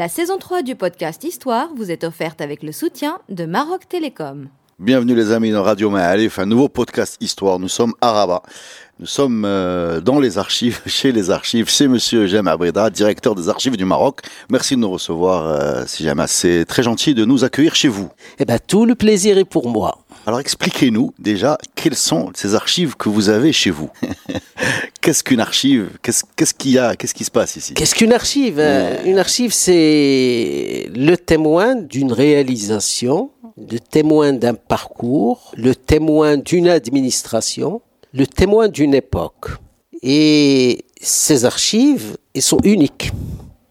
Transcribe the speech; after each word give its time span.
La 0.00 0.08
saison 0.08 0.38
3 0.38 0.62
du 0.62 0.76
podcast 0.76 1.24
Histoire 1.24 1.74
vous 1.74 1.90
est 1.90 2.04
offerte 2.04 2.40
avec 2.40 2.62
le 2.62 2.72
soutien 2.72 3.20
de 3.28 3.44
Maroc 3.44 3.86
Télécom. 3.86 4.48
Bienvenue 4.80 5.14
les 5.14 5.30
amis 5.30 5.50
dans 5.50 5.62
Radio 5.62 5.90
Ma'alif, 5.90 6.38
un 6.38 6.46
nouveau 6.46 6.70
podcast 6.70 7.18
Histoire. 7.20 7.58
Nous 7.58 7.68
sommes 7.68 7.92
à 8.00 8.12
Rabat. 8.12 8.42
Nous 8.98 9.04
sommes 9.04 9.44
euh, 9.44 10.00
dans 10.00 10.18
les 10.18 10.38
archives, 10.38 10.80
chez 10.86 11.12
les 11.12 11.30
archives, 11.30 11.68
chez 11.68 11.86
Monsieur 11.86 12.26
Jem 12.26 12.48
Abrida, 12.48 12.88
directeur 12.88 13.34
des 13.34 13.50
archives 13.50 13.76
du 13.76 13.84
Maroc. 13.84 14.22
Merci 14.48 14.76
de 14.76 14.80
nous 14.80 14.90
recevoir, 14.90 15.46
euh, 15.46 15.84
si 15.86 16.02
jamais. 16.02 16.24
C'est 16.28 16.64
très 16.64 16.82
gentil 16.82 17.12
de 17.12 17.26
nous 17.26 17.44
accueillir 17.44 17.74
chez 17.74 17.88
vous. 17.88 18.08
Eh 18.38 18.46
ben, 18.46 18.58
tout 18.58 18.86
le 18.86 18.94
plaisir 18.94 19.36
est 19.36 19.44
pour 19.44 19.68
moi. 19.68 19.98
Alors 20.26 20.40
expliquez-nous 20.40 21.12
déjà 21.18 21.58
quelles 21.74 21.94
sont 21.94 22.30
ces 22.34 22.54
archives 22.54 22.96
que 22.96 23.10
vous 23.10 23.28
avez 23.28 23.52
chez 23.52 23.70
vous. 23.70 23.90
qu'est-ce 25.02 25.22
qu'une 25.22 25.40
archive? 25.40 25.90
Qu'est-ce 26.02 26.54
qu'il 26.54 26.72
y 26.72 26.78
a? 26.78 26.96
Qu'est-ce 26.96 27.14
qui 27.14 27.24
se 27.24 27.30
passe 27.30 27.56
ici? 27.56 27.74
Qu'est-ce 27.74 27.94
qu'une 27.94 28.14
archive? 28.14 28.58
Hein 28.60 28.96
Une 29.04 29.18
archive, 29.18 29.52
c'est 29.52 30.90
le 30.94 31.16
témoin 31.16 31.74
d'une 31.74 32.12
réalisation, 32.12 33.30
le 33.68 33.78
témoin 33.78 34.32
d'un 34.32 34.54
parcours, 34.54 35.52
le 35.56 35.74
témoin 35.74 36.36
d'une 36.36 36.68
administration, 36.68 37.82
le 38.12 38.26
témoin 38.26 38.68
d'une 38.68 38.94
époque. 38.94 39.50
Et 40.02 40.84
ces 41.00 41.44
archives, 41.44 42.16
elles 42.34 42.42
sont 42.42 42.60
uniques. 42.64 43.12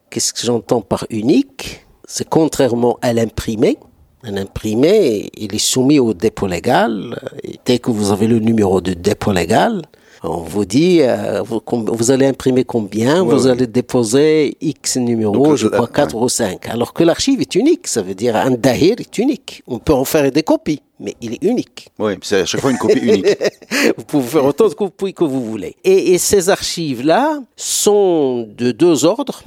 Qu'est-ce 0.09 0.33
que 0.33 0.41
j'entends 0.41 0.81
par 0.81 1.05
unique? 1.09 1.85
C'est 2.07 2.27
contrairement 2.27 2.97
à 3.01 3.13
l'imprimé. 3.13 3.77
Un 4.23 4.35
imprimé, 4.37 5.29
il 5.37 5.55
est 5.55 5.59
soumis 5.59 5.99
au 5.99 6.13
dépôt 6.13 6.47
légal. 6.47 7.17
Dès 7.65 7.79
que 7.79 7.89
vous 7.89 8.11
avez 8.11 8.27
le 8.27 8.39
numéro 8.39 8.81
de 8.81 8.93
dépôt 8.93 9.31
légal, 9.31 9.81
on 10.23 10.37
vous 10.37 10.65
dit, 10.65 11.01
euh, 11.01 11.41
vous, 11.43 12.11
allez 12.11 12.25
imprimer 12.25 12.63
combien, 12.65 13.23
Ouais, 13.23 13.33
vous 13.35 13.45
ouais. 13.45 13.51
allez 13.51 13.67
déposer 13.67 14.57
X 14.61 14.97
numéros, 14.97 15.33
Donc, 15.33 15.55
je 15.55 15.65
le- 15.65 15.71
crois 15.71 15.87
4 15.87 16.15
ou 16.15 16.27
5. 16.29 16.67
Alors 16.69 16.93
que 16.93 17.03
l'archive 17.03 17.39
est 17.41 17.55
unique, 17.55 17.87
ça 17.87 18.01
veut 18.01 18.15
dire 18.15 18.35
un 18.35 18.51
dahir 18.51 18.95
est 18.99 19.17
unique. 19.17 19.63
On 19.67 19.79
peut 19.79 19.93
en 19.93 20.03
faire 20.05 20.29
des 20.31 20.43
copies, 20.43 20.81
mais 20.99 21.15
il 21.21 21.33
est 21.33 21.43
unique. 21.43 21.89
Oui, 21.99 22.13
c'est 22.21 22.41
à 22.41 22.45
chaque 22.45 22.61
fois 22.61 22.71
une 22.71 22.77
copie 22.77 22.99
unique. 22.99 23.27
Vous 23.97 24.03
pouvez 24.03 24.27
faire 24.27 24.45
autant 24.45 24.67
de 24.67 24.73
copies 24.73 25.13
que 25.13 25.23
vous 25.23 25.43
voulez. 25.45 25.75
Et, 25.83 26.13
et 26.13 26.17
ces 26.17 26.49
archives-là 26.49 27.41
sont 27.55 28.47
de 28.57 28.71
deux 28.71 29.05
ordres, 29.05 29.41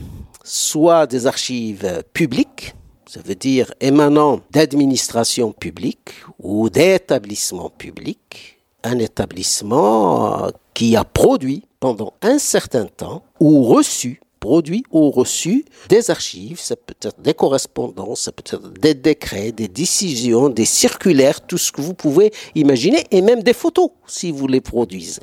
soit 0.44 1.06
des 1.06 1.26
archives 1.26 2.02
publiques, 2.14 2.74
ça 3.06 3.20
veut 3.22 3.34
dire 3.34 3.74
émanant 3.80 4.40
d'administrations 4.52 5.52
publiques 5.52 6.14
ou 6.38 6.70
d'établissements 6.70 7.68
publics, 7.68 8.58
un 8.84 8.98
établissement 8.98 10.44
euh, 10.46 10.50
qui 10.74 10.96
a 10.96 11.04
produit 11.04 11.64
pendant 11.80 12.14
un 12.22 12.38
certain 12.38 12.86
temps 12.86 13.22
ou 13.40 13.62
reçu 13.64 14.20
produit 14.42 14.82
ou 14.90 15.10
reçu 15.10 15.64
des 15.88 16.10
archives, 16.10 16.58
ça 16.58 16.74
peut 16.74 16.96
être 17.00 17.20
des 17.20 17.32
correspondances, 17.32 18.22
ça 18.22 18.32
peut 18.32 18.42
être 18.44 18.72
des 18.72 18.94
décrets, 18.94 19.52
des 19.52 19.68
décisions, 19.68 20.48
des 20.48 20.64
circulaires, 20.64 21.40
tout 21.46 21.58
ce 21.58 21.70
que 21.70 21.80
vous 21.80 21.94
pouvez 21.94 22.32
imaginer, 22.56 23.04
et 23.12 23.22
même 23.22 23.44
des 23.44 23.52
photos 23.52 23.90
si 24.06 24.32
vous 24.32 24.48
les 24.48 24.60
produisez, 24.60 25.22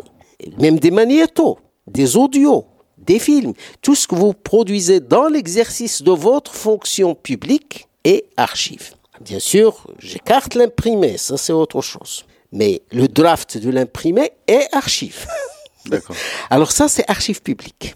même 0.57 0.79
des 0.79 0.89
magnétos, 0.89 1.59
des 1.85 2.15
audios, 2.15 2.65
des 2.97 3.19
films, 3.19 3.53
tout 3.81 3.95
ce 3.95 4.07
que 4.07 4.15
vous 4.15 4.33
produisez 4.33 5.01
dans 5.01 5.27
l'exercice 5.27 6.01
de 6.01 6.11
votre 6.11 6.53
fonction 6.53 7.13
publique 7.13 7.89
est 8.05 8.23
archive. 8.37 8.93
Bien 9.19 9.39
sûr, 9.39 9.85
j'écarte 9.99 10.55
l'imprimé, 10.55 11.17
ça 11.17 11.35
c'est 11.35 11.51
autre 11.51 11.81
chose. 11.81 12.23
Mais 12.51 12.81
le 12.91 13.07
draft 13.07 13.57
de 13.57 13.69
l'imprimé 13.69 14.31
est 14.47 14.67
archive. 14.73 15.27
D'accord. 15.85 16.15
Alors 16.49 16.71
ça, 16.71 16.87
c'est 16.87 17.09
archive 17.09 17.41
publique. 17.41 17.95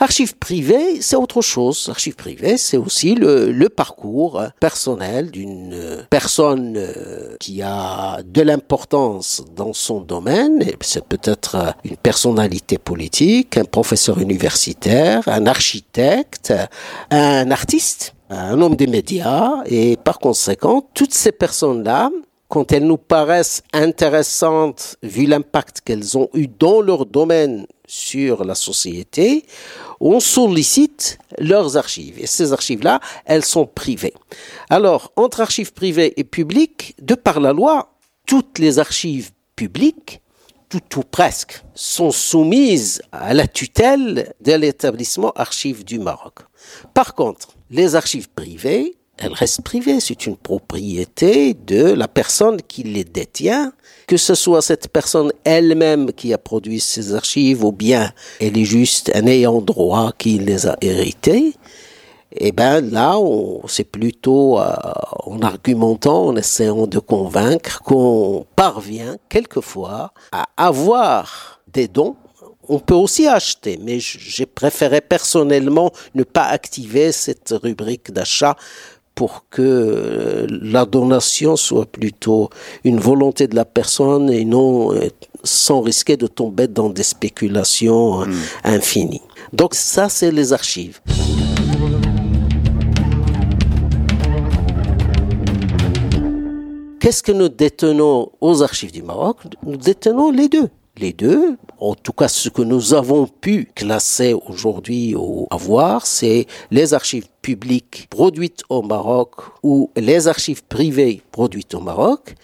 Archive 0.00 0.36
privée, 0.36 1.00
c'est 1.00 1.16
autre 1.16 1.42
chose. 1.42 1.88
Archive 1.90 2.14
privée, 2.14 2.56
c'est 2.56 2.76
aussi 2.76 3.14
le, 3.14 3.52
le 3.52 3.68
parcours 3.68 4.42
personnel 4.58 5.30
d'une 5.30 6.06
personne 6.08 6.74
euh, 6.76 7.36
qui 7.38 7.62
a 7.62 8.22
de 8.24 8.42
l'importance 8.42 9.44
dans 9.54 9.72
son 9.72 10.00
domaine. 10.00 10.64
C'est 10.80 11.04
peut-être 11.04 11.74
une 11.84 11.96
personnalité 11.96 12.78
politique, 12.78 13.56
un 13.56 13.64
professeur 13.64 14.18
universitaire, 14.18 15.22
un 15.26 15.46
architecte, 15.46 16.54
un 17.10 17.50
artiste, 17.50 18.14
un 18.30 18.60
homme 18.60 18.76
des 18.76 18.86
médias. 18.86 19.62
Et 19.66 19.96
par 19.96 20.18
conséquent, 20.18 20.88
toutes 20.94 21.14
ces 21.14 21.32
personnes-là, 21.32 22.10
quand 22.48 22.72
elles 22.72 22.86
nous 22.86 22.96
paraissent 22.96 23.62
intéressantes, 23.72 24.96
vu 25.02 25.26
l'impact 25.26 25.80
qu'elles 25.80 26.16
ont 26.16 26.28
eu 26.32 26.46
dans 26.46 26.80
leur 26.80 27.06
domaine 27.06 27.66
sur 27.86 28.44
la 28.44 28.54
société, 28.54 29.44
on 30.00 30.20
sollicite 30.20 31.18
leurs 31.38 31.76
archives. 31.76 32.18
Et 32.18 32.26
ces 32.26 32.52
archives-là, 32.52 33.00
elles 33.24 33.44
sont 33.44 33.66
privées. 33.66 34.14
Alors, 34.70 35.12
entre 35.16 35.40
archives 35.40 35.72
privées 35.72 36.14
et 36.16 36.24
publiques, 36.24 36.94
de 37.00 37.14
par 37.14 37.40
la 37.40 37.52
loi, 37.52 37.92
toutes 38.26 38.58
les 38.58 38.78
archives 38.78 39.30
publiques, 39.56 40.20
tout 40.68 40.98
ou 40.98 41.02
presque, 41.02 41.62
sont 41.74 42.10
soumises 42.10 43.02
à 43.12 43.34
la 43.34 43.46
tutelle 43.46 44.34
de 44.40 44.52
l'établissement 44.52 45.32
Archives 45.36 45.84
du 45.84 45.98
Maroc. 45.98 46.40
Par 46.94 47.14
contre, 47.14 47.56
les 47.70 47.94
archives 47.94 48.28
privées, 48.30 48.96
elles 49.18 49.32
restent 49.32 49.62
privées. 49.62 50.00
C'est 50.00 50.26
une 50.26 50.36
propriété 50.36 51.54
de 51.54 51.92
la 51.92 52.08
personne 52.08 52.60
qui 52.62 52.82
les 52.82 53.04
détient, 53.04 53.72
que 54.06 54.16
ce 54.16 54.34
soit 54.34 54.62
cette 54.62 54.88
personne 54.88 55.32
elle-même 55.44 56.12
qui 56.12 56.32
a 56.32 56.38
produit 56.38 56.80
ces 56.80 57.14
archives 57.14 57.64
ou 57.64 57.72
bien 57.72 58.12
elle 58.40 58.58
est 58.58 58.64
juste 58.64 59.10
un 59.14 59.26
ayant 59.26 59.60
droit 59.60 60.12
qui 60.16 60.38
les 60.38 60.66
a 60.66 60.76
héritées. 60.80 61.54
Eh 62.38 62.52
ben 62.52 62.80
là, 62.90 63.16
c'est 63.66 63.84
plutôt 63.84 64.58
euh, 64.58 64.74
en 65.24 65.40
argumentant, 65.40 66.26
en 66.26 66.36
essayant 66.36 66.86
de 66.86 66.98
convaincre 66.98 67.82
qu'on 67.82 68.46
parvient 68.56 69.16
quelquefois 69.28 70.12
à 70.32 70.46
avoir 70.56 71.60
des 71.72 71.88
dons. 71.88 72.16
On 72.68 72.80
peut 72.80 72.94
aussi 72.94 73.28
acheter, 73.28 73.78
mais 73.80 74.00
j'ai 74.00 74.44
préféré 74.44 75.00
personnellement 75.00 75.92
ne 76.16 76.24
pas 76.24 76.44
activer 76.44 77.12
cette 77.12 77.54
rubrique 77.62 78.10
d'achat 78.10 78.56
pour 79.16 79.46
que 79.50 79.62
euh, 79.62 80.46
la 80.48 80.84
donation 80.84 81.56
soit 81.56 81.86
plutôt 81.86 82.50
une 82.84 83.00
volonté 83.00 83.48
de 83.48 83.56
la 83.56 83.64
personne 83.64 84.30
et 84.30 84.44
non 84.44 84.92
euh, 84.92 85.08
sans 85.42 85.80
risquer 85.80 86.18
de 86.18 86.26
tomber 86.26 86.68
dans 86.68 86.90
des 86.90 87.02
spéculations 87.02 88.22
euh, 88.22 88.26
infinies. 88.62 89.22
Donc 89.54 89.74
ça, 89.74 90.10
c'est 90.10 90.30
les 90.30 90.52
archives. 90.52 91.00
Qu'est-ce 97.00 97.22
que 97.22 97.32
nous 97.32 97.48
détenons 97.48 98.30
aux 98.40 98.62
archives 98.62 98.92
du 98.92 99.02
Maroc? 99.02 99.38
Nous 99.64 99.78
détenons 99.78 100.30
les 100.30 100.48
deux. 100.48 100.68
Les 100.98 101.12
deux, 101.12 101.56
en 101.78 101.94
tout 101.94 102.12
cas 102.12 102.28
ce 102.28 102.48
que 102.48 102.62
nous 102.62 102.94
avons 102.94 103.26
pu 103.26 103.68
classer 103.74 104.34
aujourd'hui 104.34 105.14
ou 105.14 105.46
avoir, 105.50 106.06
c'est 106.06 106.46
les 106.70 106.94
archives 106.94 107.28
publiques 107.42 108.06
produites 108.10 108.62
au 108.68 108.82
Maroc 108.82 109.32
ou 109.62 109.90
les 109.96 110.28
archives 110.28 110.64
privées 110.64 111.22
produites 111.32 111.74
au 111.74 111.80
Maroc. 111.80 112.34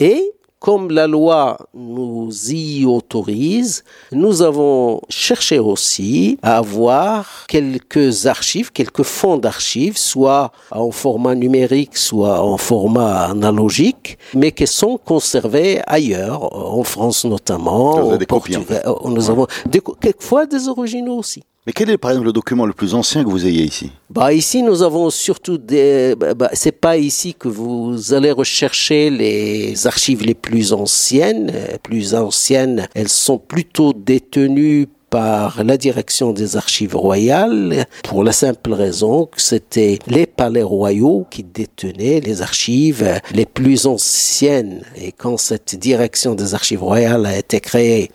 Et 0.00 0.32
comme 0.62 0.92
la 0.92 1.08
loi 1.08 1.58
nous 1.74 2.30
y 2.52 2.86
autorise, 2.86 3.82
nous 4.12 4.42
avons 4.42 5.00
cherché 5.08 5.58
aussi 5.58 6.38
à 6.40 6.58
avoir 6.58 7.46
quelques 7.48 8.26
archives, 8.26 8.70
quelques 8.70 9.02
fonds 9.02 9.38
d'archives, 9.38 9.98
soit 9.98 10.52
en 10.70 10.92
format 10.92 11.34
numérique, 11.34 11.96
soit 11.96 12.40
en 12.40 12.58
format 12.58 13.24
analogique, 13.24 14.18
mais 14.34 14.52
qui 14.52 14.68
sont 14.68 14.98
conservés 14.98 15.80
ailleurs, 15.88 16.40
en 16.56 16.84
France 16.84 17.24
notamment, 17.24 17.96
avez 17.96 18.14
au 18.14 18.16
des 18.18 18.26
copies, 18.26 18.56
en 18.56 18.60
Portugal. 18.60 18.82
Euh, 18.86 19.10
Nous 19.10 19.30
avons 19.30 19.48
des 19.66 19.80
quelquefois 20.00 20.46
des 20.46 20.68
originaux 20.68 21.18
aussi. 21.18 21.42
Mais 21.64 21.72
quel 21.72 21.90
est 21.90 21.98
par 21.98 22.10
exemple 22.10 22.26
le 22.26 22.32
document 22.32 22.66
le 22.66 22.72
plus 22.72 22.94
ancien 22.94 23.22
que 23.22 23.28
vous 23.28 23.46
ayez 23.46 23.62
ici 23.62 23.92
Bah 24.10 24.32
ici 24.32 24.64
nous 24.64 24.82
avons 24.82 25.10
surtout 25.10 25.58
des. 25.58 26.16
Bah, 26.18 26.34
bah, 26.34 26.50
c'est 26.54 26.72
pas 26.72 26.96
ici 26.96 27.34
que 27.34 27.46
vous 27.46 28.12
allez 28.12 28.32
rechercher 28.32 29.10
les 29.10 29.86
archives 29.86 30.24
les 30.24 30.34
plus 30.34 30.72
anciennes. 30.72 31.52
Euh, 31.54 31.76
Plus 31.80 32.16
anciennes, 32.16 32.88
elles 32.94 33.08
sont 33.08 33.38
plutôt 33.38 33.92
détenues 33.92 34.88
par 35.12 35.62
la 35.62 35.76
direction 35.76 36.32
des 36.32 36.56
archives 36.56 36.96
royales 36.96 37.84
pour 38.02 38.24
la 38.24 38.32
simple 38.32 38.72
raison 38.72 39.26
que 39.26 39.42
c'était 39.42 39.98
les 40.06 40.24
palais 40.24 40.62
royaux 40.62 41.26
qui 41.30 41.44
détenaient 41.44 42.20
les 42.20 42.40
archives 42.40 43.20
les 43.34 43.44
plus 43.44 43.84
anciennes. 43.84 44.80
Et 44.96 45.12
quand 45.12 45.36
cette 45.36 45.74
direction 45.78 46.34
des 46.34 46.54
archives 46.54 46.82
royales 46.82 47.26
a 47.26 47.36
été 47.36 47.60
créée 47.60 48.10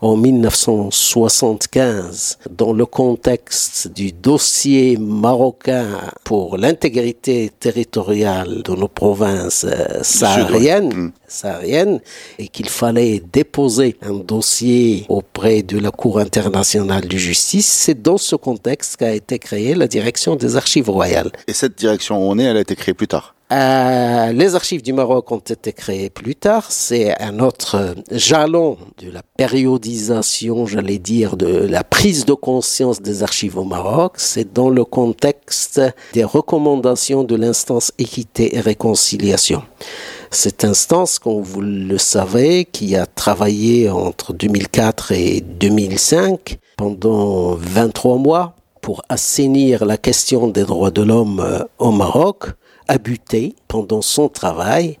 en 0.00 0.16
1975 0.16 2.38
dans 2.50 2.72
le 2.72 2.86
contexte 2.86 3.88
du 3.88 4.12
dossier 4.12 4.96
marocain 4.98 5.86
pour 6.24 6.56
l'intégrité 6.56 7.50
territoriale 7.60 8.62
de 8.62 8.74
nos 8.74 8.88
provinces 8.88 9.66
euh, 9.68 10.02
sahariennes, 10.02 10.92
Mm. 10.94 11.12
sahariennes 11.28 12.00
et 12.38 12.48
qu'il 12.48 12.68
fallait 12.68 13.22
déposer 13.32 13.96
un 14.02 14.14
dossier 14.14 15.04
auprès 15.08 15.62
de 15.62 15.78
la 15.78 15.90
Cour 15.90 16.18
internationale 16.18 17.06
de 17.06 17.16
justice, 17.16 17.66
c'est 17.66 18.00
dans 18.00 18.18
ce 18.18 18.36
contexte 18.36 18.96
qu'a 18.96 19.14
été 19.14 19.38
créée 19.38 19.74
la 19.74 19.86
direction 19.86 20.36
des 20.36 20.56
archives 20.56 20.90
royales. 20.90 21.30
Et 21.46 21.52
cette 21.52 21.76
direction 21.78 22.18
où 22.18 22.30
on 22.30 22.38
est, 22.38 22.44
elle 22.44 22.56
a 22.56 22.60
été 22.60 22.76
créée 22.76 22.94
plus 22.94 23.08
tard. 23.08 23.34
Euh, 23.52 24.32
les 24.32 24.54
archives 24.54 24.82
du 24.82 24.92
Maroc 24.92 25.32
ont 25.32 25.38
été 25.38 25.72
créées 25.72 26.08
plus 26.08 26.36
tard. 26.36 26.70
C'est 26.70 27.20
un 27.20 27.40
autre 27.40 27.74
euh, 27.74 27.94
jalon 28.12 28.78
de 28.98 29.10
la 29.10 29.22
périodisation, 29.36 30.66
j'allais 30.66 30.98
dire, 30.98 31.36
de 31.36 31.66
la 31.66 31.82
prise 31.82 32.24
de 32.24 32.34
conscience 32.34 33.02
des 33.02 33.24
archives 33.24 33.58
au 33.58 33.64
Maroc. 33.64 34.14
C'est 34.18 34.52
dans 34.52 34.70
le 34.70 34.84
contexte 34.84 35.80
des 36.12 36.22
recommandations 36.22 37.24
de 37.24 37.34
l'instance 37.34 37.92
équité 37.98 38.54
et 38.54 38.60
réconciliation. 38.60 39.62
Cette 40.30 40.64
instance, 40.64 41.18
comme 41.18 41.42
vous 41.42 41.60
le 41.60 41.98
savez, 41.98 42.64
qui 42.64 42.94
a 42.94 43.04
travaillé 43.04 43.90
entre 43.90 44.32
2004 44.32 45.10
et 45.10 45.40
2005 45.40 46.56
pendant 46.76 47.56
23 47.56 48.18
mois 48.18 48.54
pour 48.80 49.02
assainir 49.08 49.84
la 49.84 49.96
question 49.96 50.48
des 50.48 50.62
droits 50.64 50.90
de 50.90 51.02
l'homme 51.02 51.40
euh, 51.40 51.64
au 51.78 51.90
Maroc, 51.90 52.46
buté 52.98 53.54
pendant 53.68 54.02
son 54.02 54.28
travail, 54.28 54.98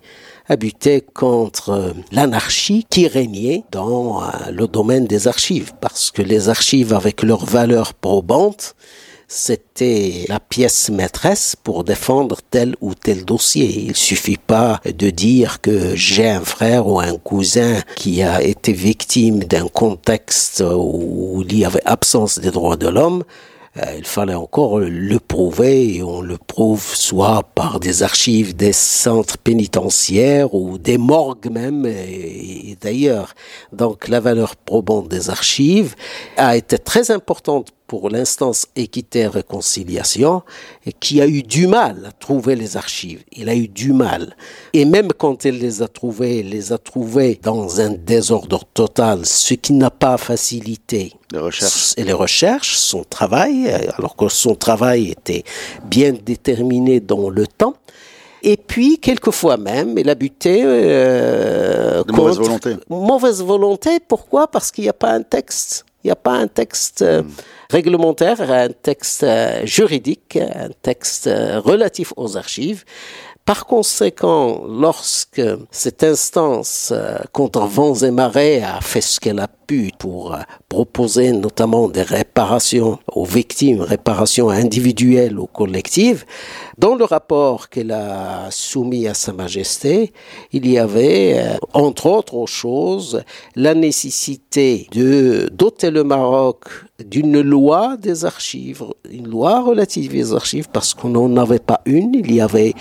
a 0.48 0.56
buté 0.56 1.00
contre 1.00 1.70
euh, 1.70 1.92
l'anarchie 2.10 2.84
qui 2.90 3.06
régnait 3.06 3.62
dans 3.70 4.22
euh, 4.22 4.26
le 4.50 4.66
domaine 4.66 5.06
des 5.06 5.28
archives, 5.28 5.72
parce 5.80 6.10
que 6.10 6.22
les 6.22 6.48
archives, 6.48 6.92
avec 6.92 7.22
leur 7.22 7.44
valeur 7.44 7.94
probante, 7.94 8.74
c'était 9.28 10.24
la 10.28 10.40
pièce 10.40 10.90
maîtresse 10.90 11.54
pour 11.54 11.84
défendre 11.84 12.38
tel 12.50 12.74
ou 12.80 12.94
tel 12.94 13.24
dossier. 13.24 13.84
Il 13.86 13.94
suffit 13.94 14.38
pas 14.38 14.80
de 14.84 15.08
dire 15.10 15.60
que 15.60 15.94
j'ai 15.94 16.28
un 16.28 16.40
frère 16.40 16.88
ou 16.88 16.98
un 16.98 17.16
cousin 17.16 17.80
qui 17.94 18.24
a 18.24 18.42
été 18.42 18.72
victime 18.72 19.44
d'un 19.44 19.68
contexte 19.68 20.64
où 20.66 21.44
il 21.48 21.58
y 21.58 21.64
avait 21.64 21.84
absence 21.84 22.40
des 22.40 22.50
droits 22.50 22.76
de 22.76 22.88
l'homme. 22.88 23.22
Euh, 23.76 23.94
il 23.96 24.04
fallait 24.04 24.34
encore 24.34 24.80
le 24.80 25.18
prouver 25.20 25.94
et 25.94 26.02
on 26.02 26.22
le 26.22 26.36
prouve 26.36 26.84
soit 26.84 27.44
par 27.54 27.78
des 27.78 28.02
archives 28.02 28.56
des 28.56 28.72
centres 28.72 29.38
pénitentiaires 29.38 30.54
ou 30.54 30.76
des 30.76 30.98
morgues 30.98 31.48
même 31.50 31.86
et, 31.86 32.70
et 32.70 32.78
d'ailleurs. 32.80 33.34
Donc 33.72 34.08
la 34.08 34.18
valeur 34.18 34.56
probante 34.56 35.06
des 35.08 35.30
archives 35.30 35.94
a 36.36 36.56
été 36.56 36.78
très 36.78 37.12
importante 37.12 37.72
pour 37.90 38.08
l'instance 38.08 38.68
équité 38.76 39.18
et 39.22 39.26
réconciliation 39.26 40.42
qui 41.00 41.20
a 41.20 41.26
eu 41.26 41.42
du 41.42 41.66
mal 41.66 42.06
à 42.08 42.12
trouver 42.12 42.54
les 42.54 42.76
archives. 42.76 43.24
Il 43.32 43.48
a 43.48 43.56
eu 43.56 43.66
du 43.66 43.92
mal. 43.92 44.36
Et 44.72 44.84
même 44.84 45.08
quand 45.12 45.44
elle 45.44 45.58
les 45.58 45.82
a 45.82 45.88
trouvées, 45.88 46.38
elle 46.38 46.50
les 46.50 46.72
a 46.72 46.78
trouvées 46.78 47.40
dans 47.42 47.80
un 47.80 47.90
désordre 47.90 48.60
total, 48.74 49.26
ce 49.26 49.54
qui 49.54 49.72
n'a 49.72 49.90
pas 49.90 50.18
facilité 50.18 51.14
Les 51.32 51.40
recherches. 51.40 51.94
et 51.96 52.04
les 52.04 52.12
recherches, 52.12 52.76
son 52.76 53.02
travail, 53.02 53.68
alors 53.98 54.14
que 54.14 54.28
son 54.28 54.54
travail 54.54 55.10
était 55.10 55.42
bien 55.86 56.12
déterminé 56.12 57.00
dans 57.00 57.28
le 57.28 57.44
temps. 57.48 57.74
Et 58.44 58.56
puis, 58.56 58.98
quelquefois 58.98 59.56
même, 59.56 59.98
il 59.98 60.08
a 60.08 60.14
buté 60.14 60.62
euh, 60.64 62.04
De 62.04 62.12
mauvaise 62.12 62.38
volonté. 62.38 62.76
Mauvaise 62.88 63.42
volonté, 63.42 63.98
pourquoi? 63.98 64.46
Parce 64.46 64.70
qu'il 64.70 64.84
n'y 64.84 64.90
a 64.90 64.92
pas 64.92 65.10
un 65.10 65.22
texte. 65.22 65.84
Il 66.02 66.06
n'y 66.06 66.12
a 66.12 66.16
pas 66.16 66.32
un 66.32 66.46
texte 66.46 67.02
euh, 67.02 67.22
réglementaire, 67.70 68.40
un 68.40 68.68
texte 68.68 69.22
euh, 69.22 69.64
juridique, 69.64 70.36
un 70.36 70.70
texte 70.82 71.26
euh, 71.28 71.60
relatif 71.60 72.12
aux 72.16 72.36
archives. 72.36 72.84
Par 73.44 73.66
conséquent, 73.66 74.62
lorsque 74.68 75.42
cette 75.70 76.04
instance 76.04 76.92
euh, 76.92 77.18
contre 77.32 77.62
vents 77.62 77.94
et 77.94 78.10
marées 78.10 78.62
a 78.62 78.80
fait 78.80 79.00
ce 79.00 79.18
qu'elle 79.18 79.40
a 79.40 79.48
pour 79.98 80.34
euh, 80.34 80.38
proposer 80.68 81.32
notamment 81.32 81.88
des 81.88 82.02
réparations 82.02 82.98
aux 83.12 83.24
victimes, 83.24 83.80
réparations 83.82 84.50
individuelles 84.50 85.38
ou 85.38 85.46
collectives, 85.46 86.24
dans 86.78 86.94
le 86.94 87.04
rapport 87.04 87.68
qu'elle 87.68 87.92
a 87.92 88.50
soumis 88.50 89.06
à 89.06 89.14
Sa 89.14 89.32
Majesté, 89.32 90.12
il 90.52 90.68
y 90.68 90.78
avait, 90.78 91.38
euh, 91.38 91.56
entre 91.72 92.06
autres 92.06 92.46
choses, 92.46 93.22
la 93.54 93.74
nécessité 93.74 94.88
de 94.92 95.48
doter 95.52 95.90
le 95.90 96.04
Maroc 96.04 96.64
d'une 97.04 97.40
loi 97.40 97.96
des 97.96 98.24
archives, 98.24 98.84
une 99.10 99.28
loi 99.28 99.62
relative 99.62 100.14
aux 100.20 100.34
archives, 100.34 100.68
parce 100.70 100.94
qu'on 100.94 101.10
n'en 101.10 101.36
avait 101.36 101.58
pas 101.58 101.80
une. 101.86 102.14
Il 102.14 102.34
y 102.34 102.40
avait 102.40 102.74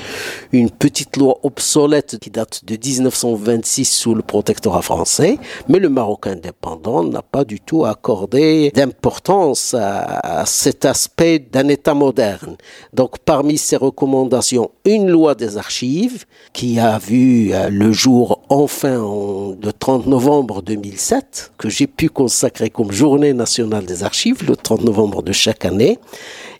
une 0.51 0.69
petite 0.69 1.15
loi 1.17 1.37
obsolète 1.43 2.17
qui 2.19 2.29
date 2.29 2.65
de 2.65 2.75
1926 2.75 3.85
sous 3.85 4.15
le 4.15 4.21
protectorat 4.21 4.81
français, 4.81 5.37
mais 5.67 5.79
le 5.79 5.89
Maroc 5.89 6.27
indépendant 6.27 6.78
n'a 6.87 7.21
pas 7.21 7.43
du 7.45 7.59
tout 7.59 7.85
accordé 7.85 8.71
d'importance 8.73 9.73
à, 9.77 10.43
cet 10.45 10.85
aspect 10.85 11.39
d'un 11.39 11.67
État 11.67 11.93
moderne. 11.93 12.55
Donc, 12.93 13.19
parmi 13.19 13.57
ces 13.57 13.75
recommandations, 13.75 14.71
une 14.85 15.09
loi 15.09 15.35
des 15.35 15.57
archives 15.57 16.25
qui 16.53 16.79
a 16.79 16.97
vu 16.97 17.53
euh, 17.53 17.69
le 17.69 17.91
jour 17.91 18.41
enfin 18.49 18.99
en- 18.99 19.55
le 19.61 19.71
30 19.73 20.07
novembre 20.07 20.61
2007, 20.61 21.51
que 21.57 21.69
j'ai 21.69 21.87
pu 21.87 22.09
consacrer 22.09 22.69
comme 22.69 22.91
journée 22.91 23.33
nationale 23.33 23.85
des 23.85 24.03
archives, 24.03 24.43
le 24.47 24.55
30 24.55 24.81
novembre 24.83 25.21
de 25.21 25.31
chaque 25.31 25.65
année. 25.65 25.99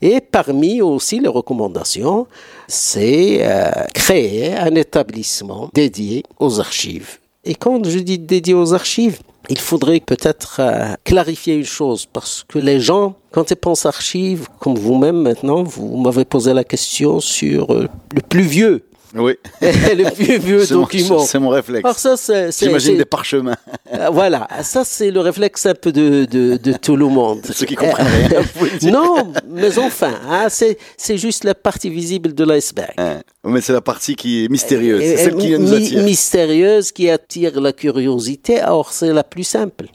Et 0.01 0.21
parmi 0.21 0.81
aussi 0.81 1.19
les 1.19 1.27
recommandations, 1.29 2.27
c'est 2.67 3.39
euh, 3.41 3.69
créer 3.93 4.53
un 4.55 4.75
établissement 4.75 5.69
dédié 5.73 6.23
aux 6.39 6.59
archives. 6.59 7.17
Et 7.45 7.55
quand 7.55 7.83
je 7.87 7.99
dis 7.99 8.19
dédié 8.19 8.53
aux 8.53 8.73
archives, 8.73 9.19
il 9.49 9.59
faudrait 9.59 9.99
peut-être 9.99 10.57
euh, 10.59 10.93
clarifier 11.03 11.55
une 11.55 11.65
chose, 11.65 12.05
parce 12.05 12.45
que 12.47 12.59
les 12.59 12.79
gens, 12.79 13.15
quand 13.31 13.49
ils 13.51 13.55
pensent 13.55 13.85
archives, 13.85 14.47
comme 14.59 14.75
vous-même 14.75 15.21
maintenant, 15.21 15.63
vous 15.63 15.97
m'avez 15.97 16.25
posé 16.25 16.53
la 16.53 16.63
question 16.63 17.19
sur 17.19 17.73
euh, 17.73 17.87
le 18.13 18.21
plus 18.21 18.43
vieux, 18.43 18.85
Oui. 19.15 19.33
le 19.61 20.13
plus 20.13 20.37
vieux 20.37 20.65
C'est 20.65 20.73
mon- 20.75 20.81
document. 20.81 21.19
C'est 21.19 21.39
mon 21.39 21.49
réflexe. 21.49 21.83
Alors 21.85 21.97
ça, 21.97 22.15
c'est, 22.15 22.51
J'imagine 22.57 22.97
des 22.97 23.05
parchemins. 23.05 23.55
euh, 23.93 24.09
voilà, 24.11 24.47
ça 24.61 24.83
c'est 24.85 25.09
le 25.09 25.19
réflexe 25.19 25.65
un 25.65 25.73
peu 25.73 25.91
de, 25.91 26.25
de, 26.25 26.57
de 26.57 26.73
tout 26.73 26.95
le 26.95 27.07
monde. 27.07 27.41
Ceux 27.51 27.65
qui 27.65 27.75
comprennent 27.75 28.07
rien, 28.07 28.41
non, 28.91 29.33
mais 29.49 29.77
enfin, 29.79 30.13
hein, 30.29 30.47
c'est, 30.49 30.77
juste 31.17 31.43
la 31.43 31.55
partie 31.55 31.89
visible 31.89 32.33
de 32.33 32.43
l'iceberg. 32.43 32.93
Hein. 32.97 33.21
Mais 33.43 33.61
c'est 33.61 33.73
la 33.73 33.81
partie 33.81 34.15
qui 34.15 34.45
est 34.45 34.47
mystérieuse. 34.49 35.01
Et- 35.01 35.17
C'est 35.17 35.23
celle 35.25 35.35
et 35.35 35.37
qui 35.37 35.57
nous 35.57 35.73
attire. 35.73 36.03
Mystérieuse, 36.03 36.91
qui 36.91 37.09
attire 37.09 37.59
la 37.61 37.73
curiosité, 37.73 38.61
or 38.67 38.93
c'est 38.93 39.11
la 39.11 39.23
plus 39.23 39.43
simple. 39.43 39.87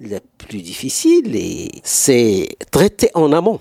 La 0.00 0.20
plus 0.36 0.62
difficile, 0.62 1.34
et 1.34 1.70
c'est 1.82 2.48
traiter 2.70 3.10
en 3.14 3.32
amont. 3.32 3.60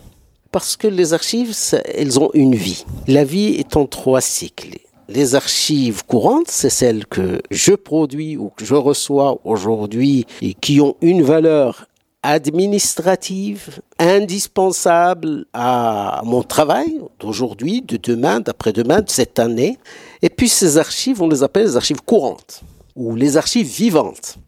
Parce 0.57 0.75
que 0.75 0.87
les 0.87 1.13
archives, 1.13 1.55
elles 1.93 2.19
ont 2.19 2.31
une 2.33 2.55
vie. 2.55 2.83
La 3.07 3.23
vie 3.23 3.49
est 3.59 3.77
en 3.77 3.85
trois 3.85 4.21
cycles. 4.21 4.79
Les 5.07 5.35
archives 5.35 6.03
courantes, 6.03 6.49
c'est 6.49 6.71
celles 6.71 7.05
que 7.05 7.43
je 7.51 7.73
produis 7.73 8.37
ou 8.37 8.49
que 8.49 8.65
je 8.65 8.73
reçois 8.73 9.39
aujourd'hui 9.43 10.25
et 10.41 10.55
qui 10.55 10.81
ont 10.81 10.95
une 11.01 11.21
valeur 11.21 11.85
administrative 12.23 13.81
indispensable 13.99 15.45
à 15.53 16.23
mon 16.25 16.41
travail 16.41 17.01
d'aujourd'hui, 17.19 17.83
de 17.83 17.97
demain, 17.97 18.39
d'après-demain, 18.39 19.01
de 19.01 19.11
cette 19.11 19.37
année. 19.37 19.77
Et 20.23 20.29
puis 20.31 20.49
ces 20.49 20.79
archives, 20.79 21.21
on 21.21 21.29
les 21.29 21.43
appelle 21.43 21.67
les 21.67 21.77
archives 21.77 22.01
courantes 22.01 22.63
ou 22.95 23.13
les 23.13 23.37
archives 23.37 23.67
vivantes. 23.67 24.39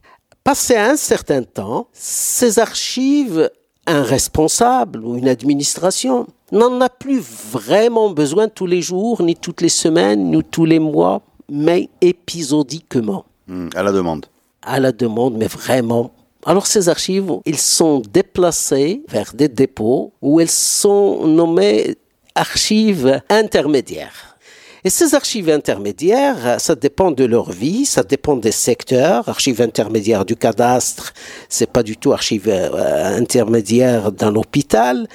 Passé 0.43 0.75
un 0.75 0.95
certain 0.95 1.43
temps, 1.43 1.87
ces 1.93 2.57
archives, 2.57 3.51
un 3.89 4.03
responsable 4.03 5.03
ou 5.03 5.17
une 5.17 5.27
administration 5.27 6.27
n'en 6.51 6.79
a 6.79 6.89
plus 6.89 7.19
vraiment 7.51 8.10
besoin 8.12 8.48
tous 8.48 8.65
les 8.67 8.81
jours, 8.81 9.22
ni 9.24 9.36
toutes 9.36 9.62
les 9.62 9.69
semaines, 9.69 10.31
ni 10.31 10.43
tous 10.43 10.65
les 10.65 10.79
mois, 10.79 11.22
mais 11.50 11.89
épisodiquement 12.01 13.25
Hmm, 13.48 13.69
À 13.75 13.81
la 13.81 13.91
demande. 13.91 14.27
à 14.62 14.79
la 14.79 14.91
demande, 14.91 15.36
mais 15.38 15.48
vraiment. 15.48 16.12
Alors 16.46 16.67
ces 16.67 16.88
archives, 16.88 17.31
ils 17.48 17.58
sont 17.58 18.01
déplacées 18.13 19.01
vers 19.10 19.31
des 19.34 19.48
dépôts 19.50 20.13
où 20.22 20.39
elles 20.39 20.51
sont 20.51 21.25
nommées 21.25 21.96
archives 22.36 23.19
intermédiaires. 23.29 24.38
Et 24.86 24.89
ces 24.89 25.13
archives 25.13 25.50
intermédiaires, 25.50 26.59
ça 26.62 26.74
dépend 26.74 27.12
de 27.12 27.25
leur 27.25 27.51
vie, 27.51 27.86
ça 27.86 28.01
dépend 28.01 28.38
des 28.38 28.53
secteurs. 28.53 29.27
Archives 29.27 29.59
intermédiaires 29.59 30.24
du 30.24 30.38
cadastre, 30.38 31.13
c'est 31.50 31.69
pas 31.69 31.83
du 31.83 31.98
tout 31.98 32.13
archives 32.13 32.48
euh, 32.48 33.17
intermédiaires 33.17 34.13
d'un 34.13 34.33
hôpital. 34.36 35.09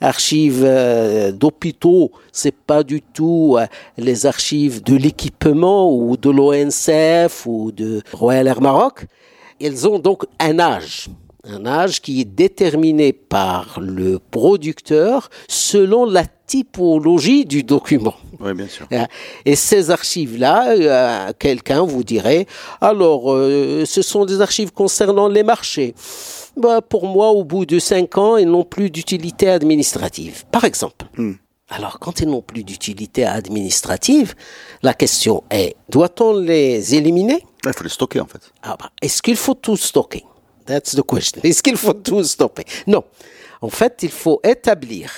Archives 0.00 0.62
euh, 0.64 1.32
d'hôpitaux, 1.32 2.12
c'est 2.32 2.54
pas 2.54 2.82
du 2.82 3.02
tout 3.02 3.56
euh, 3.58 3.66
les 3.98 4.24
archives 4.24 4.82
de 4.82 4.96
l'équipement 4.96 5.94
ou 5.94 6.16
de 6.16 6.30
l'ONCF 6.30 7.44
ou 7.44 7.72
de 7.72 8.00
Royal 8.14 8.46
Air 8.46 8.62
Maroc. 8.62 9.04
Ils 9.60 9.86
ont 9.86 9.98
donc 9.98 10.24
un 10.38 10.58
âge 10.58 11.10
un 11.44 11.64
âge 11.64 12.02
qui 12.02 12.20
est 12.20 12.24
déterminé 12.26 13.12
par 13.12 13.80
le 13.80 14.18
producteur 14.18 15.30
selon 15.48 16.04
la 16.04 16.24
typologie 16.46 17.44
du 17.44 17.62
document. 17.62 18.14
Oui, 18.40 18.54
bien 18.54 18.66
sûr. 18.68 18.86
Euh, 18.92 19.04
Et 19.44 19.54
ces 19.56 19.90
archives-là, 19.90 20.68
euh, 20.70 21.32
quelqu'un 21.38 21.82
vous 21.82 22.04
dirait, 22.04 22.46
alors, 22.80 23.32
euh, 23.32 23.84
ce 23.86 24.02
sont 24.02 24.24
des 24.24 24.40
archives 24.40 24.72
concernant 24.72 25.28
les 25.28 25.42
marchés. 25.42 25.94
Bah, 26.56 26.80
pour 26.80 27.06
moi, 27.06 27.28
au 27.30 27.44
bout 27.44 27.66
de 27.66 27.78
cinq 27.78 28.16
ans, 28.18 28.36
ils 28.36 28.48
n'ont 28.48 28.64
plus 28.64 28.90
d'utilité 28.90 29.48
administrative, 29.48 30.44
par 30.50 30.64
exemple. 30.64 31.06
Hmm. 31.16 31.34
Alors, 31.68 32.00
quand 32.00 32.18
ils 32.20 32.26
n'ont 32.28 32.42
plus 32.42 32.64
d'utilité 32.64 33.24
administrative, 33.24 34.34
la 34.82 34.92
question 34.94 35.44
est, 35.50 35.76
doit-on 35.88 36.36
les 36.36 36.94
éliminer? 36.96 37.44
Il 37.64 37.72
faut 37.72 37.84
les 37.84 37.90
stocker 37.90 38.18
en 38.20 38.26
fait. 38.26 38.40
ah 38.62 38.76
bah, 38.80 38.90
Est-ce 39.00 39.22
qu'il 39.22 39.36
faut 39.36 39.54
tout 39.54 39.76
stocker? 39.76 40.24
That's 40.66 40.96
the 40.96 41.02
question. 41.02 41.40
Est-ce 41.44 41.62
qu'il 41.62 41.76
faut 41.76 41.92
tout 41.92 42.24
stopper? 42.24 42.64
Non. 42.86 43.04
En 43.60 43.68
fait, 43.68 43.98
il 44.02 44.10
faut 44.10 44.40
établir 44.42 45.10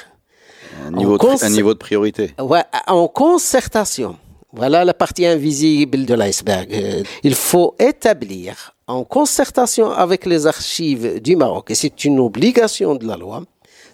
Un 0.87 0.91
niveau, 0.93 1.13
de, 1.15 1.19
cons- 1.19 1.35
pri- 1.37 1.45
un 1.45 1.51
niveau 1.51 1.75
de 1.75 1.79
priorité. 1.79 2.35
Ouais, 2.41 2.65
en 2.87 3.09
concertation. 3.09 4.17
Voilà 4.53 4.85
la 4.85 4.93
partie 4.95 5.25
invisible 5.25 6.05
de 6.05 6.15
l'iceberg. 6.15 6.69
Euh, 6.75 7.03
Il 7.23 7.35
faut 7.35 7.75
établir 7.79 8.75
en 8.87 9.03
concertation 9.05 9.91
avec 9.91 10.27
les 10.27 10.47
archives 10.47 11.21
du 11.21 11.37
Maroc, 11.37 11.71
et 11.71 11.75
c'est 11.75 12.05
une 12.05 12.21
obligation 12.21 12.95
de 12.95 13.07
la 13.07 13.17
loi, 13.17 13.45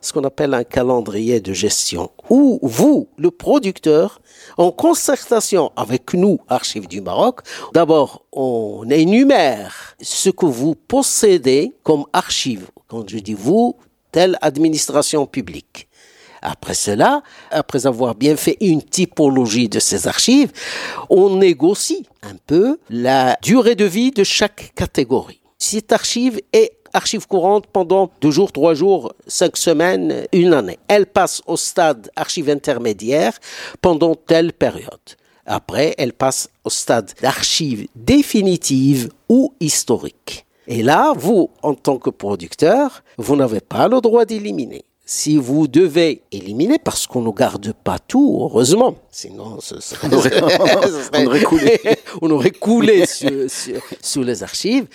ce 0.01 0.13
qu'on 0.13 0.25
appelle 0.25 0.55
un 0.55 0.65
calendrier 0.65 1.41
de 1.41 1.53
gestion, 1.53 2.11
où 2.31 2.59
vous, 2.63 3.09
le 3.17 3.31
producteur, 3.31 4.21
en 4.57 4.71
concertation 4.73 5.71
avec 5.77 6.15
nous, 6.15 6.39
archives 6.49 6.89
du 6.89 7.01
Maroc, 7.01 7.41
d'abord 7.73 8.25
on 8.33 8.85
énumère 8.91 9.97
ce 10.01 10.31
que 10.31 10.47
vous 10.47 10.75
possédez 10.75 11.73
comme 11.83 12.05
archives. 12.13 12.69
Quand 12.89 13.09
je 13.09 13.19
dis 13.19 13.35
vous, 13.35 13.77
telle 14.11 14.39
administration 14.41 15.27
publique. 15.27 15.88
Après 16.43 16.75
cela, 16.75 17.23
après 17.51 17.87
avoir 17.87 18.15
bien 18.15 18.37
fait 18.37 18.57
une 18.61 18.83
typologie 18.83 19.69
de 19.69 19.79
ces 19.79 20.07
archives, 20.07 20.53
on 21.11 21.37
négocie 21.37 22.07
un 22.23 22.37
peu 22.47 22.79
la 22.91 23.37
durée 23.43 23.75
de 23.75 23.85
vie 23.85 24.11
de 24.11 24.25
chaque 24.25 24.73
catégorie. 24.75 25.41
Cette 25.59 25.93
archive 25.93 26.41
est 26.53 26.73
archive 26.93 27.27
courante 27.27 27.67
pendant 27.67 28.11
deux 28.21 28.31
jours, 28.31 28.53
trois 28.53 28.75
jours, 28.75 29.13
cinq 29.27 29.57
semaines, 29.57 30.27
une 30.33 30.55
année. 30.55 30.79
Elle 30.89 31.07
passe 31.07 31.43
au 31.47 31.57
stade 31.57 32.11
archive 32.17 32.49
intermédiaire 32.49 33.39
pendant 33.81 34.15
telle 34.15 34.53
période. 34.53 35.17
Après, 35.47 35.95
elle 35.99 36.13
passe 36.13 36.51
au 36.65 36.71
stade 36.71 37.13
d'archive 37.23 37.89
définitive 37.95 39.11
ou 39.29 39.55
historique. 39.61 40.47
Et 40.67 40.83
là, 40.83 41.15
vous, 41.17 41.51
en 41.63 41.73
tant 41.75 41.97
que 41.97 42.11
producteur, 42.11 43.03
vous 43.17 43.37
n'avez 43.37 43.61
pas 43.61 43.89
le 43.89 44.03
droit 44.03 44.27
d'éliminer. 44.27 44.85
Si 45.11 45.39
vous 45.39 45.69
devez 45.69 46.21
éliminer, 46.33 46.79
parce 46.79 47.07
qu'on 47.07 47.23
ne 47.23 47.31
garde 47.31 47.73
pas 47.73 47.99
tout, 47.99 48.41
heureusement, 48.43 48.95
sinon 49.11 49.59
ce 49.59 49.81
serait- 49.81 50.07
On 50.07 50.13
aurait- 50.13 50.39
on 51.15 51.27
aurait 51.27 51.43
coulé. 51.45 51.81
on 52.21 52.31
aurait 52.31 52.51
coulé 52.51 53.07
sur- 53.07 54.23
les 54.23 54.43
archives. 54.43 54.87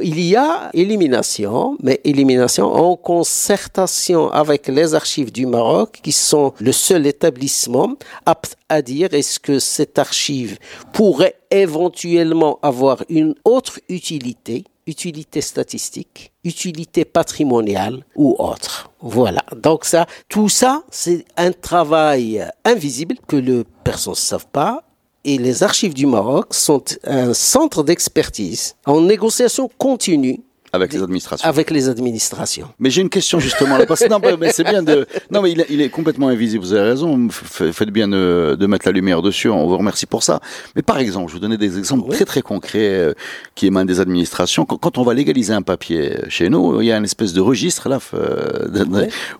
Il 0.00 0.20
y 0.20 0.36
a 0.36 0.70
élimination, 0.72 1.76
mais 1.82 2.00
élimination 2.04 2.66
en 2.72 2.94
concertation 2.94 4.30
avec 4.30 4.68
les 4.68 4.94
archives 4.94 5.32
du 5.32 5.46
Maroc, 5.46 5.98
qui 6.00 6.12
sont 6.12 6.52
le 6.60 6.70
seul 6.70 7.04
établissement 7.04 7.96
apte 8.24 8.56
à 8.68 8.82
dire 8.82 9.08
est-ce 9.14 9.40
que 9.40 9.58
cette 9.58 9.98
archive 9.98 10.58
pourrait 10.92 11.34
éventuellement 11.50 12.60
avoir 12.62 13.02
une 13.08 13.34
autre 13.44 13.80
utilité 13.88 14.62
utilité 14.86 15.40
statistique, 15.40 16.32
utilité 16.44 17.04
patrimoniale 17.04 18.04
ou 18.14 18.36
autre. 18.38 18.90
Voilà. 19.00 19.42
Donc 19.56 19.84
ça, 19.84 20.06
tout 20.28 20.48
ça, 20.48 20.82
c'est 20.90 21.24
un 21.36 21.52
travail 21.52 22.46
invisible 22.64 23.16
que 23.26 23.36
les 23.36 23.64
personnes 23.84 24.12
ne 24.12 24.16
savent 24.16 24.46
pas. 24.46 24.82
Et 25.24 25.38
les 25.38 25.64
archives 25.64 25.92
du 25.92 26.06
Maroc 26.06 26.54
sont 26.54 26.84
un 27.02 27.34
centre 27.34 27.82
d'expertise 27.82 28.76
en 28.86 29.00
négociation 29.00 29.68
continue 29.76 30.45
Avec 30.72 30.92
les 30.92 31.02
administrations. 31.02 31.48
avec 31.48 31.70
les 31.70 31.88
administrations. 31.88 32.68
Mais 32.78 32.90
j'ai 32.90 33.02
une 33.02 33.08
question 33.08 33.38
justement 33.40 33.78
là. 33.78 33.86
Parce 33.86 34.00
que 34.00 34.08
non, 34.08 34.18
mais- 34.38 34.50
c'est 34.52 34.64
bien 34.64 34.82
de. 34.82 35.06
Non, 35.30 35.42
mais 35.42 35.52
il 35.52 35.60
est, 35.60 35.66
il 35.70 35.80
est 35.80 35.88
complètement 35.88 36.28
invisible. 36.28 36.64
Vous 36.64 36.72
avez 36.72 36.88
raison. 36.90 37.28
Faites 37.30 37.90
bien 37.90 38.08
de, 38.08 38.56
de 38.58 38.66
mettre 38.66 38.86
la 38.86 38.92
lumière 38.92 39.22
dessus. 39.22 39.48
On 39.48 39.66
vous 39.66 39.76
remercie 39.78 40.06
pour 40.06 40.22
ça. 40.22 40.40
Mais 40.74 40.82
par 40.82 40.98
exemple, 40.98 41.28
je 41.28 41.34
vous 41.34 41.40
donnais 41.40 41.56
des 41.56 41.78
exemples 41.78 42.10
très 42.10 42.24
très 42.24 42.42
concrets 42.42 42.78
euh, 42.90 43.12
qui 43.54 43.66
émanent 43.66 43.86
des 43.86 44.00
administrations. 44.00 44.64
Quand, 44.66 44.76
quand 44.78 44.98
on 44.98 45.02
va 45.02 45.14
légaliser 45.14 45.52
un 45.52 45.62
papier 45.62 46.18
chez 46.28 46.48
nous, 46.48 46.80
il 46.80 46.86
y 46.86 46.92
a 46.92 46.96
une 46.96 47.04
espèce 47.04 47.32
de 47.32 47.40
registre 47.40 47.88
là, 47.88 47.98
euh, 48.14 48.68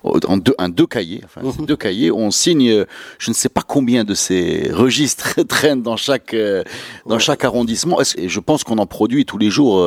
en 0.04 0.36
deux, 0.36 0.54
un 0.58 0.68
deux 0.68 0.86
cahiers. 0.86 1.22
Enfin, 1.24 1.40
Mhm. 1.42 1.66
deux 1.66 1.76
cahiers. 1.76 2.10
où 2.10 2.18
On 2.18 2.30
signe. 2.30 2.68
euh, 2.70 2.84
Je 3.18 3.30
ne 3.30 3.34
sais 3.34 3.48
pas 3.48 3.62
combien 3.66 4.04
de 4.04 4.14
ces 4.14 4.70
registres 4.72 5.42
traînent 5.48 5.82
dans 5.82 5.96
chaque 5.96 6.34
euh, 6.34 6.62
dans 7.06 7.18
chaque 7.18 7.44
arrondissement. 7.44 7.98
Et 8.16 8.28
je 8.28 8.40
pense 8.40 8.64
qu'on 8.64 8.78
en 8.78 8.86
produit 8.86 9.24
tous 9.24 9.38
les 9.38 9.50
jours. 9.50 9.86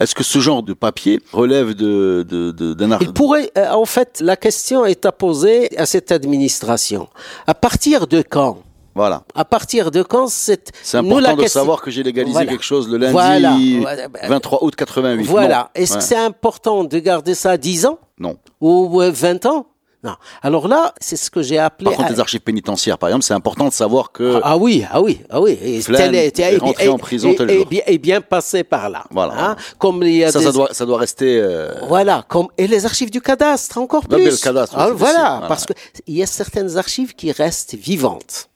Est-ce 0.00 0.14
que 0.14 0.22
ce 0.24 0.38
genre 0.38 0.62
de 0.62 0.72
papier 0.88 1.14
relève 1.32 1.70
de 1.74 2.24
de- 2.32 2.50
de- 2.60 2.74
d'un 2.78 2.90
ar- 2.92 3.02
Il 3.06 3.12
pourrait, 3.20 3.50
euh, 3.58 3.70
en 3.84 3.84
fait, 3.94 4.12
la 4.30 4.36
question 4.46 4.78
est 4.92 5.04
à 5.10 5.12
poser 5.24 5.56
à 5.78 5.84
cette 5.92 6.10
administration. 6.18 7.02
À 7.46 7.54
partir 7.66 8.06
de 8.14 8.20
quand? 8.34 8.54
Voilà. 8.94 9.18
À 9.34 9.44
partir 9.44 9.90
de 9.90 10.02
quand 10.12 10.26
cette... 10.46 10.68
C'est 10.82 10.96
nous, 11.02 11.08
important 11.08 11.28
la 11.30 11.34
de 11.36 11.42
question- 11.42 11.60
savoir 11.60 11.82
que 11.82 11.90
j'ai 11.94 12.02
légalisé 12.10 12.32
Voilà. 12.38 12.50
quelque 12.52 12.64
chose 12.72 12.88
le 12.92 12.96
lundi 12.96 13.12
Voilà. 13.12 13.54
Voilà. 13.82 14.08
23 14.28 14.58
août 14.64 14.74
88. 14.74 15.24
Voilà. 15.26 15.58
Non. 15.58 15.64
Est-ce 15.82 15.92
Ouais. 15.92 15.98
que 15.98 16.04
c'est 16.10 16.16
important 16.30 16.78
de 16.84 16.98
garder 17.10 17.34
ça 17.34 17.58
10 17.58 17.84
ans 17.84 17.98
Non. 18.18 18.36
ou 18.62 19.02
euh, 19.02 19.10
20 19.12 19.44
ans? 19.52 19.66
Non. 20.06 20.14
Alors 20.42 20.68
là, 20.68 20.94
c'est 21.00 21.16
ce 21.16 21.30
que 21.30 21.42
j'ai 21.42 21.58
appelé... 21.58 21.86
Par 21.90 21.96
contre, 21.96 22.08
à- 22.08 22.12
les 22.12 22.20
archives 22.20 22.40
pénitentiaires, 22.40 22.96
par 22.98 23.08
exemple, 23.10 23.24
c'est 23.24 23.34
important 23.34 23.66
de 23.68 23.72
savoir 23.72 24.12
que. 24.12 24.40
Ah 24.42 24.56
oui, 24.56 24.84
ah 24.90 25.00
oui, 25.02 25.20
ah 25.30 25.40
oui. 25.40 25.58
Et 25.62 25.80
tel 25.82 26.14
est- 26.14 26.38
est 26.38 26.56
rentré 26.58 26.88
en 26.88 26.98
prison 26.98 27.34
tel 27.34 27.50
et, 27.50 27.56
jour. 27.58 27.66
bien, 27.66 27.82
et 27.86 27.98
bien 27.98 28.20
passé 28.20 28.62
par 28.64 28.88
là. 28.88 29.04
Voilà. 29.10 29.34
Hein, 29.50 29.56
Comme 29.78 30.02
il 30.04 30.16
y 30.16 30.24
a 30.24 30.30
ça, 30.32 30.38
des... 30.38 30.44
ça 30.46 30.52
doit, 30.52 30.68
ça 30.72 30.86
doit 30.86 30.98
rester. 30.98 31.38
euh, 31.40 31.72
Voilà, 31.88 32.24
comme 32.28 32.48
et 32.56 32.66
les 32.66 32.86
archives 32.86 33.10
du 33.10 33.20
cadastre 33.20 33.78
encore 33.78 34.04
Ah, 34.10 34.14
plus. 34.14 34.24
le 34.30 34.36
cadastre, 34.36 34.76
Ah, 34.78 34.86
c'est 34.88 34.94
voilà, 34.94 35.28
voilà. 35.32 35.46
parce 35.48 35.66
que 35.66 35.72
il 36.06 36.16
y 36.16 36.22
a 36.22 36.26
certaines 36.26 36.76
archives 36.76 37.14
qui 37.14 37.32
restent 37.32 37.74
vivantes. 37.74 38.48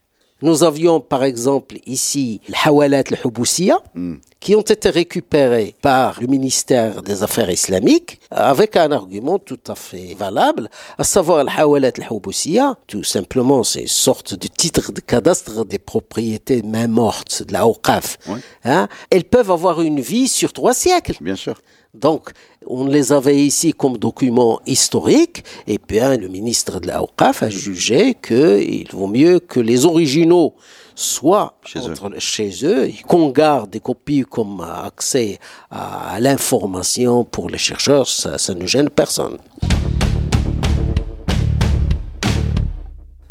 Nous 0.43 0.65
avions 0.65 1.01
par 1.01 1.25
exemple 1.25 1.77
ici 1.87 2.41
le 2.49 2.55
Hawalat 2.65 3.03
le 3.11 3.17
Huboussiya, 3.27 3.79
Hmm. 3.95 4.15
Qui 4.41 4.57
ont 4.57 4.63
été 4.63 4.89
récupérés 4.89 5.75
par 5.83 6.21
le 6.21 6.27
ministère 6.27 7.03
des 7.03 7.23
Affaires 7.23 7.51
islamiques 7.51 8.21
avec 8.31 8.77
un 8.77 8.91
argument 8.91 9.39
tout 9.39 9.61
à 9.69 9.75
fait 9.75 10.15
valable, 10.19 10.71
à 10.97 11.05
savoir 11.05 11.45
le 11.45 11.51
Hawalat 11.55 11.93
le 11.99 12.05
Huboussiya, 12.17 12.77
tout 12.87 13.05
simplement 13.05 13.63
c'est 13.63 13.83
une 13.83 13.87
sorte 13.87 14.35
de 14.35 14.49
titre 14.49 14.93
de 14.93 15.01
cadastre 15.01 15.65
des 15.67 15.79
propriétés 15.79 16.63
main 16.63 16.89
mortes 16.89 17.43
de 17.43 17.53
la. 17.53 17.67
Ouais. 17.67 18.41
Hein, 18.65 18.89
elles 19.11 19.25
peuvent 19.25 19.51
avoir 19.51 19.81
une 19.83 20.01
vie 20.01 20.29
sur 20.29 20.53
trois 20.53 20.75
siècles. 20.75 21.17
Bien 21.21 21.37
sûr. 21.37 21.61
Donc, 21.95 22.31
on 22.67 22.87
les 22.87 23.13
avait 23.13 23.37
ici 23.37 23.73
comme 23.73 23.99
documents 23.99 24.61
historiques, 24.65 25.45
et 25.67 25.79
bien 25.89 26.17
le 26.17 26.29
ministre 26.29 26.79
de 26.79 26.87
la 26.87 26.99
Awqaf 26.99 27.43
a 27.43 27.51
jugé 27.51 28.15
qu'il 28.15 28.89
vaut 28.93 29.09
mieux 29.09 29.41
que 29.41 29.61
les 29.61 29.85
originaux 29.85 30.55
soient 31.01 31.55
Chez 31.65 31.81
eux. 31.81 31.95
chez 32.19 32.51
eux, 32.65 32.91
qu'on 33.07 33.31
garde 33.31 33.71
des 33.71 33.81
copies 33.81 34.23
comme 34.23 34.61
accès 34.61 35.39
à, 35.71 36.15
à 36.15 36.21
l'information 36.21 37.25
pour 37.25 37.49
les 37.49 37.59
chercheurs, 37.59 38.07
ça, 38.07 38.39
ça 38.39 38.55
ne 38.55 38.67
gêne 38.67 38.91
personne. 38.91 39.39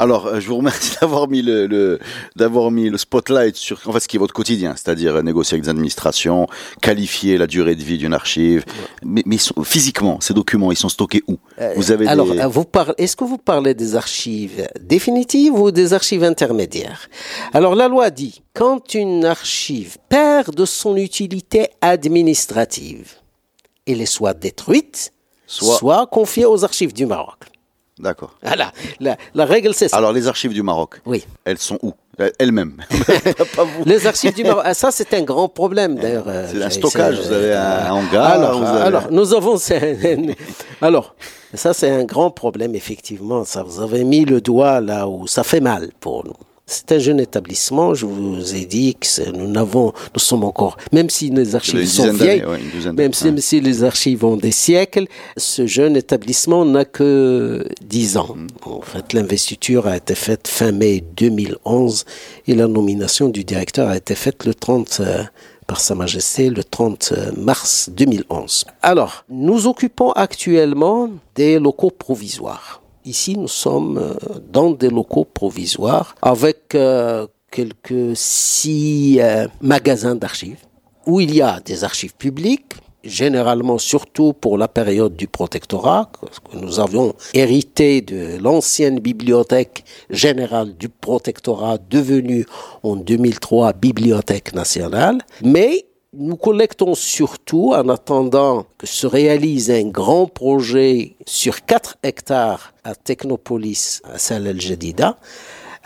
Alors, 0.00 0.26
euh, 0.26 0.40
je 0.40 0.48
vous 0.48 0.56
remercie 0.56 0.96
d'avoir 1.00 1.28
mis 1.28 1.42
le, 1.42 1.66
le- 1.66 1.98
d'avoir 2.34 2.70
mis 2.70 2.88
le 2.90 2.98
spotlight 2.98 3.54
sur 3.54 3.80
en 3.86 3.92
fait 3.92 4.00
ce 4.00 4.08
qui 4.08 4.16
est 4.16 4.18
votre 4.18 4.34
quotidien, 4.34 4.74
c'est-à-dire 4.74 5.16
euh, 5.16 5.22
négocier 5.22 5.54
avec 5.54 5.64
des 5.64 5.68
administrations, 5.70 6.46
qualifier 6.80 7.36
la 7.38 7.46
durée 7.46 7.74
de 7.76 7.82
vie 7.82 7.98
d'une 7.98 8.14
archive. 8.14 8.64
Mais, 9.04 9.22
mais 9.26 9.36
sont- 9.38 9.62
physiquement, 9.62 10.18
ces 10.20 10.32
documents, 10.34 10.72
ils 10.72 10.76
sont 10.76 10.88
stockés 10.88 11.22
où? 11.28 11.36
Vous 11.76 11.92
avez 11.92 12.06
Alors, 12.08 12.32
des... 12.32 12.40
euh, 12.40 12.46
vous 12.48 12.64
parlez, 12.64 12.94
est-ce 12.98 13.14
que 13.14 13.24
vous 13.24 13.38
parlez 13.38 13.74
des 13.74 13.94
archives 13.94 14.66
définitives 14.80 15.54
ou 15.54 15.70
des 15.70 15.92
archives 15.92 16.24
intermédiaires? 16.24 17.08
Alors, 17.52 17.74
la 17.74 17.86
loi 17.88 18.08
dit, 18.10 18.42
quand 18.54 18.94
une 18.94 19.24
archive 19.26 19.98
perd 20.08 20.54
de 20.54 20.64
son 20.64 20.96
utilité 20.96 21.68
administrative, 21.82 23.16
elle 23.86 24.00
est 24.00 24.06
soit 24.06 24.34
détruite, 24.34 25.12
Soit- 25.46 25.76
soit, 25.78 26.06
confiée 26.06 26.46
aux 26.46 26.64
archives 26.64 26.92
du 26.94 27.06
Maroc. 27.06 27.38
D'accord. 28.00 28.34
Voilà, 28.42 28.72
la, 28.98 29.16
la 29.34 29.44
règle 29.44 29.74
c'est 29.74 29.88
ça. 29.88 29.96
Alors, 29.96 30.12
les 30.12 30.26
archives 30.26 30.52
du 30.52 30.62
Maroc, 30.62 31.00
oui. 31.06 31.24
elles 31.44 31.58
sont 31.58 31.78
où? 31.82 31.92
Euh, 32.20 32.30
vous. 32.40 33.84
Les 33.86 34.06
archives 34.06 34.34
du 34.34 34.44
Maroc, 34.44 34.62
ah, 34.66 34.74
ça 34.74 34.90
c'est 34.90 35.12
un 35.14 35.22
grand 35.22 35.48
problème 35.48 35.96
d'ailleurs. 35.96 36.24
euh, 36.28 36.46
C'est 36.50 36.62
un 36.62 36.70
stockage, 36.70 37.18
vous 37.20 37.32
avez 37.32 37.54
un 37.54 37.92
hangar. 37.92 38.24
Alors, 38.32 38.58
vous 38.58 38.66
avez- 38.66 38.82
alors, 38.82 39.10
nous 39.10 39.34
avons. 39.34 39.56
alors, 40.82 41.14
ça 41.54 41.72
c'est 41.72 41.90
un 41.90 42.04
grand 42.04 42.30
problème 42.30 42.74
effectivement. 42.74 43.44
Ça, 43.44 43.62
vous 43.62 43.80
avez 43.80 44.04
mis 44.04 44.24
le 44.24 44.40
doigt 44.40 44.80
là 44.80 45.06
où 45.08 45.26
ça 45.26 45.44
fait 45.44 45.60
mal 45.60 45.90
pour 46.00 46.24
nous. 46.24 46.34
C'est 46.70 46.92
un 46.92 46.98
jeune 47.00 47.18
établissement. 47.18 47.94
Je 47.94 48.06
vous 48.06 48.54
ai 48.54 48.64
dit 48.64 48.94
que 48.94 49.30
nous 49.32 49.48
n'avons, 49.48 49.92
nous 50.14 50.20
sommes 50.20 50.44
encore, 50.44 50.76
même 50.92 51.10
si 51.10 51.28
les 51.28 51.56
archives 51.56 51.84
sont 51.84 52.12
vieilles, 52.12 52.44
ouais, 52.44 52.92
même 52.92 53.12
si, 53.12 53.60
les 53.60 53.82
archives 53.82 54.24
ont 54.24 54.36
des 54.36 54.52
siècles, 54.52 55.06
ce 55.36 55.66
jeune 55.66 55.96
établissement 55.96 56.64
n'a 56.64 56.84
que 56.84 57.66
10 57.82 58.18
ans. 58.18 58.36
Mm. 58.36 58.46
En 58.66 58.82
fait, 58.82 59.12
l'investiture 59.14 59.88
a 59.88 59.96
été 59.96 60.14
faite 60.14 60.46
fin 60.46 60.70
mai 60.70 61.02
2011 61.16 62.04
et 62.46 62.54
la 62.54 62.68
nomination 62.68 63.30
du 63.30 63.42
directeur 63.42 63.88
a 63.88 63.96
été 63.96 64.14
faite 64.14 64.44
le 64.44 64.54
30 64.54 65.00
euh, 65.00 65.24
par 65.66 65.80
Sa 65.80 65.96
Majesté 65.96 66.50
le 66.50 66.62
30 66.62 67.14
mars 67.36 67.90
2011. 67.92 68.64
Alors, 68.82 69.24
nous 69.28 69.66
occupons 69.66 70.12
actuellement 70.12 71.10
des 71.34 71.58
locaux 71.58 71.90
provisoires. 71.90 72.80
Ici, 73.04 73.36
nous 73.36 73.48
sommes 73.48 73.98
euh, 73.98 74.14
dans 74.52 74.72
des 74.72 74.90
locaux 74.90 75.24
provisoires 75.24 76.14
avec 76.20 76.74
euh, 76.74 77.26
quelques 77.50 78.14
six 78.14 79.18
euh, 79.20 79.46
magasins 79.62 80.14
d'archives 80.14 80.58
où 81.06 81.18
il 81.20 81.34
y 81.34 81.40
a 81.40 81.60
des 81.60 81.82
archives 81.82 82.14
publiques, 82.14 82.74
généralement 83.02 83.78
surtout 83.78 84.34
pour 84.34 84.58
la 84.58 84.68
période 84.68 85.16
du 85.16 85.26
protectorat, 85.26 86.10
que 86.52 86.58
nous 86.58 86.78
avions 86.78 87.14
hérité 87.32 88.02
de 88.02 88.36
l'ancienne 88.38 89.00
bibliothèque 89.00 89.84
générale 90.10 90.76
du 90.76 90.90
protectorat 90.90 91.78
devenue 91.88 92.44
en 92.82 92.96
2003 92.96 93.72
Bibliothèque 93.72 94.52
nationale, 94.52 95.22
mais 95.42 95.86
nous 96.12 96.36
collectons 96.36 96.94
surtout 96.94 97.72
en 97.72 97.88
attendant 97.88 98.66
que 98.78 98.86
se 98.86 99.06
réalise 99.06 99.70
un 99.70 99.84
grand 99.88 100.26
projet 100.26 101.14
sur 101.24 101.64
4 101.64 101.98
hectares 102.02 102.74
à 102.82 102.96
Technopolis, 102.96 104.02
à 104.04 104.18
Salle 104.18 104.48
El-Jadida. 104.48 105.16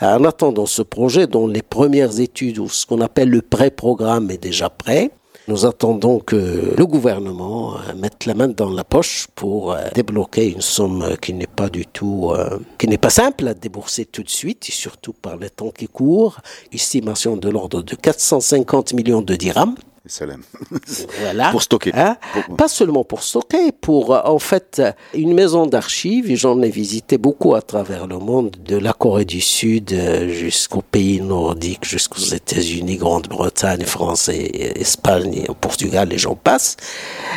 En 0.01 0.25
attendant 0.25 0.65
ce 0.65 0.81
projet, 0.81 1.27
dont 1.27 1.47
les 1.47 1.61
premières 1.61 2.19
études 2.19 2.57
ou 2.57 2.67
ce 2.67 2.85
qu'on 2.85 3.01
appelle 3.01 3.29
le 3.29 3.41
pré-programme 3.41 4.31
est 4.31 4.41
déjà 4.41 4.69
prêt, 4.69 5.11
nous 5.47 5.67
attendons 5.67 6.19
que 6.19 6.73
le 6.75 6.85
gouvernement 6.87 7.75
euh, 7.75 7.93
mette 7.95 8.25
la 8.25 8.33
main 8.33 8.47
dans 8.47 8.71
la 8.71 8.83
poche 8.83 9.27
pour 9.35 9.73
euh, 9.73 9.89
débloquer 9.93 10.51
une 10.51 10.61
somme 10.61 11.03
euh, 11.03 11.15
qui 11.15 11.33
n'est 11.33 11.45
pas 11.45 11.69
du 11.69 11.85
tout, 11.85 12.33
qui 12.79 12.87
n'est 12.87 12.97
pas 12.97 13.11
simple 13.11 13.47
à 13.47 13.53
débourser 13.53 14.05
tout 14.05 14.23
de 14.23 14.29
suite, 14.29 14.63
surtout 14.63 15.13
par 15.13 15.37
les 15.37 15.51
temps 15.51 15.69
qui 15.69 15.87
courent. 15.87 16.39
Estimation 16.73 17.37
de 17.37 17.47
l'ordre 17.47 17.83
de 17.83 17.95
450 17.95 18.93
millions 18.93 19.21
de 19.21 19.35
dirhams. 19.35 19.75
Voilà. 21.21 21.49
Pour 21.51 21.63
stocker. 21.63 21.91
Hein? 21.93 22.17
Pour- 22.45 22.55
Pas 22.57 22.67
seulement 22.67 23.03
pour 23.03 23.23
stocker, 23.23 23.71
pour 23.71 24.13
euh, 24.13 24.21
en 24.25 24.39
fait 24.39 24.79
euh, 24.79 24.91
une 25.13 25.33
maison 25.33 25.65
d'archives. 25.65 26.33
J'en 26.35 26.61
ai 26.61 26.69
visité 26.69 27.17
beaucoup 27.17 27.55
à 27.55 27.61
travers 27.61 28.07
le 28.07 28.17
monde, 28.19 28.55
de 28.63 28.77
la 28.77 28.93
Corée 28.93 29.25
du 29.25 29.41
Sud 29.41 29.93
euh, 29.93 30.27
jusqu'aux 30.29 30.81
pays 30.83 31.21
nordiques, 31.21 31.85
jusqu'aux 31.85 32.19
États-Unis, 32.21 32.97
Grande-Bretagne, 32.97 33.83
France, 33.85 34.29
et, 34.29 34.79
Espagne, 34.79 35.33
et 35.33 35.47
Portugal, 35.59 36.11
et 36.13 36.17
j'en 36.17 36.35
passe. 36.35 36.77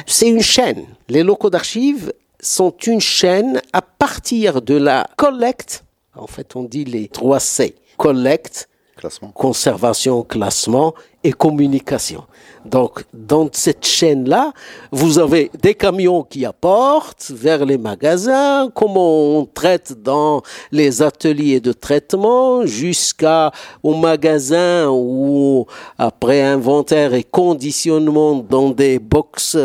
C'est 0.06 0.28
une 0.28 0.42
chaîne. 0.42 0.84
Les 1.08 1.22
locaux 1.22 1.50
d'archives 1.50 2.12
sont 2.40 2.74
une 2.86 3.00
chaîne 3.00 3.60
à 3.72 3.82
partir 3.82 4.62
de 4.62 4.74
la 4.76 5.06
collecte. 5.16 5.84
En 6.14 6.26
fait, 6.26 6.54
on 6.56 6.64
dit 6.64 6.84
les 6.84 7.08
trois 7.08 7.40
C. 7.40 7.74
Collecte, 7.96 8.68
Classement. 8.96 9.28
conservation, 9.30 10.22
classement 10.22 10.94
et 11.28 11.32
communication. 11.32 12.24
Donc, 12.64 13.04
dans 13.14 13.48
cette 13.52 13.86
chaîne-là, 13.86 14.52
vous 14.90 15.18
avez 15.18 15.50
des 15.62 15.74
camions 15.74 16.22
qui 16.22 16.44
apportent 16.44 17.30
vers 17.30 17.64
les 17.64 17.78
magasins, 17.78 18.70
comment 18.74 19.38
on 19.38 19.44
traite 19.46 20.02
dans 20.02 20.42
les 20.72 21.02
ateliers 21.02 21.60
de 21.60 21.72
traitement, 21.72 22.66
jusqu'à 22.66 23.52
au 23.82 23.94
magasin 23.94 24.88
où, 24.90 25.66
après 25.98 26.42
inventaire 26.42 27.14
et 27.14 27.24
conditionnement 27.24 28.34
dans 28.36 28.70
des 28.70 28.98
box 28.98 29.56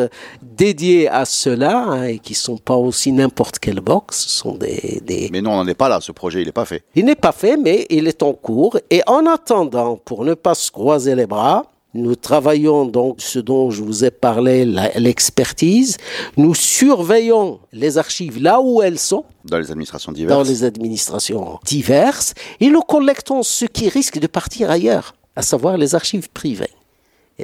dédiés 0.42 1.10
à 1.10 1.26
cela, 1.26 1.78
hein, 1.78 2.04
et 2.04 2.20
qui 2.20 2.36
sont 2.36 2.58
pas 2.58 2.76
aussi 2.76 3.12
n'importe 3.12 3.60
quelle 3.60 3.82
box, 3.82 4.26
ce 4.28 4.30
sont 4.30 4.56
des, 4.56 5.02
des, 5.06 5.30
Mais 5.32 5.42
non, 5.42 5.52
on 5.52 5.58
n'en 5.58 5.68
est 5.68 5.74
pas 5.74 5.90
là. 5.90 6.00
Ce 6.00 6.12
projet, 6.12 6.42
il 6.42 6.46
n'est 6.46 6.52
pas 6.52 6.66
fait. 6.66 6.84
il 6.96 7.06
n'est 7.06 7.16
pas 7.16 7.32
fait, 7.32 7.58
mais 7.58 7.86
il 7.90 8.08
est 8.08 8.22
en 8.24 8.34
cours. 8.34 8.78
Et 8.90 9.02
en 9.08 9.26
attendant, 9.26 9.98
pour 10.06 10.26
ne 10.26 10.36
pas 10.36 10.56
se 10.56 10.72
croiser 10.72 11.16
les 11.16 11.26
bras, 11.26 11.53
nous 11.94 12.16
travaillons 12.16 12.86
donc 12.86 13.18
ce 13.22 13.40
dont 13.40 13.70
je 13.70 13.84
vous 13.84 14.04
ai 14.04 14.12
parlé, 14.12 14.66
l'expertise. 14.96 15.98
Nous 16.38 16.56
surveillons 16.56 17.60
les 17.72 17.98
archives 17.98 18.42
là 18.42 18.60
où 18.62 18.82
elles 18.82 19.00
sont, 19.00 19.26
Dans 19.46 19.60
les 19.60 19.70
administrations 19.72 20.12
diverses. 20.12 20.36
dans 20.38 20.44
les 20.44 20.64
administrations 20.64 21.60
diverses, 21.66 22.34
et 22.60 22.70
nous 22.70 22.82
collectons 22.82 23.44
ce 23.44 23.66
qui 23.66 23.90
risque 23.90 24.20
de 24.20 24.28
partir 24.28 24.70
ailleurs, 24.72 25.16
à 25.36 25.42
savoir 25.42 25.78
les 25.78 25.94
archives 25.96 26.30
privées. 26.30 26.70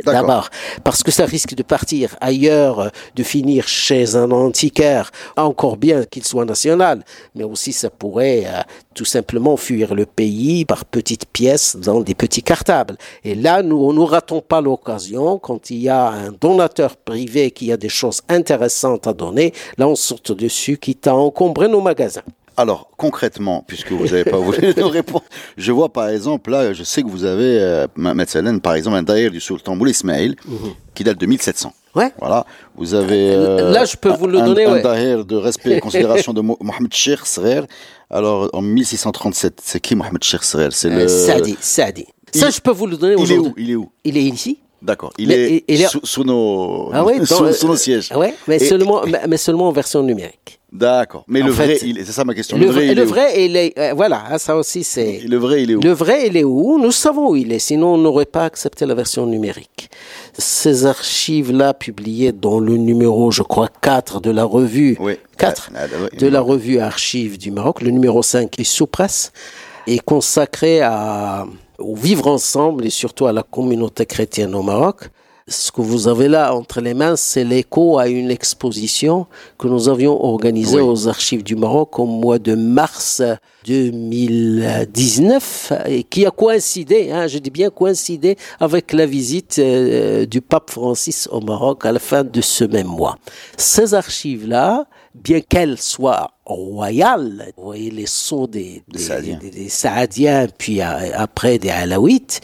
D'abord, 0.05 0.49
parce 0.83 1.01
que 1.01 1.11
ça 1.11 1.25
risque 1.25 1.55
de 1.55 1.63
partir 1.63 2.15
ailleurs, 2.21 2.91
de 3.15 3.23
finir 3.23 3.67
chez 3.67 4.15
un 4.15 4.29
antiquaire, 4.29 5.11
encore 5.35 5.77
bien 5.77 6.03
qu'il 6.05 6.23
soit 6.23 6.45
national, 6.45 7.03
mais 7.33 7.43
aussi 7.43 7.73
ça 7.73 7.89
pourrait 7.89 8.43
euh, 8.45 8.61
tout 8.93 9.05
simplement 9.05 9.57
fuir 9.57 9.95
le 9.95 10.05
pays 10.05 10.63
par 10.63 10.85
petites 10.85 11.25
pièces 11.25 11.75
dans 11.75 12.01
des 12.01 12.13
petits 12.13 12.43
cartables. 12.43 12.97
Et 13.23 13.33
là, 13.33 13.63
nous 13.63 13.91
ne 13.91 14.01
ratons 14.01 14.41
pas 14.41 14.61
l'occasion 14.61 15.39
quand 15.39 15.71
il 15.71 15.77
y 15.77 15.89
a 15.89 16.09
un 16.09 16.31
donateur 16.31 16.95
privé 16.95 17.49
qui 17.49 17.71
a 17.71 17.77
des 17.77 17.89
choses 17.89 18.21
intéressantes 18.29 19.07
à 19.07 19.13
donner, 19.13 19.53
là 19.77 19.87
on 19.87 19.95
saute 19.95 20.33
dessus, 20.33 20.77
quitte 20.77 21.07
à 21.07 21.15
encombrer 21.15 21.67
nos 21.67 21.81
magasins. 21.81 22.21
Alors, 22.59 22.89
concrètement, 22.97 23.63
puisque 23.65 23.91
vous 23.93 24.03
n'avez 24.05 24.25
pas 24.25 24.37
voulu 24.37 24.73
nous 24.75 24.89
répondre, 24.89 25.23
je 25.55 25.71
vois 25.71 25.87
par 25.87 26.09
exemple, 26.09 26.51
là, 26.51 26.73
je 26.73 26.83
sais 26.83 27.01
que 27.03 27.07
vous 27.07 27.23
avez, 27.23 27.57
euh, 27.59 27.87
par 28.61 28.73
exemple, 28.75 28.97
un 28.97 29.03
daïr 29.03 29.31
du 29.31 29.39
sultan 29.39 29.77
Boul 29.77 29.89
Ismail, 29.89 30.35
qui 30.93 31.05
date 31.05 31.17
de 31.17 31.25
1700. 31.25 31.69
Mhm. 31.95 32.01
Ouais. 32.01 32.11
Voilà. 32.19 32.45
Vous 32.75 32.93
avez. 32.93 33.31
euh, 33.33 33.71
Là, 33.71 33.85
je 33.85 33.95
peux 33.95 34.09
vous 34.11 34.27
le 34.27 34.39
un- 34.39 34.45
donner, 34.45 34.65
Un 34.65 34.73
ouais. 34.73 35.23
de 35.23 35.35
respect 35.37 35.77
et 35.77 35.79
considération 35.79 36.33
de 36.33 36.41
Mo- 36.47 36.57
Mohamed 36.61 36.93
Sheikh 36.93 37.25
Srer. 37.25 37.65
Alors, 38.09 38.49
en 38.53 38.61
1637, 38.61 39.59
c'est 39.63 39.79
qui 39.79 39.95
Mohamed 39.95 40.21
Sheikh 40.23 40.43
Srer? 40.43 40.69
C'est 40.71 40.89
le. 40.89 41.03
Euh, 41.03 41.07
Sadi, 41.07 41.55
Sadi. 41.61 42.05
Ça, 42.33 42.47
il- 42.49 42.53
je 42.53 42.59
peux 42.59 42.71
vous 42.71 42.87
le 42.87 42.97
donner 42.97 43.13
Il 43.13 43.19
est 43.19 43.21
aujourd'hui. 43.37 43.51
où? 43.51 43.53
Il 43.57 43.71
est 43.71 43.75
où? 43.75 43.89
Il 44.03 44.17
est 44.17 44.23
ici 44.23 44.59
D'accord. 44.81 45.11
Il 45.17 45.27
Mais 45.27 45.33
est, 45.35 45.49
il- 45.67 45.75
il 45.75 45.81
est- 45.81 45.87
Sous, 45.87 45.99
sous 46.05 46.23
nos, 46.23 46.89
Ah 46.93 47.03
oui, 47.03 47.13
sous, 47.25 47.43
dans- 47.43 47.51
sous 47.53 47.67
nos 47.67 47.75
sièges. 47.75 48.11
Ouais, 48.15 48.33
mais 48.47 48.55
Et- 48.57 48.59
seulement, 48.59 49.01
mais, 49.05 49.19
mais 49.27 49.37
seulement 49.37 49.67
en 49.67 49.71
version 49.71 50.01
numérique. 50.03 50.59
D'accord. 50.71 51.23
Mais 51.27 51.41
En 51.41 51.47
le 51.47 51.51
vrai, 51.51 51.75
fait, 51.75 51.95
c'est 52.05 52.11
ça 52.11 52.23
ma 52.23 52.35
question. 52.35 52.55
Le, 52.55 52.67
vrai, 52.67 52.87
il 52.89 52.95
le 52.95 53.01
est 53.01 53.05
vrai, 53.05 53.43
il 53.45 53.57
est, 53.57 53.77
euh, 53.79 53.93
voilà, 53.95 54.23
hein, 54.29 54.37
ça 54.37 54.55
aussi 54.55 54.83
c'est. 54.83 55.21
Le 55.27 55.37
vrai, 55.37 55.63
il 55.63 55.71
est 55.71 55.75
où? 55.75 55.81
Le 55.81 55.91
vrai, 55.91 56.27
il 56.27 56.37
est 56.37 56.43
où? 56.43 56.77
Nous 56.79 56.91
savons 56.91 57.31
où 57.31 57.35
il 57.35 57.51
est, 57.51 57.57
sinon 57.59 57.95
on 57.95 57.97
n'aurait 57.97 58.27
pas 58.27 58.45
accepté 58.45 58.85
la 58.85 58.93
version 58.93 59.25
numérique. 59.25 59.89
Ces 60.37 60.85
archives-là, 60.85 61.73
publiées 61.73 62.31
dans 62.33 62.59
le 62.59 62.77
numéro, 62.77 63.31
je 63.31 63.41
crois, 63.41 63.67
4 63.81 64.21
de 64.21 64.29
la 64.29 64.43
revue, 64.43 64.95
Oui. 64.99 65.13
4 65.39 65.71
Ah, 65.75 65.79
ah, 65.85 66.03
ouais, 66.03 66.17
de 66.19 66.27
la 66.27 66.39
revue 66.41 66.77
Archives 66.79 67.39
du 67.39 67.49
Maroc, 67.49 67.81
le 67.81 67.89
numéro 67.89 68.21
5 68.21 68.59
est 68.59 68.63
sous 68.63 68.85
presse, 68.87 69.31
est 69.87 69.99
consacré 69.99 70.81
à, 70.81 71.47
au 71.79 71.95
vivre 71.95 72.27
ensemble 72.27 72.85
et 72.85 72.89
surtout 72.89 73.27
à 73.27 73.33
la 73.33 73.43
communauté 73.43 74.05
chrétienne 74.05 74.55
au 74.55 74.61
Maroc. 74.61 75.09
Ce 75.47 75.71
que 75.71 75.81
vous 75.81 76.07
avez 76.07 76.27
là 76.27 76.53
entre 76.53 76.79
les 76.79 76.93
mains, 76.93 77.15
c'est 77.15 77.43
l'écho 77.43 77.97
à 77.97 78.07
une 78.07 78.29
exposition 78.29 79.25
que 79.57 79.67
nous 79.67 79.89
avions 79.89 80.23
organisée 80.23 80.75
Oui. 80.79 80.83
aux 80.83 81.07
archives 81.07 81.43
du 81.43 81.55
Maroc 81.55 81.97
au 81.97 82.05
mois 82.05 82.37
de 82.37 82.53
mars 82.53 83.23
2019 83.65 85.73
et 85.87 86.03
qui 86.03 86.25
a 86.27 86.31
coïncidé, 86.31 87.09
hein, 87.11 87.25
je 87.27 87.39
dis 87.39 87.49
bien 87.49 87.71
coïncidé, 87.71 88.37
avec 88.59 88.93
la 88.93 89.07
visite 89.07 89.57
euh, 89.57 90.27
du 90.27 90.41
pape 90.41 90.69
Francis 90.69 91.27
au 91.31 91.41
Maroc 91.41 91.83
à 91.85 91.91
la 91.91 91.99
fin 91.99 92.23
de 92.23 92.41
ce 92.41 92.63
même 92.63 92.87
mois. 92.87 93.17
Ces 93.57 93.95
archives-là, 93.95 94.85
bien 95.15 95.41
qu'elles 95.41 95.77
soient 95.79 96.31
royales, 96.45 97.51
vous 97.57 97.63
voyez 97.65 97.91
les 97.91 98.05
sceaux 98.05 98.47
des, 98.47 98.83
Des 98.87 98.97
des, 98.97 98.99
Saadiens. 98.99 99.37
des- 99.39 99.49
des 99.51 99.69
Saadiens, 99.69 100.47
puis 100.57 100.81
euh, 100.81 100.85
après 101.15 101.57
des 101.59 101.69
Alaouites, 101.69 102.41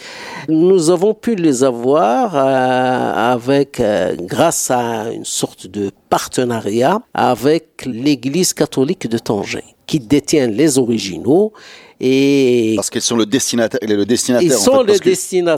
nous 0.49 0.89
avons 0.89 1.13
pu 1.13 1.36
les 1.36 1.63
avoir 1.63 2.36
euh, 2.36 3.34
avec, 3.34 3.80
euh, 3.80 4.15
grâce 4.19 4.69
à 4.71 5.12
une 5.12 5.25
sorte 5.25 5.67
de 5.67 5.91
partenariat 6.10 6.99
avec 7.13 7.86
l'Église 7.86 8.54
catholique 8.54 9.08
de 9.08 9.17
Tanger, 9.17 9.63
qui 9.88 9.99
détient 9.99 10.47
les 10.47 10.78
originaux 10.78 11.54
et 11.99 12.73
Parce 12.75 12.89
qu'ils 12.89 13.01
sont 13.01 13.15
le 13.17 13.25
destinataire. 13.25 13.79
Le 13.88 14.05
destinataire. 14.05 14.47
ils 14.49 14.53
en 14.55 14.60
sont 14.60 14.84
fait, 14.86 14.93
les 14.93 14.99
que- 14.99 15.03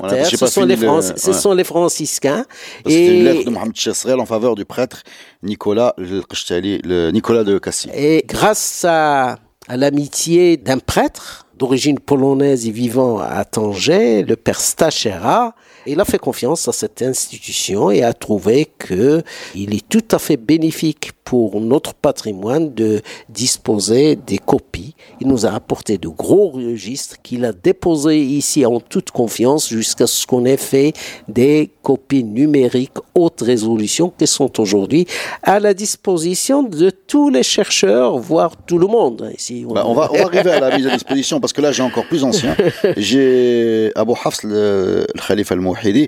Voilà, 0.08 0.24
j'ai 0.30 0.38
ce, 0.38 0.48
sont 0.48 0.66
les, 0.66 0.76
le- 0.76 0.88
Franci- 0.88 1.14
ce 1.18 1.28
ouais. 1.32 1.34
sont 1.38 1.54
les 1.54 1.64
franciscains. 1.64 2.46
Parce 2.84 2.96
que 2.96 3.02
C'est 3.02 3.06
une 3.08 3.14
Et- 3.14 3.24
lettre 3.24 3.46
de 3.46 3.50
Mohamed 3.50 3.76
Chesrel 3.76 4.20
en 4.20 4.26
faveur 4.26 4.56
du 4.56 4.66
prêtre 4.66 5.04
Nicolas 5.44 5.94
le 5.98 7.12
Nicolas 7.12 7.44
de 7.44 7.58
Cassis. 7.60 7.90
Et 7.96 8.24
grâce 8.28 8.86
à, 8.88 9.38
à 9.68 9.78
l'amitié 9.78 10.58
d'un 10.58 10.80
prêtre 10.80 11.46
d'origine 11.58 11.98
polonaise 12.00 12.68
et 12.68 12.72
vivant 12.72 13.18
à 13.20 13.44
Tanger, 13.44 14.22
le 14.24 14.36
père 14.36 14.60
Stachera, 14.60 15.56
il 15.88 16.00
a 16.00 16.06
fait 16.06 16.20
confiance 16.20 16.68
à 16.68 16.72
cette 16.72 17.02
institution 17.02 17.92
et 17.92 18.04
a 18.04 18.14
trouvé 18.14 18.68
que 18.78 19.24
il 19.56 19.74
est 19.74 19.88
tout 19.88 20.04
à 20.12 20.20
fait 20.20 20.38
bénéfique 20.38 21.12
pour 21.24 21.60
notre 21.60 21.94
patrimoine 21.94 22.74
de 22.74 23.02
disposer 23.28 24.16
des 24.16 24.38
copies. 24.38 24.96
Il 25.20 25.28
nous 25.28 25.46
a 25.46 25.50
apporté 25.50 25.98
de 25.98 26.08
gros 26.08 26.50
registres 26.52 27.18
qu'il 27.22 27.44
a 27.44 27.52
déposés 27.52 28.22
ici 28.22 28.66
en 28.66 28.80
toute 28.80 29.12
confiance 29.12 29.68
jusqu'à 29.68 30.08
ce 30.08 30.26
qu'on 30.26 30.46
ait 30.46 30.56
fait 30.56 30.94
des 31.28 31.70
copies 31.84 32.24
numériques 32.24 32.98
haute 33.14 33.42
résolution 33.42 34.10
qui 34.18 34.26
sont 34.26 34.60
aujourd'hui 34.62 35.06
à 35.44 35.60
la 35.60 35.74
disposition 35.74 36.64
de 36.64 36.90
tous 36.90 37.30
les 37.30 37.44
chercheurs, 37.44 38.18
voire 38.18 38.52
tout 38.66 38.78
le 38.78 38.88
monde. 38.88 39.32
Bah, 39.74 39.84
on, 39.86 39.94
va, 39.94 40.10
arriver 40.24 40.52
à 40.52 40.60
la 40.62 40.78
mise 40.78 40.88
à 40.88 40.92
disposition 40.92 41.42
parce 41.42 41.52
que 41.52 41.62
là 41.62 41.72
j'ai 41.74 41.84
encore 41.84 42.06
plus 42.06 42.24
ancien. 42.24 42.56
J'ai 42.96 43.92
Abu 43.96 44.14
Hafs, 44.24 44.44
le, 44.44 45.08
le 45.14 45.28
Khalifa 45.28 45.56
al-Mouhidi, 45.78 46.08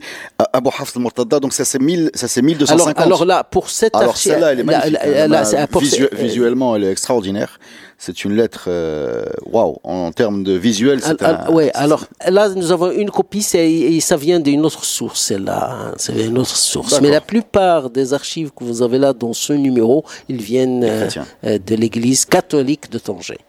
Abu 0.54 0.70
Hafs 0.70 0.96
al-Murtada, 0.96 1.40
donc 1.40 1.54
ça 1.54 1.66
c'est 1.66 1.80
1250. 1.80 2.70
Alors, 2.70 2.90
alors 2.98 3.26
là, 3.26 3.44
pour 3.44 3.70
cette 3.70 3.96
alors 3.96 4.18
celle-là, 4.18 4.54
elle 4.54 4.62
est 4.62 4.64
magnifique. 4.64 4.94
Là, 5.04 5.28
là, 5.28 5.44
là, 5.44 5.68
Visu 5.80 6.08
visuellement, 6.14 6.76
elle 6.76 6.84
est 6.84 6.92
extraordinaire. 6.92 7.60
C'est 8.02 8.24
une 8.24 8.34
lettre, 8.34 8.66
euh, 8.68 9.26
waouh, 9.46 9.72
wow, 9.72 9.80
en 9.84 10.12
termes 10.14 10.42
de 10.46 10.54
visuel. 10.54 11.02
c'est 11.02 11.22
un, 11.22 11.52
ouais, 11.52 11.70
alors 11.74 12.06
là, 12.26 12.48
nous 12.48 12.72
avons 12.72 12.92
une 12.92 13.12
copie, 13.12 13.46
et 13.56 14.00
ça 14.00 14.16
vient 14.16 14.40
d'une 14.40 14.66
autre 14.66 14.86
source, 14.86 15.20
celle-là. 15.20 15.70
Hein, 15.72 15.94
c'est 15.98 16.14
une 16.28 16.38
autre 16.38 16.56
source. 16.56 17.02
Mais 17.02 17.10
la 17.10 17.20
plupart 17.20 17.90
des 17.90 18.14
archives 18.14 18.52
que 18.56 18.64
vous 18.64 18.82
avez 18.82 19.00
là 19.00 19.12
dans 19.12 19.34
ce 19.34 19.52
numéro, 19.52 20.06
ils 20.30 20.42
viennent 20.42 20.86
euh, 20.86 21.10
de 21.44 21.76
l'église 21.76 22.24
catholique 22.24 22.90
de 22.90 23.00
Tanger. 23.00 23.40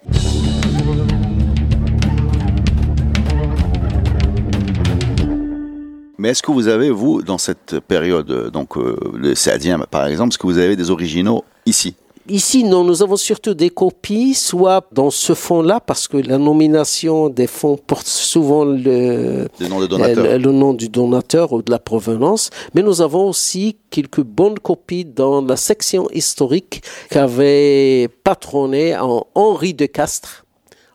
Mais 6.21 6.29
est-ce 6.29 6.43
que 6.43 6.51
vous 6.51 6.69
avez, 6.69 6.91
vous, 6.91 7.23
dans 7.23 7.39
cette 7.39 7.81
période, 7.81 8.51
donc 8.53 8.77
euh, 8.77 8.95
le 9.15 9.35
Saadien 9.35 9.79
par 9.91 10.07
exemple, 10.07 10.29
est-ce 10.29 10.39
que 10.39 10.47
vous 10.47 10.59
avez 10.59 10.77
des 10.77 10.91
originaux 10.91 11.45
ici? 11.65 11.95
Ici, 12.29 12.63
non, 12.63 12.85
nous 12.85 13.03
avons 13.03 13.17
surtout 13.17 13.55
des 13.55 13.71
copies, 13.71 14.35
soit 14.35 14.87
dans 14.93 15.11
ce 15.11 15.33
fonds-là, 15.33 15.81
parce 15.81 16.09
que 16.09 16.19
la 16.19 16.37
nomination 16.37 17.31
des 17.31 17.47
fonds 17.47 17.79
porte 17.79 18.07
souvent 18.07 18.67
le, 18.67 19.49
le, 19.59 19.67
nom, 19.67 19.81
le, 19.81 20.37
le 20.37 20.53
nom, 20.53 20.75
du 20.75 20.91
donateur 20.91 21.55
ou 21.55 21.63
de 21.63 21.71
la 21.71 21.79
provenance, 21.79 22.51
mais 22.75 22.83
nous 22.83 23.01
avons 23.01 23.31
aussi 23.31 23.79
quelques 23.89 24.23
bonnes 24.23 24.59
copies 24.59 25.07
dans 25.07 25.41
la 25.41 25.57
section 25.57 26.07
historique 26.11 26.83
qu'avait 27.09 28.11
patronné 28.25 28.95
en 28.95 29.27
Henri 29.35 29.73
de 29.73 29.87
Castres. 29.87 30.45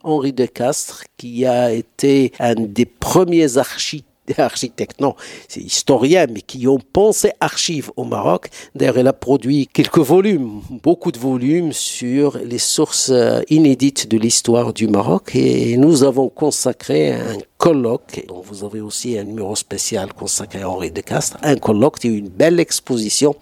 Henri 0.04 0.34
de 0.34 0.46
Castres, 0.46 1.04
qui 1.18 1.48
a 1.48 1.74
été 1.74 2.32
un 2.40 2.54
des 2.54 2.86
premiers 2.86 3.58
architectes 3.58 4.06
architectes, 4.38 5.00
non, 5.02 5.16
c'est 5.48 5.62
historiens, 5.62 6.28
mais 6.30 6.42
qui 6.42 6.68
ont 6.68 6.80
pensé 6.80 7.32
archives 7.40 7.92
au 7.96 8.04
Maroc. 8.04 8.50
D'ailleurs, 8.74 8.98
elle 8.98 9.08
a 9.08 9.14
produit 9.14 9.68
quelques 9.68 10.00
volumes, 10.00 10.62
beaucoup 10.84 11.12
de 11.12 11.20
volumes 11.20 11.74
sur 11.74 12.38
les 12.38 12.58
sources 12.58 13.10
euh, 13.10 13.42
inédites 13.50 14.08
de 14.08 14.18
l'histoire 14.18 14.74
du 14.74 14.88
Maroc. 14.88 15.36
Et 15.36 15.78
nous 15.78 16.04
avons 16.04 16.30
consacré 16.30 17.14
un 17.14 17.38
colloque, 17.58 18.24
dont 18.28 18.42
vous 18.42 18.64
avez 18.64 18.82
aussi 18.82 19.18
un 19.18 19.24
numéro 19.24 19.56
spécial 19.56 20.14
consacré 20.14 20.62
à 20.62 20.70
Henri 20.70 20.92
de 20.92 21.02
Castres, 21.02 21.38
un 21.42 21.56
colloque 21.56 22.04
et 22.06 22.10
une 22.10 22.30
belle 22.30 22.60
exposition 22.60 23.36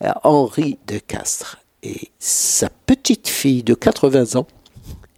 à 0.00 0.26
Henri 0.26 0.78
de 0.86 0.98
Castres. 0.98 1.58
Et 1.82 2.10
sa 2.18 2.68
petite 2.68 3.28
fille 3.28 3.62
de 3.62 3.74
80 3.74 4.36
ans, 4.36 4.46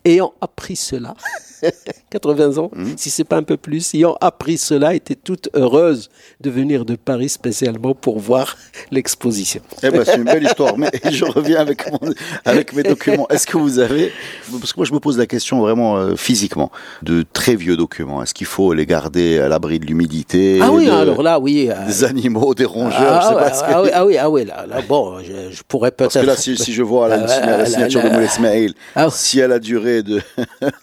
ayant 0.04 0.32
appris 0.40 0.76
cela, 0.76 1.14
80 2.10 2.58
ans, 2.58 2.70
mmh. 2.74 2.84
si 2.96 3.10
c'est 3.10 3.24
pas 3.24 3.36
un 3.36 3.42
peu 3.42 3.56
plus, 3.56 3.94
ayant 3.94 4.16
appris 4.20 4.58
cela, 4.58 4.94
était 4.94 5.14
toute 5.14 5.48
heureuse 5.54 6.10
de 6.40 6.50
venir 6.50 6.84
de 6.84 6.96
Paris 6.96 7.28
spécialement 7.28 7.94
pour 7.94 8.18
voir 8.18 8.56
l'exposition. 8.90 9.60
Eh 9.82 9.90
ben, 9.90 10.04
c'est 10.04 10.16
une 10.16 10.24
belle 10.24 10.44
histoire. 10.44 10.78
Mais 10.78 10.90
je 11.10 11.24
reviens 11.24 11.60
avec, 11.60 11.90
mon, 11.90 11.98
avec 12.44 12.74
mes 12.74 12.82
documents. 12.82 13.28
Est-ce 13.28 13.46
que 13.46 13.56
vous 13.56 13.78
avez, 13.78 14.12
parce 14.50 14.72
que 14.72 14.78
moi 14.78 14.86
je 14.86 14.92
me 14.92 15.00
pose 15.00 15.18
la 15.18 15.26
question 15.26 15.60
vraiment 15.60 15.96
euh, 15.96 16.16
physiquement, 16.16 16.70
de 17.02 17.24
très 17.32 17.56
vieux 17.56 17.76
documents. 17.76 18.22
Est-ce 18.22 18.34
qu'il 18.34 18.46
faut 18.46 18.72
les 18.72 18.86
garder 18.86 19.38
à 19.38 19.48
l'abri 19.48 19.78
de 19.78 19.86
l'humidité 19.86 20.58
Ah 20.62 20.70
oui, 20.70 20.86
de, 20.86 20.90
alors 20.90 21.22
là, 21.22 21.38
oui. 21.38 21.68
Euh, 21.70 21.86
des 21.86 22.04
animaux, 22.04 22.54
des 22.54 22.64
rongeurs, 22.64 23.00
ah, 23.00 23.20
je 23.22 23.28
sais 23.28 23.34
pas. 23.34 23.64
Ah, 23.64 23.72
ah, 23.74 23.82
oui, 23.82 23.90
ah 23.92 24.04
oui, 24.04 24.18
ah 24.18 24.30
oui, 24.30 24.44
là, 24.44 24.66
là 24.66 24.82
bon, 24.86 25.18
je, 25.20 25.54
je 25.54 25.62
pourrais 25.66 25.90
peut-être. 25.90 26.14
Parce 26.14 26.24
que 26.24 26.30
là, 26.30 26.36
si, 26.36 26.56
si 26.56 26.72
je 26.72 26.82
vois 26.82 27.08
la, 27.08 27.18
la, 27.18 27.58
la 27.58 27.66
signature 27.66 28.02
de 28.02 28.08
Moulay 28.08 28.26
Ismail, 28.26 28.74
si 29.10 29.40
elle 29.40 29.52
a 29.52 29.58
duré 29.58 30.02
de 30.02 30.20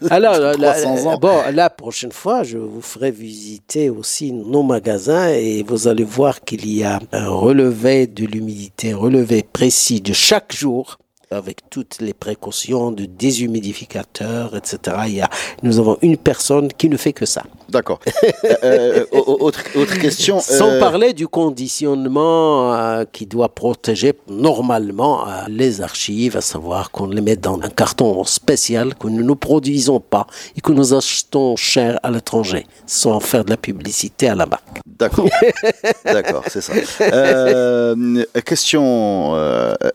alors, 0.09 0.35
là, 0.65 0.81
300 0.81 1.05
ans. 1.07 1.17
Bon, 1.17 1.41
la 1.53 1.69
prochaine 1.69 2.11
fois, 2.11 2.43
je 2.43 2.57
vous 2.57 2.81
ferai 2.81 3.11
visiter 3.11 3.89
aussi 3.89 4.31
nos 4.31 4.63
magasins 4.63 5.29
et 5.29 5.63
vous 5.63 5.87
allez 5.87 6.03
voir 6.03 6.41
qu'il 6.41 6.69
y 6.71 6.83
a 6.83 6.99
un 7.11 7.29
relevé 7.29 8.07
de 8.07 8.25
l'humidité, 8.25 8.91
un 8.91 8.97
relevé 8.97 9.43
précis 9.43 10.01
de 10.01 10.13
chaque 10.13 10.53
jour 10.55 10.97
avec 11.31 11.69
toutes 11.69 11.97
les 11.99 12.13
précautions 12.13 12.91
de 12.91 13.05
déshumidificateur, 13.05 14.55
etc. 14.55 14.97
Il 15.07 15.15
y 15.15 15.21
a, 15.21 15.29
nous 15.63 15.79
avons 15.79 15.97
une 16.01 16.17
personne 16.17 16.71
qui 16.71 16.89
ne 16.89 16.97
fait 16.97 17.13
que 17.13 17.25
ça. 17.25 17.43
D'accord. 17.69 17.99
euh, 18.63 19.05
autre, 19.11 19.63
autre, 19.75 19.99
question. 19.99 20.39
Sans 20.39 20.69
euh... 20.71 20.79
parler 20.79 21.13
du 21.13 21.27
conditionnement 21.27 22.73
euh, 22.73 23.05
qui 23.11 23.25
doit 23.25 23.49
protéger 23.49 24.13
normalement 24.29 25.27
euh, 25.27 25.31
les 25.49 25.81
archives, 25.81 26.37
à 26.37 26.41
savoir 26.41 26.91
qu'on 26.91 27.07
les 27.07 27.21
met 27.21 27.35
dans 27.35 27.59
un 27.61 27.69
carton 27.69 28.23
spécial 28.23 28.95
que 28.95 29.07
nous 29.07 29.23
ne 29.23 29.33
produisons 29.33 29.99
pas 29.99 30.27
et 30.55 30.61
que 30.61 30.71
nous 30.71 30.93
achetons 30.93 31.55
cher 31.55 31.99
à 32.03 32.11
l'étranger, 32.11 32.65
sans 32.85 33.19
faire 33.19 33.43
de 33.45 33.49
la 33.49 33.57
publicité 33.57 34.29
à 34.29 34.35
la 34.35 34.45
marque. 34.45 34.79
D'accord. 34.85 35.27
D'accord, 36.05 36.43
c'est 36.47 36.61
ça. 36.61 36.73
Euh, 37.01 38.23
question 38.45 39.35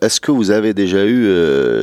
est-ce 0.00 0.20
que 0.20 0.32
vous 0.32 0.50
avez 0.50 0.74
déjà 0.74 1.04
eu 1.04 1.19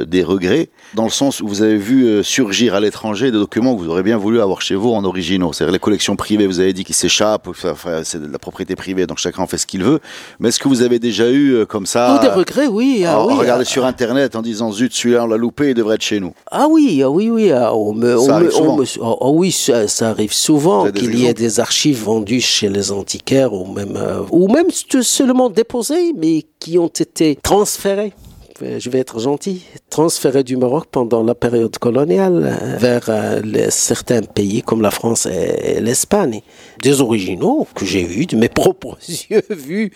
des 0.08 0.24
regrets 0.24 0.70
dans 0.94 1.04
le 1.04 1.10
sens 1.10 1.42
où 1.42 1.48
vous 1.48 1.62
avez 1.62 1.78
vu 1.78 2.24
surgir 2.24 2.76
à 2.76 2.80
l'étranger 2.80 3.32
des 3.32 3.38
documents 3.38 3.76
que 3.76 3.82
vous 3.82 3.90
aurez 3.90 4.04
bien 4.04 4.18
voulu 4.18 4.42
avoir 4.42 4.62
chez 4.62 4.76
vous 4.76 4.92
en 4.92 5.04
originaux 5.04 5.54
C'est-à-dire 5.54 5.74
les 5.74 5.80
collections 5.80 6.16
privées, 6.16 6.48
vous 6.48 6.60
avez 6.60 6.74
dit 6.74 6.84
qu'ils 6.84 6.96
s'échappent, 6.96 7.48
enfin, 7.48 8.02
c'est 8.04 8.22
de 8.22 8.32
la 8.32 8.40
propriété 8.40 8.76
privée, 8.76 9.06
donc 9.06 9.18
chacun 9.18 9.46
fait 9.48 9.58
ce 9.58 9.66
qu'il 9.66 9.84
veut. 9.84 10.00
Mais 10.40 10.50
est-ce 10.50 10.60
que 10.60 10.68
vous 10.68 10.82
avez 10.82 11.00
déjà 11.00 11.30
eu 11.32 11.66
comme 11.66 11.86
ça 11.86 12.18
oh, 12.18 12.24
Des 12.24 12.32
regrets, 12.32 12.68
oui. 12.68 13.04
Ah, 13.06 13.26
oui 13.26 13.34
regarder 13.34 13.66
sur 13.66 13.86
Internet 13.86 14.36
en 14.36 14.42
disant 14.42 14.72
zut, 14.72 14.94
celui-là 14.94 15.24
on 15.24 15.28
l'a 15.28 15.38
loupé, 15.38 15.70
il 15.70 15.74
devrait 15.74 15.96
être 15.96 16.04
chez 16.04 16.20
nous? 16.20 16.34
Ah 16.52 16.68
oui, 16.70 17.02
ah 17.04 17.10
oui, 17.10 17.30
oui. 17.30 17.52
On 17.54 17.94
me, 17.94 18.18
ça 18.18 18.24
on 18.24 18.30
arrive 18.30 18.48
me, 18.48 18.52
souvent. 18.52 18.74
on 18.74 18.78
me, 18.78 18.86
oh, 19.00 19.18
oh, 19.22 19.32
oui, 19.36 19.52
ça, 19.52 19.88
ça, 19.88 20.10
arrive 20.10 20.34
souvent 20.34 20.92
qu'il 20.92 21.18
y 21.18 21.26
ait 21.26 21.34
des 21.34 21.60
archives 21.60 22.04
vendues 22.04 22.42
chez 22.42 22.70
les 22.70 22.92
antiquaires 22.92 23.54
ou 23.54 23.72
même, 23.72 23.98
euh, 23.98 24.22
ou 24.32 24.48
même 24.48 24.68
seulement 24.72 25.50
déposées, 25.50 26.14
mais 26.18 26.46
qui 26.60 26.78
ont 26.78 26.88
été 26.88 27.38
transférées 27.42 28.14
je 28.62 28.90
vais 28.90 29.00
être 29.00 29.20
gentil, 29.20 29.64
transféré 29.90 30.44
du 30.44 30.58
Maroc 30.58 30.88
pendant 30.92 31.24
la 31.24 31.36
période 31.36 31.78
coloniale 31.78 32.78
vers 32.80 33.06
euh, 33.10 33.42
certains 33.70 34.22
pays 34.22 34.62
comme 34.62 34.82
la 34.82 34.92
France 34.92 35.26
et, 35.26 35.78
et 35.78 35.82
l'Espagne. 35.82 36.42
Des 36.82 37.02
originaux 37.02 37.68
que 37.76 37.86
j'ai 37.86 38.04
vus 38.04 38.26
de 38.26 38.36
mes 38.36 38.50
propres 38.58 38.98
yeux 39.30 39.44
vus 39.50 39.92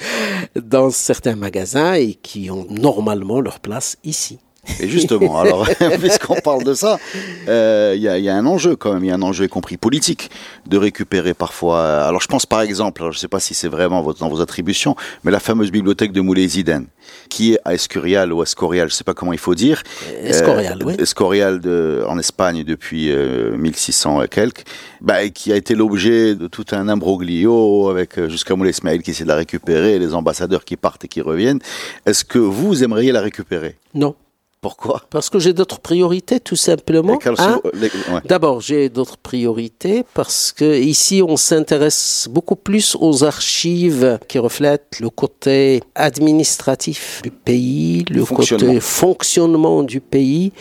dans 0.56 0.90
certains 0.90 1.36
magasins 1.36 1.94
et 1.94 2.14
qui 2.14 2.50
ont 2.52 2.66
normalement 2.70 3.42
leur 3.42 3.60
place 3.60 3.98
ici. 4.04 4.40
Et 4.80 4.88
justement, 4.88 5.40
alors, 5.40 5.68
puisqu'on 6.00 6.36
parle 6.36 6.64
de 6.64 6.74
ça, 6.74 7.00
il 7.16 7.50
euh, 7.50 7.96
y, 7.96 8.08
a, 8.08 8.18
y, 8.20 8.30
a, 8.30 8.36
un 8.36 8.46
enjeu 8.46 8.76
quand 8.76 8.94
même, 8.94 9.04
il 9.04 9.08
y 9.08 9.12
a 9.12 9.16
un 9.16 9.22
enjeu 9.22 9.46
y 9.46 9.50
compris 9.50 9.78
politique 9.78 10.30
de 10.68 10.78
récupérer 10.78 11.34
parfois. 11.34 12.04
Alors, 12.04 12.22
je 12.22 12.28
pense 12.28 12.46
par 12.46 12.62
exemple, 12.62 13.02
je 13.04 13.08
ne 13.08 13.14
sais 13.14 13.28
pas 13.28 13.40
si 13.40 13.54
c'est 13.54 13.68
vraiment 13.68 14.04
dans 14.20 14.30
vos 14.30 14.42
attributions, 14.42 14.96
mais 15.24 15.32
la 15.32 15.40
fameuse 15.40 15.72
bibliothèque 15.72 16.12
de 16.12 16.22
Moulay 16.22 16.48
Ziden, 16.48 16.86
qui 17.30 17.54
est 17.54 17.60
à 17.66 17.74
Escurial 17.74 18.32
ou 18.32 18.44
Escorial, 18.44 18.88
je 18.90 18.94
ne 18.94 18.98
sais 18.98 19.04
pas 19.04 19.16
comment 19.16 19.34
il 19.34 19.40
faut 19.40 19.56
dire. 19.56 19.82
Escorial, 20.24 20.80
euh, 20.82 20.86
oui. 20.86 20.96
Escorial 21.00 21.60
de, 21.60 22.04
en 22.08 22.20
Espagne 22.20 22.64
depuis 22.64 23.12
euh, 23.12 23.58
1600 23.58 24.24
et 24.24 24.28
quelques, 24.28 24.64
bah, 25.02 25.28
qui 25.30 25.52
a 25.52 25.56
été 25.56 25.74
l'objet 25.74 26.36
de 26.36 26.48
tout 26.48 26.66
un 26.72 26.88
imbroglio 26.88 27.90
avec 27.90 28.28
jusqu'à 28.28 28.56
Moulay 28.56 28.70
Ismail 28.70 29.02
qui 29.02 29.12
essaie 29.12 29.24
de 29.24 29.30
la 29.30 29.36
récupérer, 29.36 29.98
les 29.98 30.14
ambassadeurs 30.14 30.66
qui 30.66 30.78
partent 30.78 31.06
et 31.06 31.08
qui 31.08 31.22
reviennent. 31.22 31.60
Est-ce 32.06 32.24
que 32.24 32.38
vous 32.38 32.84
aimeriez 32.84 33.12
la 33.12 33.22
récupérer? 33.22 33.76
Non. 33.96 34.16
Pourquoi? 34.62 35.02
Parce 35.10 35.32
que 35.32 35.40
j'ai 35.40 35.54
d'autres 35.54 35.80
priorités, 35.80 36.40
tout 36.40 36.56
simplement. 36.56 37.18
Hein? 37.40 37.60
Les... 37.74 37.88
Ouais. 37.88 38.22
D'abord, 38.26 38.62
j'ai 38.62 38.90
d'autres 38.90 39.18
priorités 39.18 40.06
parce 40.14 40.52
que 40.52 40.80
ici, 40.80 41.24
on 41.28 41.36
s'intéresse 41.36 42.28
beaucoup 42.30 42.56
plus 42.56 42.96
aux 43.00 43.24
archives 43.24 44.20
qui 44.28 44.38
reflètent 44.38 45.00
le 45.00 45.10
côté 45.10 45.82
administratif 45.96 47.22
du 47.24 47.32
pays, 47.32 48.06
le 48.12 48.24
côté 48.24 48.80
fonctionnement 48.80 49.82
du 49.82 50.00
pays, 50.00 50.52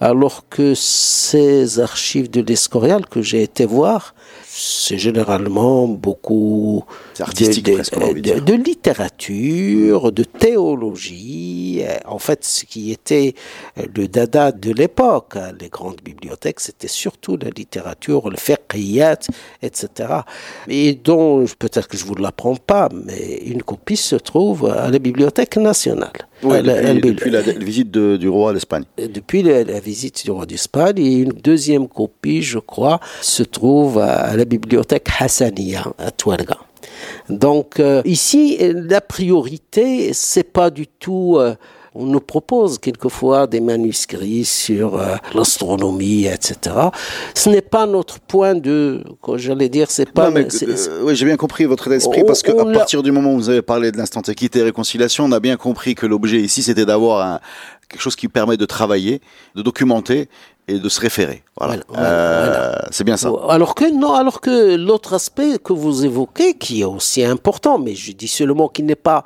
alors 0.00 0.48
que 0.48 0.72
ces 0.74 1.80
archives 1.80 2.30
de 2.30 2.40
l'Escorial 2.40 3.04
que 3.04 3.20
j'ai 3.20 3.42
été 3.42 3.66
voir, 3.66 4.14
c'est 4.60 4.98
généralement 4.98 5.88
beaucoup 5.88 6.84
artistique 7.18 7.64
de, 7.64 8.54
littérature, 8.54 10.12
de 10.12 10.22
théologie. 10.22 11.82
En 12.04 12.18
fait, 12.18 12.44
ce 12.44 12.66
qui 12.66 12.92
était 12.92 13.34
le 13.76 14.06
dada 14.06 14.52
de 14.52 14.70
l'époque, 14.72 15.36
hein, 15.36 15.52
les 15.58 15.70
grandes 15.70 16.02
bibliothèques, 16.04 16.60
c'était 16.60 16.88
surtout 16.88 17.38
la 17.40 17.48
littérature, 17.50 18.28
le 18.28 18.36
fiqhiyat, 18.36 19.20
etc. 19.62 19.88
Et 20.68 20.94
dont, 20.94 21.46
peut-être 21.58 21.88
que 21.88 21.96
je 21.96 22.04
vous 22.04 22.16
l'apprends 22.16 22.56
pas, 22.56 22.90
mais 22.92 23.38
une 23.46 23.62
copie 23.62 23.96
se 23.96 24.16
trouve 24.16 24.66
à 24.66 24.90
la 24.90 24.98
Bibliothèque 24.98 25.56
nationale. 25.56 26.28
Oui, 26.42 26.62
depuis, 26.62 27.30
la, 27.30 27.42
la 27.42 27.52
visite 27.52 27.90
de- 27.90 28.16
du 28.16 28.28
roi 28.28 28.50
à 28.50 28.52
l'Espagne. 28.54 28.84
depuis 28.96 29.42
la, 29.42 29.64
la 29.64 29.80
visite 29.80 30.24
du 30.24 30.30
roi 30.30 30.46
d'Espagne, 30.46 30.98
et 30.98 31.16
une 31.18 31.32
deuxième 31.32 31.86
copie, 31.88 32.42
je 32.42 32.58
crois, 32.58 33.00
se 33.20 33.42
trouve 33.42 33.98
à, 33.98 34.36
la 34.36 34.44
bibliothèque 34.44 35.06
Hassania 35.18 35.92
à 35.98 36.10
Touarega. 36.10 36.56
Donc 37.28 37.78
euh, 37.80 38.02
ici, 38.04 38.58
la 38.60 39.00
priorité, 39.00 40.12
c'est 40.12 40.50
pas 40.52 40.70
du 40.70 40.86
tout. 40.86 41.36
euh, 41.38 41.54
on 41.94 42.06
nous 42.06 42.20
propose 42.20 42.78
quelquefois 42.78 43.46
des 43.46 43.60
manuscrits 43.60 44.44
sur 44.44 44.96
euh, 44.98 45.16
l'astronomie, 45.34 46.26
etc. 46.26 46.54
Ce 47.34 47.48
n'est 47.48 47.62
pas 47.62 47.86
notre 47.86 48.20
point 48.20 48.54
de, 48.54 49.02
j'allais 49.36 49.68
dire, 49.68 49.90
c'est 49.90 50.10
pas. 50.10 50.26
Non, 50.30 50.34
mais, 50.34 50.50
c'est- 50.50 50.68
euh, 50.68 51.02
oui, 51.04 51.16
j'ai 51.16 51.26
bien 51.26 51.36
compris 51.36 51.64
votre 51.64 51.88
état 51.88 51.96
d'esprit 51.96 52.22
On- 52.22 52.26
parce 52.26 52.42
qu'à 52.42 52.54
on 52.54 52.64
l'a- 52.64 52.78
partir 52.78 53.02
du 53.02 53.10
moment 53.12 53.32
où 53.32 53.36
vous 53.36 53.48
avez 53.48 53.62
parlé 53.62 53.90
de 53.92 53.96
l'instant 53.96 54.22
équité 54.22 54.60
et 54.60 54.62
réconciliation, 54.62 55.24
on 55.24 55.32
a 55.32 55.40
bien 55.40 55.56
compris 55.56 55.94
que 55.94 56.06
l'objet 56.06 56.40
ici, 56.40 56.62
c'était 56.62 56.86
d'avoir 56.86 57.26
un- 57.26 57.40
quelque 57.88 58.00
chose 58.02 58.14
qui 58.16 58.28
permet 58.28 58.56
de 58.56 58.66
travailler, 58.66 59.20
de 59.56 59.62
documenter 59.62 60.28
et 60.68 60.78
de 60.78 60.88
se 60.88 61.00
référer. 61.00 61.42
Voilà. 61.58 61.76
Voilà, 61.88 62.08
Euh, 62.08 62.74
C'est 62.92 63.02
bien 63.02 63.16
ça. 63.16 63.32
Alors 63.48 63.74
que 63.74 63.90
non, 63.92 64.12
alors 64.14 64.40
que 64.40 64.76
l'autre 64.76 65.12
aspect 65.14 65.58
que 65.58 65.72
vous 65.72 66.04
évoquez, 66.04 66.54
qui 66.54 66.82
est 66.82 66.84
aussi 66.84 67.24
important, 67.24 67.78
mais 67.80 67.96
je 67.96 68.12
dis 68.12 68.28
seulement 68.28 68.68
qu'il 68.68 68.86
n'est 68.86 68.94
pas 68.94 69.24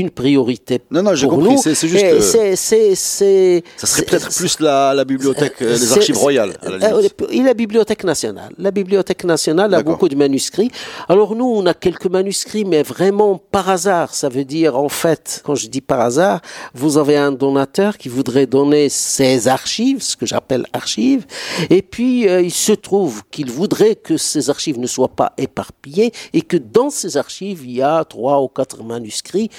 une 0.00 0.10
priorité. 0.10 0.80
Non, 0.90 1.02
non, 1.02 1.14
j'ai 1.14 1.26
pour 1.26 1.36
compris, 1.38 1.54
nous, 1.54 1.62
c'est- 1.62 1.74
c'est 1.74 1.88
juste, 1.88 2.04
euh, 2.04 2.20
c'est- 2.20 2.56
c'est- 2.56 2.94
c'est- 2.94 3.62
Ça 3.76 3.86
serait 3.86 4.02
peut-être 4.02 4.28
plus 4.34 4.58
la, 4.60 4.92
la 4.94 5.04
bibliothèque, 5.04 5.54
euh, 5.62 5.70
les 5.72 5.78
c'est- 5.78 5.92
archives 5.98 6.16
royales. 6.18 6.56
À 6.62 6.70
la 6.70 6.94
euh. 6.96 7.08
Et 7.30 7.42
la 7.42 7.54
Bibliothèque 7.54 8.04
nationale. 8.04 8.52
La 8.58 8.70
Bibliothèque 8.70 9.24
nationale 9.24 9.72
a 9.74 9.82
beaucoup 9.82 10.08
de 10.08 10.16
manuscrits. 10.16 10.70
Alors 11.08 11.34
nous, 11.34 11.46
on 11.46 11.64
a 11.66 11.74
quelques 11.74 12.06
manuscrits, 12.06 12.64
mais 12.64 12.82
vraiment 12.82 13.38
par 13.38 13.68
hasard. 13.68 14.14
Ça 14.14 14.28
veut 14.28 14.44
dire, 14.44 14.76
en 14.76 14.88
fait, 14.88 15.42
quand 15.44 15.54
je 15.54 15.68
dis 15.68 15.80
par 15.80 16.00
hasard, 16.00 16.40
vous 16.74 16.98
avez 16.98 17.16
un 17.16 17.32
donateur 17.32 17.96
qui 17.98 18.08
voudrait 18.08 18.46
donner 18.46 18.88
ses 18.88 19.48
archives, 19.48 20.02
ce 20.02 20.16
que 20.16 20.26
j'appelle 20.26 20.66
archives, 20.72 21.24
et 21.70 21.82
puis 21.82 22.28
euh, 22.28 22.40
il 22.42 22.50
se 22.52 22.72
trouve 22.72 23.22
qu'il 23.30 23.50
voudrait 23.50 23.94
que 23.96 24.16
ces 24.16 24.50
archives 24.50 24.78
ne 24.78 24.86
soient 24.86 25.08
pas 25.08 25.32
éparpillées 25.38 26.12
et 26.32 26.42
que 26.42 26.56
dans 26.56 26.90
ces 26.90 27.16
archives, 27.16 27.62
il 27.64 27.72
y 27.72 27.82
a 27.82 28.04
trois 28.04 28.40
ou 28.42 28.48
quatre 28.48 28.82
manuscrits. 28.82 29.50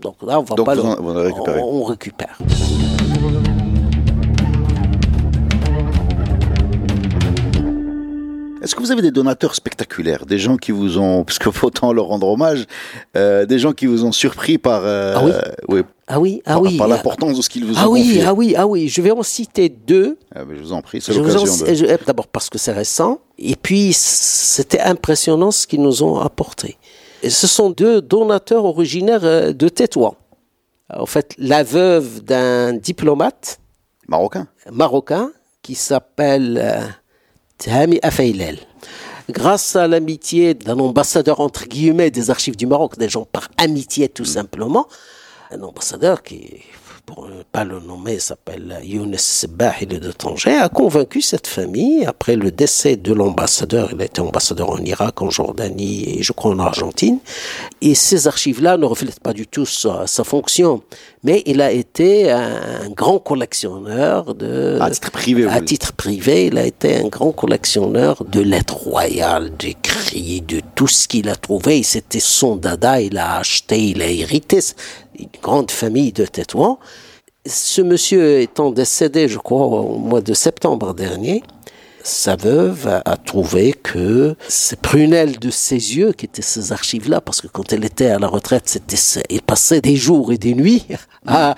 Donc 0.00 0.16
là, 0.22 0.40
on 0.40 0.42
va 0.42 0.54
Donc 0.56 0.66
pas 0.66 0.74
le- 0.74 0.82
on- 0.82 1.80
on 1.80 1.84
récupère. 1.84 2.38
Est-ce 8.62 8.76
que 8.76 8.80
vous 8.80 8.92
avez 8.92 9.02
des 9.02 9.10
donateurs 9.10 9.56
spectaculaires, 9.56 10.24
des 10.24 10.38
gens 10.38 10.56
qui 10.56 10.70
vous 10.70 10.96
ont, 10.98 11.24
parce 11.26 11.38
qu'il 11.40 11.50
faut 11.50 11.66
autant 11.66 11.92
leur 11.92 12.06
rendre 12.06 12.28
hommage, 12.28 12.66
euh, 13.16 13.44
des 13.44 13.58
gens 13.58 13.72
qui 13.72 13.86
vous 13.86 14.04
ont 14.04 14.12
surpris 14.12 14.56
par, 14.56 14.82
euh, 14.84 15.14
Ah 15.16 15.24
oui 15.24 15.32
oui, 15.68 15.82
Ah 16.06 16.20
oui, 16.20 16.42
ah 16.46 16.52
par, 16.54 16.62
oui. 16.62 16.76
par 16.78 16.86
l'importance 16.88 17.36
de 17.36 17.42
ce 17.42 17.48
qu'ils 17.50 17.64
vous 17.64 17.74
Ah 17.76 17.88
ont 17.88 17.92
oui, 17.92 18.02
confié. 18.04 18.22
ah 18.24 18.34
oui, 18.34 18.54
ah 18.56 18.66
oui. 18.68 18.88
Je 18.88 19.02
vais 19.02 19.10
en 19.10 19.24
citer 19.24 19.68
deux. 19.68 20.16
Ah, 20.34 20.42
je 20.48 20.62
vous 20.62 20.72
en 20.72 20.80
prie, 20.80 21.00
c'est 21.00 21.12
l'occasion 21.12 21.42
de. 21.42 22.04
D'abord 22.06 22.28
parce 22.28 22.48
que 22.50 22.58
c'est 22.58 22.72
récent, 22.72 23.18
et 23.36 23.56
puis 23.56 23.92
c'était 23.94 24.80
impressionnant 24.80 25.50
ce 25.50 25.66
qu'ils 25.66 25.82
nous 25.82 26.04
ont 26.04 26.18
apporté. 26.20 26.76
Et 27.22 27.30
ce 27.30 27.46
sont 27.46 27.70
deux 27.70 28.02
donateurs 28.02 28.64
originaires 28.64 29.24
euh, 29.24 29.52
de 29.52 29.68
Tétouan. 29.68 30.16
En 30.92 31.06
fait, 31.06 31.34
la 31.38 31.62
veuve 31.62 32.22
d'un 32.22 32.74
diplomate 32.74 33.60
Marocain. 34.08 34.48
marocain 34.70 35.30
qui 35.62 35.74
s'appelle 35.74 36.60
euh, 36.60 36.86
Tahami. 37.56 38.00
Grâce 39.30 39.76
à 39.76 39.86
l'amitié 39.86 40.54
d'un 40.54 40.78
ambassadeur 40.80 41.40
entre 41.40 41.66
guillemets 41.66 42.10
des 42.10 42.30
archives 42.30 42.56
du 42.56 42.66
Maroc, 42.66 42.98
des 42.98 43.08
gens 43.08 43.24
par 43.24 43.48
amitié 43.56 44.08
tout 44.08 44.24
simplement, 44.24 44.88
un 45.52 45.62
ambassadeur 45.62 46.22
qui, 46.22 46.62
pour 47.06 47.26
ne 47.28 47.42
pas 47.42 47.64
le 47.64 47.80
nommer, 47.80 48.18
s'appelle 48.18 48.78
Younes 48.82 49.16
Sebah, 49.18 49.74
il 49.80 49.92
est 49.92 50.00
de 50.00 50.12
Tanger, 50.12 50.56
a 50.56 50.68
convaincu 50.68 51.20
cette 51.20 51.46
famille, 51.46 52.04
après 52.06 52.36
le 52.36 52.50
décès 52.50 52.96
de 52.96 53.12
l'ambassadeur, 53.12 53.90
il 53.92 54.00
a 54.00 54.04
été 54.04 54.20
ambassadeur 54.20 54.70
en 54.70 54.78
Irak, 54.78 55.20
en 55.20 55.30
Jordanie 55.30 56.18
et 56.18 56.22
je 56.22 56.32
crois 56.32 56.52
en 56.52 56.58
Argentine, 56.58 57.18
et 57.80 57.94
ces 57.94 58.28
archives-là 58.28 58.76
ne 58.76 58.84
reflètent 58.84 59.20
pas 59.20 59.32
du 59.32 59.46
tout 59.46 59.66
sa, 59.66 60.06
sa 60.06 60.24
fonction, 60.24 60.82
mais 61.24 61.42
il 61.46 61.60
a 61.60 61.70
été 61.70 62.32
un, 62.32 62.90
grand 62.90 63.20
collectionneur 63.20 64.34
de... 64.34 64.78
À 64.80 64.90
titre 64.90 65.10
privé, 65.12 65.46
À 65.46 65.60
titre 65.60 65.92
privé, 65.92 66.46
il 66.46 66.58
a 66.58 66.66
été 66.66 66.96
un 66.96 67.06
grand 67.06 67.30
collectionneur 67.30 68.24
de 68.24 68.40
lettres 68.40 68.76
royales, 68.76 69.56
d'écrits, 69.56 70.40
de 70.40 70.60
tout 70.74 70.88
ce 70.88 71.06
qu'il 71.06 71.28
a 71.28 71.36
trouvé. 71.36 71.84
C'était 71.84 72.18
son 72.18 72.56
dada, 72.56 73.00
il 73.00 73.18
a 73.18 73.36
acheté, 73.36 73.90
il 73.90 74.02
a 74.02 74.08
hérité. 74.08 74.58
Une 75.18 75.28
grande 75.42 75.70
famille 75.70 76.12
de 76.12 76.24
Tétouan. 76.24 76.78
Ce 77.46 77.82
monsieur 77.82 78.40
étant 78.40 78.70
décédé, 78.70 79.28
je 79.28 79.38
crois, 79.38 79.66
au 79.66 79.98
mois 79.98 80.20
de 80.20 80.32
septembre 80.32 80.94
dernier, 80.94 81.42
sa 82.02 82.36
veuve 82.36 83.02
a, 83.04 83.16
trouvé 83.16 83.72
que 83.72 84.34
ces 84.48 84.76
prunelles 84.76 85.38
de 85.38 85.50
ses 85.50 85.96
yeux, 85.96 86.12
qui 86.12 86.26
étaient 86.26 86.42
ces 86.42 86.72
archives-là, 86.72 87.20
parce 87.20 87.40
que 87.40 87.46
quand 87.46 87.72
elle 87.72 87.84
était 87.84 88.08
à 88.08 88.18
la 88.18 88.26
retraite, 88.26 88.64
c'était, 88.66 88.96
il 89.30 89.42
passait 89.42 89.80
des 89.80 89.96
jours 89.96 90.32
et 90.32 90.38
des 90.38 90.54
nuits 90.54 90.84
à, 91.26 91.54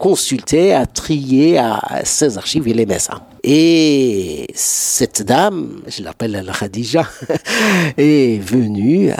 consulter, 0.00 0.74
à 0.74 0.86
trier 0.86 1.58
à, 1.58 2.02
ces 2.04 2.36
archives, 2.38 2.66
il 2.66 2.80
aimait 2.80 2.98
ça. 2.98 3.26
Et 3.42 4.46
cette 4.54 5.22
dame, 5.22 5.82
je 5.86 6.02
l'appelle 6.02 6.32
la 6.32 6.52
Khadija, 6.52 7.06
est 7.98 8.42
venue 8.42 9.10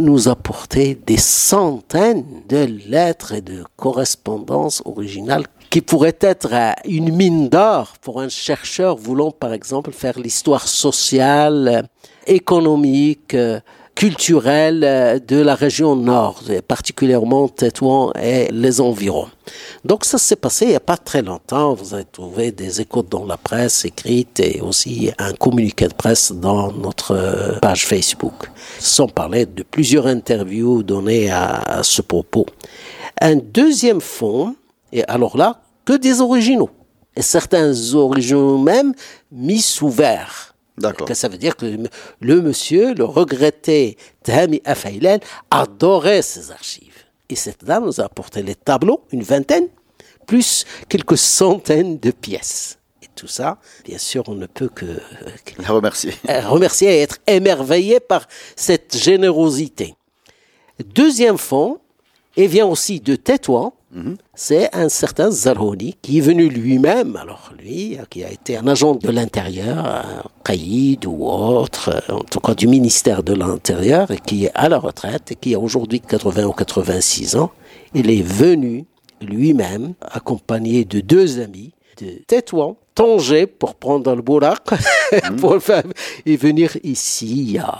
nous 0.00 0.28
apporter 0.28 0.98
des 1.06 1.18
centaines 1.18 2.24
de 2.48 2.66
lettres 2.88 3.32
et 3.32 3.40
de 3.42 3.64
correspondances 3.76 4.82
originales 4.86 5.44
qui 5.74 5.80
pourraient 5.80 6.20
être 6.20 6.50
euh, 6.52 6.70
une 6.84 7.12
mine 7.12 7.48
d'or 7.48 7.94
pour 8.00 8.20
un 8.20 8.28
chercheur 8.28 8.94
voulant, 8.94 9.32
par 9.32 9.52
exemple, 9.52 9.90
faire 9.90 10.20
l'histoire 10.20 10.68
sociale, 10.68 11.88
économique, 12.28 13.36
culturelle 13.96 14.84
euh, 14.84 15.18
de 15.18 15.40
la 15.40 15.56
région 15.56 15.96
nord, 15.96 16.42
et 16.48 16.62
particulièrement 16.62 17.48
Tétouan 17.48 18.12
et 18.12 18.46
les 18.52 18.80
environs. 18.80 19.26
Donc 19.84 20.04
ça 20.04 20.16
s'est 20.16 20.36
passé 20.36 20.66
il 20.66 20.68
n'y 20.68 20.76
a 20.76 20.80
pas 20.94 20.96
très 20.96 21.22
longtemps. 21.22 21.74
Vous 21.74 21.92
avez 21.92 22.04
trouvé 22.04 22.52
des 22.52 22.80
échos 22.80 23.02
dans 23.02 23.26
la 23.26 23.36
presse 23.36 23.84
écrite 23.84 24.38
et 24.38 24.60
aussi 24.60 25.10
un 25.18 25.32
communiqué 25.32 25.88
de 25.88 25.94
presse 25.94 26.30
dans 26.30 26.70
notre 26.70 27.58
page 27.60 27.84
Facebook, 27.84 28.48
sans 28.78 29.08
parler 29.08 29.44
de 29.44 29.64
plusieurs 29.64 30.06
interviews 30.06 30.84
données 30.84 31.32
à, 31.32 31.62
à 31.66 31.82
ce 31.82 32.00
propos. 32.00 32.46
Un 33.20 33.34
deuxième 33.34 34.00
fonds, 34.00 34.54
et 34.92 35.02
alors 35.08 35.36
là, 35.36 35.62
que 35.84 35.94
des 35.94 36.20
originaux. 36.20 36.70
Et 37.16 37.22
certains 37.22 37.72
originaux 37.94 38.58
même 38.58 38.94
mis 39.30 39.60
sous 39.60 39.88
verre. 39.88 40.54
D'accord. 40.76 41.06
Que 41.06 41.14
ça 41.14 41.28
veut 41.28 41.38
dire 41.38 41.56
que 41.56 41.78
le 42.20 42.40
monsieur, 42.42 42.94
le 42.94 43.04
regretté 43.04 43.96
Tahami 44.24 44.60
Afailel, 44.64 45.20
adorait 45.50 46.22
ces 46.22 46.50
archives. 46.50 47.04
Et 47.28 47.36
cette 47.36 47.64
dame 47.64 47.84
nous 47.84 48.00
a 48.00 48.04
apporté 48.04 48.42
les 48.42 48.56
tableaux, 48.56 49.04
une 49.12 49.22
vingtaine, 49.22 49.68
plus 50.26 50.64
quelques 50.88 51.16
centaines 51.16 51.98
de 51.98 52.10
pièces. 52.10 52.78
Et 53.02 53.06
tout 53.14 53.28
ça, 53.28 53.58
bien 53.84 53.98
sûr, 53.98 54.24
on 54.26 54.34
ne 54.34 54.46
peut 54.46 54.68
que 54.68 55.00
que 55.44 55.62
La 55.62 55.68
remercier. 55.68 56.12
remercier 56.46 56.88
et 56.88 57.02
être 57.02 57.18
émerveillé 57.28 58.00
par 58.00 58.26
cette 58.56 58.96
générosité. 58.96 59.94
Deuxième 60.84 61.38
fonds, 61.38 61.78
et 62.36 62.48
vient 62.48 62.66
aussi 62.66 63.00
de 63.00 63.14
Tétouan, 63.14 63.73
c'est 64.34 64.74
un 64.74 64.88
certain 64.88 65.30
Zarhoni 65.30 65.96
qui 66.02 66.18
est 66.18 66.20
venu 66.20 66.48
lui-même, 66.48 67.16
alors 67.16 67.52
lui, 67.58 67.96
qui 68.10 68.24
a 68.24 68.30
été 68.30 68.56
un 68.56 68.66
agent 68.66 68.96
de 68.96 69.10
l'intérieur, 69.10 69.86
un 69.86 70.22
caïd 70.44 71.06
ou 71.06 71.26
autre, 71.26 72.02
en 72.08 72.24
tout 72.24 72.40
cas 72.40 72.54
du 72.54 72.66
ministère 72.66 73.22
de 73.22 73.34
l'Intérieur, 73.34 74.10
et 74.10 74.18
qui 74.18 74.46
est 74.46 74.52
à 74.54 74.68
la 74.68 74.78
retraite, 74.78 75.32
et 75.32 75.34
qui 75.36 75.54
a 75.54 75.60
aujourd'hui 75.60 76.00
80 76.00 76.44
ou 76.44 76.52
86 76.52 77.36
ans. 77.36 77.52
Il 77.94 78.10
est 78.10 78.22
venu 78.22 78.84
lui-même, 79.20 79.94
accompagné 80.00 80.84
de 80.84 81.00
deux 81.00 81.40
amis, 81.40 81.72
de 82.00 82.18
Tétouan, 82.26 82.76
Tanger, 82.94 83.46
pour 83.46 83.76
prendre 83.76 84.14
le 84.14 84.22
Bourak, 84.22 84.62
pour 85.38 85.58
et 86.26 86.36
venir 86.36 86.76
ici 86.82 87.26
il 87.26 87.52
y 87.52 87.58
a 87.58 87.78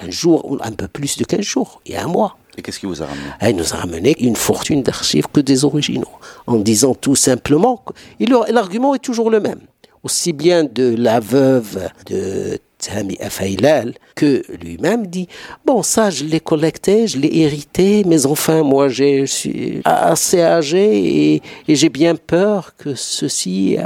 un 0.00 0.10
jour, 0.10 0.58
un 0.60 0.72
peu 0.72 0.88
plus 0.88 1.16
de 1.18 1.24
15 1.24 1.40
jours, 1.40 1.80
il 1.86 1.92
y 1.92 1.96
a 1.96 2.04
un 2.04 2.08
mois. 2.08 2.36
Et 2.56 2.62
qu'est-ce 2.62 2.78
qui 2.78 2.86
vous 2.86 3.02
a 3.02 3.06
ramené 3.06 3.26
Elle 3.40 3.56
nous 3.56 3.74
a 3.74 3.76
ramené 3.76 4.16
une 4.20 4.36
fortune 4.36 4.82
d'archives 4.82 5.26
que 5.32 5.40
des 5.40 5.64
originaux, 5.64 6.18
en 6.46 6.56
disant 6.56 6.94
tout 6.94 7.16
simplement, 7.16 7.82
et 8.20 8.26
l'argument 8.26 8.94
est 8.94 9.00
toujours 9.00 9.30
le 9.30 9.40
même, 9.40 9.60
aussi 10.02 10.32
bien 10.32 10.64
de 10.64 10.94
la 10.96 11.20
veuve 11.20 11.90
de 12.06 12.58
Tami 12.78 13.16
Afailal, 13.20 13.94
que 14.14 14.42
lui-même 14.62 15.06
dit 15.06 15.28
Bon, 15.64 15.82
ça, 15.82 16.10
je 16.10 16.24
l'ai 16.24 16.40
collecté, 16.40 17.06
je 17.06 17.18
l'ai 17.18 17.40
hérité, 17.40 18.04
mais 18.06 18.26
enfin, 18.26 18.62
moi, 18.62 18.88
je 18.88 19.26
suis 19.26 19.80
assez 19.84 20.40
âgé 20.40 21.34
et, 21.34 21.42
j'ai 21.68 21.88
bien 21.88 22.14
peur 22.14 22.74
que 22.76 22.94
ceci 22.94 23.76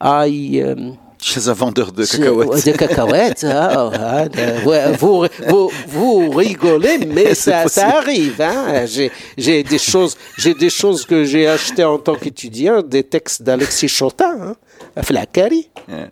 aille. 0.00 0.64
Chez 1.22 1.48
un 1.48 1.52
vendeur 1.52 1.92
de 1.92 2.04
cacahuètes. 2.04 2.66
De 2.66 2.72
cacahuètes, 2.72 3.44
hein, 3.44 4.28
vous, 4.98 5.24
vous, 5.46 5.70
vous, 5.86 6.30
rigolez, 6.30 6.98
mais 7.06 7.34
ça, 7.34 7.68
ça, 7.68 7.98
arrive. 7.98 8.40
Hein. 8.40 8.84
J'ai 9.38 9.62
des 9.62 9.78
choses, 9.78 10.16
j'ai 10.36 10.54
des 10.54 10.68
choses 10.68 11.06
que 11.06 11.24
j'ai 11.24 11.46
achetées 11.46 11.84
en 11.84 11.98
tant 11.98 12.16
qu'étudiant, 12.16 12.82
des 12.82 13.04
textes 13.04 13.42
d'Alexis 13.42 13.88
Chotin. 13.88 14.36
Hein. 14.40 14.56
Flacari. 15.00 15.70
Yeah. 15.88 16.10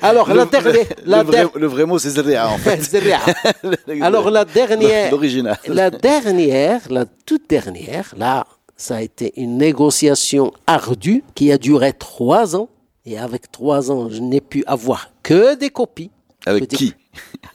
Alors, 0.00 0.28
le, 0.28 0.36
la 0.36 0.44
dernière. 0.46 0.86
Le, 1.04 1.22
vrai, 1.22 1.46
le, 1.54 1.66
vrai, 1.66 1.84
mot, 1.84 1.98
c'est 1.98 2.10
Zria, 2.10 2.48
en 2.48 2.58
fait. 2.58 2.80
Alors, 4.02 4.30
la 4.30 4.44
dernière. 4.44 5.10
L'original. 5.10 5.58
La 5.68 5.90
dernière, 5.90 6.80
la 6.90 7.04
toute 7.04 7.48
dernière, 7.48 8.14
là, 8.16 8.46
ça 8.76 8.96
a 8.96 9.02
été 9.02 9.32
une 9.36 9.58
négociation 9.58 10.52
ardue 10.66 11.22
qui 11.34 11.52
a 11.52 11.58
duré 11.58 11.92
trois 11.92 12.56
ans 12.56 12.68
et 13.04 13.18
avec 13.18 13.50
trois 13.50 13.90
ans, 13.90 14.08
je 14.08 14.20
n'ai 14.20 14.40
pu 14.40 14.64
avoir 14.66 15.10
que 15.22 15.54
des 15.54 15.70
copies. 15.70 16.10
Avec 16.46 16.68
qui 16.68 16.94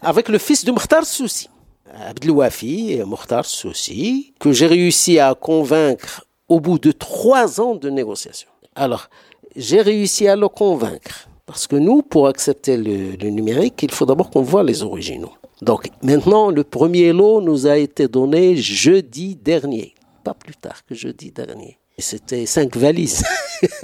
Avec 0.01 0.29
le 0.29 0.37
fils 0.37 0.65
de 0.65 0.71
Mokhtar 0.71 1.05
Soussi, 1.05 1.49
Abdelouafi 1.93 2.93
et 2.93 3.03
Mokhtar 3.03 3.45
Soussi, 3.45 4.33
que 4.39 4.51
j'ai 4.51 4.67
réussi 4.67 5.19
à 5.19 5.33
convaincre 5.35 6.25
au 6.47 6.59
bout 6.59 6.79
de 6.79 6.91
trois 6.91 7.59
ans 7.59 7.75
de 7.75 7.89
négociation. 7.89 8.49
Alors, 8.75 9.09
j'ai 9.55 9.81
réussi 9.81 10.27
à 10.27 10.35
le 10.35 10.47
convaincre. 10.47 11.27
Parce 11.45 11.65
que 11.65 11.77
nous, 11.77 12.01
pour 12.01 12.27
accepter 12.27 12.75
le, 12.75 13.15
le 13.15 13.29
numérique, 13.29 13.81
il 13.81 13.91
faut 13.91 14.05
d'abord 14.05 14.29
qu'on 14.29 14.41
voit 14.41 14.63
les 14.63 14.83
originaux. 14.83 15.31
Donc 15.61 15.89
maintenant, 16.03 16.51
le 16.51 16.63
premier 16.63 17.13
lot 17.13 17.41
nous 17.41 17.65
a 17.67 17.77
été 17.77 18.07
donné 18.07 18.55
jeudi 18.57 19.35
dernier, 19.35 19.95
pas 20.23 20.33
plus 20.33 20.55
tard 20.55 20.85
que 20.85 20.93
jeudi 20.93 21.31
dernier. 21.31 21.79
C'était 21.97 22.45
cinq 22.45 22.75
valises. 22.75 23.23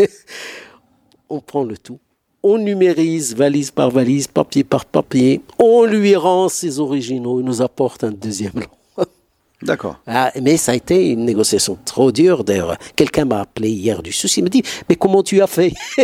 on 1.33 1.39
prend 1.39 1.63
le 1.63 1.77
tout, 1.77 1.99
on 2.43 2.59
numérise 2.59 3.35
valise 3.35 3.71
par 3.71 3.89
valise, 3.89 4.27
papier 4.27 4.63
par 4.63 4.85
papier, 4.85 5.41
on 5.57 5.83
lui 5.83 6.15
rend 6.15 6.47
ses 6.47 6.79
originaux, 6.79 7.39
il 7.39 7.45
nous 7.45 7.61
apporte 7.61 8.03
un 8.03 8.11
deuxième 8.11 8.53
lot. 8.55 8.82
D'accord. 9.63 9.99
Ah, 10.07 10.31
mais 10.41 10.57
ça 10.57 10.73
a 10.73 10.75
été 10.75 11.09
une 11.09 11.25
négociation 11.25 11.77
trop 11.85 12.11
dure. 12.11 12.43
D'ailleurs, 12.43 12.77
quelqu'un 12.95 13.25
m'a 13.25 13.41
appelé 13.41 13.69
hier 13.69 14.01
du 14.03 14.11
souci, 14.11 14.41
il 14.41 14.43
me 14.43 14.49
dit, 14.49 14.63
mais 14.89 14.95
comment 14.95 15.23
tu 15.23 15.41
as 15.41 15.47
fait 15.47 15.73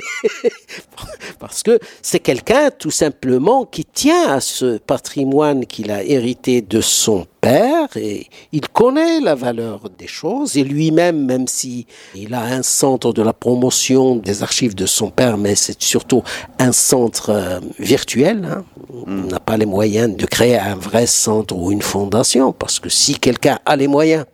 Parce 1.39 1.63
que 1.63 1.79
c'est 2.01 2.19
quelqu'un 2.19 2.71
tout 2.71 2.91
simplement 2.91 3.65
qui 3.65 3.85
tient 3.85 4.29
à 4.29 4.39
ce 4.39 4.77
patrimoine 4.77 5.65
qu'il 5.65 5.91
a 5.91 6.03
hérité 6.03 6.61
de 6.61 6.81
son 6.81 7.25
père 7.41 7.95
et 7.95 8.27
il 8.51 8.67
connaît 8.67 9.21
la 9.21 9.35
valeur 9.35 9.89
des 9.97 10.07
choses 10.07 10.57
et 10.57 10.63
lui-même, 10.63 11.25
même 11.25 11.47
si 11.47 11.85
il 12.15 12.33
a 12.33 12.41
un 12.41 12.63
centre 12.63 13.13
de 13.13 13.21
la 13.21 13.33
promotion 13.33 14.15
des 14.15 14.43
archives 14.43 14.75
de 14.75 14.85
son 14.85 15.09
père, 15.09 15.37
mais 15.37 15.55
c'est 15.55 15.81
surtout 15.81 16.23
un 16.59 16.71
centre 16.71 17.29
euh, 17.29 17.59
virtuel. 17.79 18.45
Hein. 18.45 18.65
On 18.93 19.09
hmm. 19.09 19.27
n'a 19.27 19.39
pas 19.39 19.57
les 19.57 19.65
moyens 19.65 20.15
de 20.15 20.25
créer 20.25 20.57
un 20.57 20.75
vrai 20.75 21.05
centre 21.05 21.55
ou 21.55 21.71
une 21.71 21.81
fondation 21.81 22.51
parce 22.51 22.79
que 22.79 22.89
si 22.89 23.15
quelqu'un 23.15 23.48
a 23.65 23.75
les 23.75 23.88
moyens, 23.88 24.25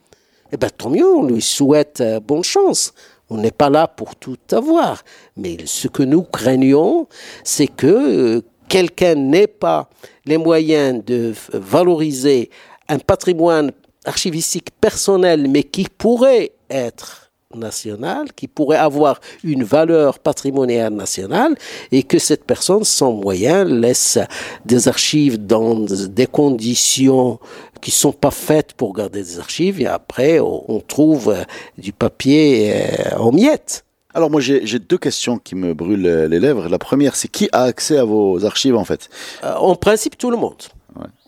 eh 0.52 0.58
ben 0.58 0.70
tant 0.70 0.90
mieux, 0.90 1.08
on 1.08 1.24
lui 1.24 1.42
souhaite 1.42 2.02
euh, 2.02 2.20
bonne 2.20 2.44
chance. 2.44 2.94
On 3.30 3.38
n'est 3.38 3.52
pas 3.52 3.70
là 3.70 3.88
pour 3.88 4.16
tout 4.16 4.38
avoir. 4.52 5.04
Mais 5.36 5.58
ce 5.66 5.88
que 5.88 6.04
nous 6.04 6.22
craignons, 6.22 7.08
c'est 7.44 7.68
que 7.68 7.88
euh, 7.88 8.42
quelqu'un 8.68 9.16
n'ait 9.16 9.48
pas 9.48 9.90
les 10.26 10.38
moyens 10.38 11.04
de 11.04 11.34
valoriser 11.52 12.50
un 12.88 13.00
patrimoine 13.00 13.72
archivistique 14.06 14.70
personnel, 14.80 15.48
mais 15.50 15.64
qui 15.64 15.88
pourrait 15.98 16.52
être 16.70 17.26
national, 17.56 18.34
qui 18.34 18.48
pourrait 18.48 18.78
avoir 18.78 19.20
une 19.44 19.64
valeur 19.64 20.20
patrimoniale 20.20 20.94
nationale, 20.94 21.56
et 21.92 22.04
que 22.04 22.20
cette 22.20 22.44
personne, 22.44 22.84
sans 22.84 23.14
moyens, 23.14 23.70
laisse 23.70 24.20
des 24.66 24.88
archives 24.88 25.44
dans 25.44 25.76
des 25.76 26.28
conditions 26.28 27.40
qui 27.86 27.92
sont 27.92 28.12
pas 28.12 28.32
faites 28.32 28.74
pour 28.74 28.94
garder 28.94 29.22
des 29.22 29.38
archives, 29.38 29.80
et 29.80 29.86
après 29.86 30.40
on 30.40 30.82
trouve 30.96 31.36
du 31.78 31.94
papier 31.94 32.74
euh, 32.74 33.18
en 33.18 33.32
miettes. 33.32 33.86
Alors 34.16 34.32
moi 34.32 34.42
j'ai 34.42 34.80
deux 34.80 34.98
questions 34.98 35.38
qui 35.38 35.54
me 35.54 35.76
brûlent 35.76 36.26
les 36.34 36.40
lèvres. 36.40 36.68
La 36.68 36.80
première, 36.80 37.16
c'est 37.16 37.28
qui 37.28 37.48
a 37.52 37.62
accès 37.62 37.98
à 38.00 38.04
vos 38.04 38.44
archives 38.44 38.76
en 38.76 38.86
fait? 38.86 39.10
Euh, 39.44 39.54
En 39.72 39.76
principe 39.76 40.18
tout 40.18 40.32
le 40.32 40.38
monde 40.38 40.64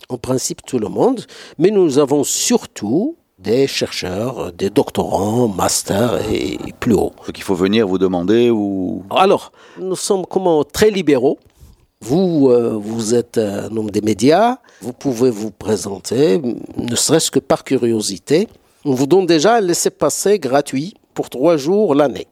en 0.10 0.18
principe 0.18 0.62
tout 0.66 0.80
le 0.80 0.88
monde, 0.88 1.26
mais 1.58 1.70
nous 1.70 2.00
avons 2.00 2.24
surtout 2.24 3.18
des 3.40 3.68
chercheurs, 3.68 4.52
des 4.52 4.70
doctorants, 4.70 5.48
masters 5.48 6.20
et 6.32 6.58
plus 6.80 6.94
haut. 6.94 7.14
Donc 7.26 7.38
il 7.38 7.44
faut 7.44 7.56
venir 7.56 7.88
vous 7.88 7.98
demander 7.98 8.50
ou... 8.50 9.04
Alors, 9.12 9.52
nous 9.80 9.96
sommes 9.96 10.26
comment 10.26 10.64
très 10.64 10.90
libéraux. 10.90 11.38
Vous, 12.02 12.50
euh, 12.50 12.78
vous 12.80 13.16
êtes 13.16 13.38
un 13.38 13.76
homme 13.76 13.90
des 13.90 14.02
médias, 14.02 14.58
vous 14.82 14.94
pouvez 14.94 15.30
vous 15.30 15.52
présenter, 15.52 16.40
ne 16.78 16.96
serait-ce 16.96 17.32
que 17.32 17.40
par 17.40 17.64
curiosité. 17.64 18.48
On 18.86 18.94
vous 18.94 19.08
donne 19.08 19.26
déjà 19.26 19.56
un 19.56 19.62
laissez-passer 19.62 20.40
gratuit 20.40 20.94
pour 21.14 21.30
trois 21.30 21.58
jours 21.58 21.96
l'année. 21.96 22.28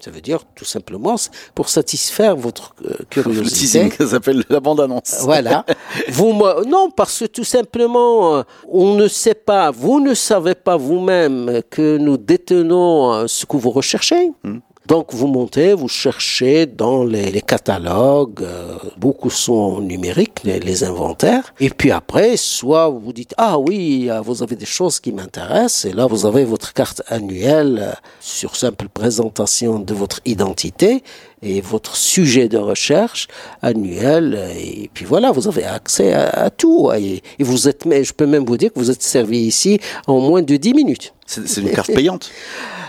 Ça 0.00 0.10
veut 0.10 0.22
dire 0.22 0.44
tout 0.54 0.64
simplement 0.64 1.16
pour 1.54 1.68
satisfaire 1.68 2.34
votre 2.34 2.74
euh, 2.86 2.94
curiosité. 3.10 3.84
Le 3.84 4.06
ça 4.06 4.12
s'appelle 4.12 4.42
la 4.48 4.58
bande-annonce. 4.58 5.18
Voilà. 5.24 5.66
vous 6.08 6.32
non, 6.66 6.90
parce 6.90 7.18
que 7.18 7.26
tout 7.26 7.44
simplement, 7.44 8.36
euh, 8.36 8.42
on 8.66 8.94
ne 8.94 9.08
sait 9.08 9.34
pas, 9.34 9.70
vous 9.70 10.00
ne 10.00 10.14
savez 10.14 10.54
pas 10.54 10.78
vous-même 10.78 11.60
que 11.68 11.98
nous 11.98 12.16
détenons 12.16 13.12
euh, 13.12 13.26
ce 13.26 13.44
que 13.44 13.58
vous 13.58 13.70
recherchez. 13.70 14.30
Hmm. 14.42 14.60
Donc 14.86 15.12
vous 15.12 15.26
montez, 15.26 15.74
vous 15.74 15.88
cherchez 15.88 16.64
dans 16.64 17.04
les, 17.04 17.42
catalogues, 17.42 18.42
euh, 18.42 18.76
beaucoup 18.96 19.28
sont 19.28 19.80
numériques, 19.80 20.40
les, 20.42 20.84
inventaires, 20.84 21.54
et 21.60 21.68
puis 21.68 21.90
après, 21.90 22.36
soit 22.38 22.88
vous 22.88 23.12
dites, 23.12 23.34
ah 23.36 23.58
oui, 23.58 24.08
euh, 24.10 24.22
vous 24.22 24.42
avez 24.42 24.56
des 24.56 24.66
choses 24.66 24.98
qui 24.98 25.12
m'intéressent, 25.12 25.84
et 25.84 25.92
là 25.92 26.06
vous 26.06 26.24
avez 26.24 26.44
votre 26.44 26.72
carte 26.72 27.02
annuelle 27.08 27.78
euh, 27.80 27.92
sur 28.20 28.56
simple 28.56 28.88
présentation 28.88 29.78
de 29.78 29.92
votre 29.92 30.20
identité 30.24 31.04
et 31.42 31.60
votre 31.60 31.94
sujet 31.94 32.48
de 32.48 32.58
recherche 32.58 33.28
annuel, 33.60 34.50
et 34.58 34.90
puis 34.94 35.04
voilà, 35.04 35.30
vous 35.30 35.46
avez 35.46 35.64
accès 35.64 36.14
à, 36.14 36.48
tout, 36.48 36.90
et, 36.92 37.22
vous 37.38 37.68
êtes, 37.68 37.84
je 37.84 38.12
peux 38.14 38.26
même 38.26 38.46
vous 38.46 38.56
dire 38.56 38.72
que 38.72 38.78
vous 38.78 38.90
êtes 38.90 39.02
servi 39.02 39.40
ici 39.40 39.78
en 40.06 40.20
moins 40.20 40.42
de 40.42 40.56
10 40.56 40.74
minutes. 40.74 41.12
C'est 41.30 41.60
une 41.60 41.70
carte 41.70 41.92
payante 41.92 42.30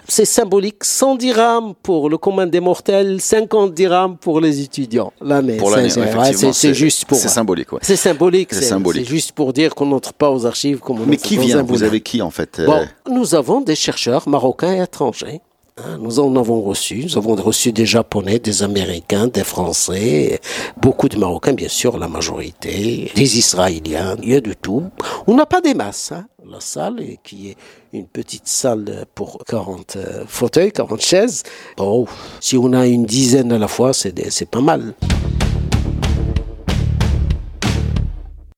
c'est 0.07 0.25
symbolique. 0.25 0.83
100 0.83 1.15
dirhams 1.15 1.73
pour 1.81 2.09
le 2.09 2.17
commun 2.17 2.47
des 2.47 2.59
mortels, 2.59 3.21
50 3.21 3.73
dirhams 3.73 4.17
pour 4.17 4.41
les 4.41 4.61
étudiants. 4.61 5.13
L'année. 5.21 5.57
Pour 5.57 5.71
l'année, 5.71 5.89
c'est 5.89 6.73
juste 6.73 7.05
pour. 7.05 7.17
C'est 7.17 7.27
symbolique, 7.27 7.71
ouais. 7.73 7.79
C'est 7.81 7.95
symbolique. 7.95 8.53
C'est 8.53 9.03
juste 9.03 9.31
pour 9.33 9.53
dire 9.53 9.75
qu'on 9.75 9.85
n'entre 9.87 10.13
pas 10.13 10.31
aux 10.31 10.45
archives 10.45 10.79
comme 10.79 11.01
on 11.01 11.05
Mais 11.05 11.17
qui 11.17 11.37
vient 11.37 11.63
Vous 11.63 11.83
avez 11.83 12.01
qui 12.01 12.21
en 12.21 12.31
fait 12.31 12.61
bon, 12.65 12.85
Nous 13.09 13.35
avons 13.35 13.61
des 13.61 13.75
chercheurs 13.75 14.27
marocains 14.27 14.73
et 14.73 14.81
étrangers. 14.81 15.41
Hein, 15.77 15.97
nous 15.99 16.19
en 16.19 16.35
avons 16.35 16.61
reçu. 16.61 17.03
Nous 17.05 17.17
avons 17.17 17.35
reçu 17.35 17.71
des 17.71 17.85
Japonais, 17.85 18.39
des 18.39 18.61
Américains, 18.61 19.27
des 19.27 19.43
Français, 19.43 20.41
beaucoup 20.77 21.07
de 21.07 21.17
Marocains, 21.17 21.53
bien 21.53 21.69
sûr, 21.69 21.97
la 21.97 22.09
majorité, 22.09 23.09
des 23.15 23.37
Israéliens, 23.37 24.17
il 24.21 24.29
y 24.29 24.35
a 24.35 24.41
de 24.41 24.53
tout. 24.53 24.83
On 25.27 25.35
n'a 25.35 25.45
pas 25.45 25.61
des 25.61 25.73
masses. 25.73 26.11
Hein. 26.11 26.25
La 26.45 26.59
salle, 26.59 27.01
qui 27.23 27.51
est 27.51 27.57
une 27.93 28.07
petite 28.07 28.47
salle 28.47 29.05
pour 29.15 29.43
40 29.45 29.95
euh, 29.97 30.23
fauteuils, 30.27 30.71
40 30.71 31.01
chaises. 31.01 31.43
Bon, 31.77 32.07
si 32.39 32.57
on 32.57 32.71
a 32.73 32.87
une 32.87 33.05
dizaine 33.05 33.51
à 33.51 33.57
la 33.57 33.67
fois, 33.67 33.93
c'est 33.93 34.49
pas 34.49 34.61
mal. 34.61 34.93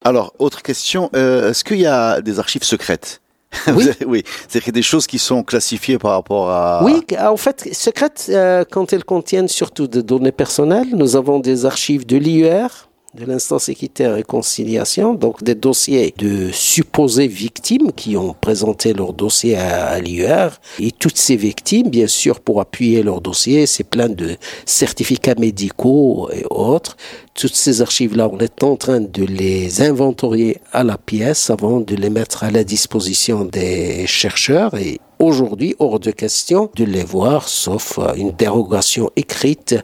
Alors, 0.05 0.33
autre 0.37 0.61
question, 0.61 1.09
euh, 1.15 1.49
est-ce 1.49 1.63
qu'il 1.63 1.79
y 1.79 1.85
a 1.85 2.21
des 2.21 2.39
archives 2.39 2.63
secrètes? 2.63 3.21
Oui, 3.67 3.85
oui. 4.07 4.23
c'est 4.47 4.67
des 4.71 4.81
choses 4.81 5.05
qui 5.05 5.19
sont 5.19 5.43
classifiées 5.43 5.99
par 5.99 6.11
rapport 6.11 6.49
à. 6.49 6.83
Oui, 6.83 7.05
en 7.19 7.37
fait, 7.37 7.69
secrètes 7.71 8.25
euh, 8.29 8.65
quand 8.69 8.93
elles 8.93 9.03
contiennent 9.03 9.47
surtout 9.47 9.87
des 9.87 10.01
données 10.01 10.31
personnelles. 10.31 10.87
Nous 10.93 11.15
avons 11.15 11.39
des 11.39 11.65
archives 11.65 12.03
de 12.05 12.17
l'IUR, 12.17 12.89
de 13.13 13.25
l'instance 13.25 13.69
équité 13.69 14.05
et 14.05 14.07
réconciliation, 14.07 15.13
donc 15.13 15.43
des 15.43 15.53
dossiers 15.53 16.15
de 16.17 16.49
supposées 16.51 17.27
victimes 17.27 17.91
qui 17.91 18.17
ont 18.17 18.33
présenté 18.33 18.93
leur 18.93 19.13
dossier 19.13 19.55
à, 19.55 19.99
l'IUR. 19.99 20.59
Et 20.79 20.89
toutes 20.89 21.17
ces 21.17 21.35
victimes, 21.35 21.89
bien 21.89 22.07
sûr, 22.07 22.39
pour 22.39 22.59
appuyer 22.59 23.03
leur 23.03 23.21
dossier, 23.21 23.67
c'est 23.67 23.83
plein 23.83 24.09
de 24.09 24.35
certificats 24.65 25.35
médicaux 25.37 26.31
et 26.33 26.43
autres. 26.49 26.97
Toutes 27.35 27.53
ces 27.55 27.83
archives-là, 27.83 28.29
on 28.31 28.39
est 28.39 28.63
en 28.63 28.77
train 28.77 28.99
de 28.99 29.23
les 29.23 29.83
inventorier 29.83 30.57
à 30.71 30.83
la 30.83 30.97
pièce 30.97 31.51
avant 31.51 31.81
de 31.81 31.95
les 31.95 32.09
mettre 32.09 32.43
à 32.43 32.49
la 32.49 32.63
disposition 32.63 33.45
des 33.45 34.07
chercheurs 34.07 34.73
et 34.75 34.99
aujourd'hui, 35.19 35.75
hors 35.79 35.99
de 35.99 36.11
question 36.11 36.69
de 36.75 36.83
les 36.83 37.03
voir, 37.03 37.47
sauf 37.47 37.99
une 38.17 38.31
dérogation 38.31 39.11
écrite 39.15 39.75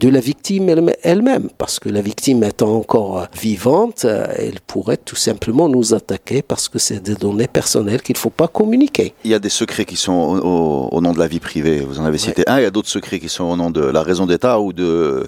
de 0.00 0.08
la 0.08 0.20
victime 0.20 0.68
elle- 0.68 0.96
elle-même, 1.02 1.48
parce 1.58 1.78
que 1.78 1.88
la 1.88 2.00
victime 2.00 2.42
étant 2.44 2.74
encore 2.76 3.18
euh, 3.20 3.24
vivante, 3.40 4.04
euh, 4.04 4.26
elle 4.36 4.60
pourrait 4.66 4.96
tout 4.96 5.16
simplement 5.16 5.68
nous 5.68 5.94
attaquer 5.94 6.42
parce 6.42 6.68
que 6.68 6.78
c'est 6.78 7.00
des 7.02 7.14
données 7.14 7.46
personnelles 7.46 8.02
qu'il 8.02 8.14
ne 8.14 8.18
faut 8.18 8.30
pas 8.30 8.48
communiquer. 8.48 9.14
Il 9.24 9.30
y 9.30 9.34
a 9.34 9.38
des 9.38 9.48
secrets 9.48 9.84
qui 9.84 9.96
sont 9.96 10.12
au, 10.12 10.38
au- 10.38 10.88
au 10.90 11.00
nom 11.00 11.12
de 11.12 11.18
la 11.18 11.26
vie 11.28 11.40
privée. 11.40 11.80
Vous 11.80 12.00
en 12.00 12.04
avez 12.04 12.18
cité 12.18 12.42
un. 12.48 12.58
Il 12.58 12.62
y 12.62 12.66
a 12.66 12.70
d'autres 12.70 12.88
secrets 12.88 13.20
qui 13.20 13.28
sont 13.28 13.44
au 13.44 13.56
nom 13.56 13.70
de 13.70 13.80
la 13.82 14.02
raison 14.02 14.26
d'État 14.26 14.58
ou 14.60 14.72
de. 14.72 15.26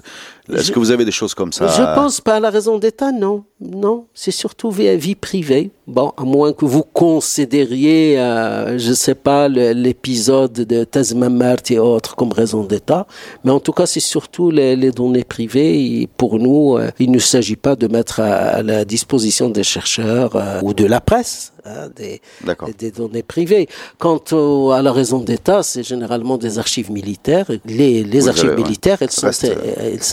Est-ce 0.53 0.71
que 0.71 0.79
vous 0.79 0.91
avez 0.91 1.05
des 1.05 1.11
choses 1.11 1.33
comme 1.33 1.51
ça 1.51 1.67
Je 1.67 1.81
pense 1.95 2.21
pas 2.21 2.35
à 2.35 2.39
la 2.39 2.49
raison 2.49 2.77
d'État, 2.77 3.11
non. 3.11 3.43
Non, 3.59 4.05
c'est 4.13 4.31
surtout 4.31 4.69
via 4.69 4.95
vie 4.95 5.15
privée. 5.15 5.71
Bon, 5.87 6.13
à 6.15 6.23
moins 6.23 6.53
que 6.53 6.65
vous 6.65 6.83
considériez, 6.83 8.19
euh, 8.19 8.77
je 8.77 8.93
sais 8.93 9.15
pas, 9.15 9.47
l'épisode 9.47 10.53
de 10.53 10.83
Tazmamart 10.83 11.57
et 11.69 11.79
autres 11.79 12.15
comme 12.15 12.31
raison 12.31 12.63
d'État. 12.63 13.07
Mais 13.43 13.51
en 13.51 13.59
tout 13.59 13.71
cas, 13.71 13.85
c'est 13.85 13.99
surtout 13.99 14.51
les, 14.51 14.75
les 14.75 14.91
données 14.91 15.23
privées. 15.23 16.01
Et 16.01 16.07
pour 16.17 16.39
nous, 16.39 16.77
euh, 16.77 16.91
il 16.99 17.11
ne 17.11 17.19
s'agit 17.19 17.55
pas 17.55 17.75
de 17.75 17.87
mettre 17.87 18.19
à, 18.19 18.25
à 18.35 18.63
la 18.63 18.85
disposition 18.85 19.49
des 19.49 19.63
chercheurs 19.63 20.35
euh, 20.35 20.61
ou 20.61 20.73
de 20.73 20.85
la 20.85 21.01
presse 21.01 21.53
hein, 21.67 21.89
des, 21.95 22.91
données 22.91 23.23
privées. 23.23 23.67
Quant 23.99 24.21
au- 24.31 24.71
à 24.71 24.81
la 24.81 24.91
raison 24.91 25.19
d'État, 25.19 25.63
c'est 25.63 25.83
généralement 25.83 26.37
des 26.37 26.57
archives 26.59 26.91
militaires. 26.91 27.45
Les, 27.65 28.03
les 28.03 28.23
Oui, 28.23 28.29
archives 28.29 28.55
militaires, 28.55 28.97
elles 29.01 29.11
sont, 29.11 29.27
Reste, 29.27 29.45
euh, 29.45 29.55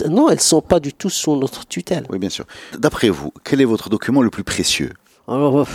elles- 0.03 0.09
non, 0.11 0.29
elles 0.29 0.41
sont 0.41 0.61
pas 0.61 0.79
du 0.79 0.93
tout 0.93 1.09
sous 1.09 1.35
notre 1.35 1.65
tutelle. 1.65 2.05
Oui, 2.09 2.19
bien 2.19 2.29
sûr. 2.29 2.45
D'après 2.77 3.09
vous, 3.09 3.31
quel 3.43 3.61
est 3.61 3.65
votre 3.65 3.89
document 3.89 4.21
le 4.21 4.29
plus 4.29 4.43
précieux? 4.43 4.91
Alors, 5.27 5.59
euh, 5.59 5.65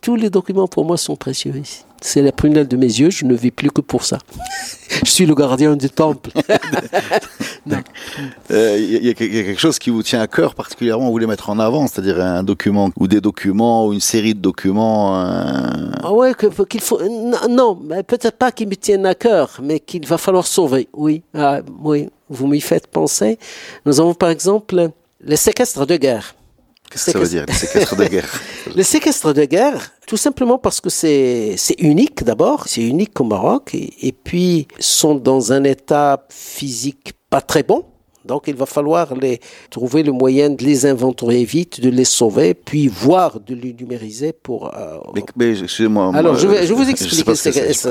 tous 0.00 0.16
les 0.16 0.30
documents 0.30 0.68
pour 0.68 0.84
moi 0.84 0.96
sont 0.96 1.16
précieux 1.16 1.54
ici. 1.56 1.84
C'est 2.00 2.22
la 2.22 2.32
prunelle 2.32 2.68
de 2.68 2.76
mes 2.76 2.86
yeux, 2.86 3.10
je 3.10 3.24
ne 3.24 3.34
vis 3.34 3.50
plus 3.50 3.70
que 3.70 3.80
pour 3.80 4.04
ça. 4.04 4.18
je 5.04 5.10
suis 5.10 5.26
le 5.26 5.34
gardien 5.34 5.76
du 5.76 5.90
temple. 5.90 6.30
Euh, 8.50 8.76
Il 8.78 8.90
y, 8.92 8.96
a- 8.96 8.98
il 9.00 9.06
y 9.06 9.10
a 9.10 9.14
quelque 9.44 9.60
chose 9.60 9.78
qui 9.78 9.90
vous 9.90 10.02
tient 10.02 10.20
à 10.22 10.26
cœur 10.26 10.54
particulièrement, 10.54 11.06
vous 11.06 11.12
voulez 11.12 11.26
mettre 11.26 11.50
en 11.50 11.58
avant, 11.58 11.86
c'est-à-dire 11.86 12.18
un 12.20 12.42
document 12.42 12.90
ou 12.96 13.06
des 13.06 13.20
documents 13.20 13.86
ou 13.86 13.92
une 13.92 14.00
série 14.00 14.34
de 14.34 14.40
documents. 14.40 15.14
Ah 16.02 16.12
ouais, 16.12 16.32
qu'il 16.68 16.80
faut. 16.80 16.98
Non, 17.48 17.76
peut-être 18.06 18.36
pas 18.38 18.50
qu'ils 18.52 18.68
me 18.68 18.74
tiennent 18.76 19.04
à 19.06 19.14
cœur, 19.14 19.60
mais 19.62 19.80
qu'il 19.80 20.06
va 20.06 20.16
falloir 20.18 20.46
sauver. 20.46 20.88
Oui, 20.94 21.22
ah, 21.34 21.60
oui, 21.82 22.08
vous 22.30 22.46
m'y 22.46 22.60
faites 22.62 22.86
penser. 22.86 23.38
Nous 23.84 24.00
avons 24.00 24.14
par 24.14 24.30
exemple 24.30 24.90
les 25.22 25.36
séquestres 25.36 25.86
de 25.86 25.96
guerre. 25.96 26.34
Qu'est-ce 26.90 27.06
que 27.06 27.12
ça 27.12 27.18
veut 27.18 27.28
dire, 27.28 27.44
les 27.46 27.52
séquestres 27.54 27.96
de 27.96 28.04
guerre? 28.04 28.40
Les 28.74 28.82
séquestres 28.82 29.34
de 29.34 29.44
guerre, 29.44 29.92
tout 30.06 30.16
simplement 30.16 30.58
parce 30.58 30.80
que 30.80 30.90
c'est 30.90 31.54
c'est 31.56 31.78
unique 31.80 32.24
d'abord, 32.24 32.64
c'est 32.66 32.82
unique 32.82 33.18
au 33.20 33.24
Maroc, 33.24 33.74
et, 33.74 34.06
et 34.06 34.12
puis 34.12 34.68
sont 34.78 35.14
dans 35.14 35.52
un 35.52 35.64
état 35.64 36.26
physique 36.30 37.12
pas 37.30 37.40
très 37.40 37.62
bon. 37.62 37.84
Donc 38.28 38.44
il 38.46 38.54
va 38.54 38.66
falloir 38.66 39.14
les, 39.14 39.40
trouver 39.70 40.02
le 40.02 40.12
moyen 40.12 40.50
de 40.50 40.62
les 40.62 40.86
inventorier 40.86 41.44
vite, 41.44 41.80
de 41.80 41.90
les 41.90 42.04
sauver, 42.04 42.54
puis 42.54 42.86
voir 42.86 43.40
de 43.40 43.54
les 43.54 43.72
numériser 43.80 44.32
pour... 44.32 44.66
euh, 44.66 44.98
Mais, 45.14 45.22
mais 45.36 45.50
excusez-moi. 45.58 46.12
alors, 46.14 46.32
moi, 46.34 46.40
je 46.42 46.46
vais, 46.46 46.66
je 46.66 46.72
vous 46.74 46.88
explique 46.88 47.24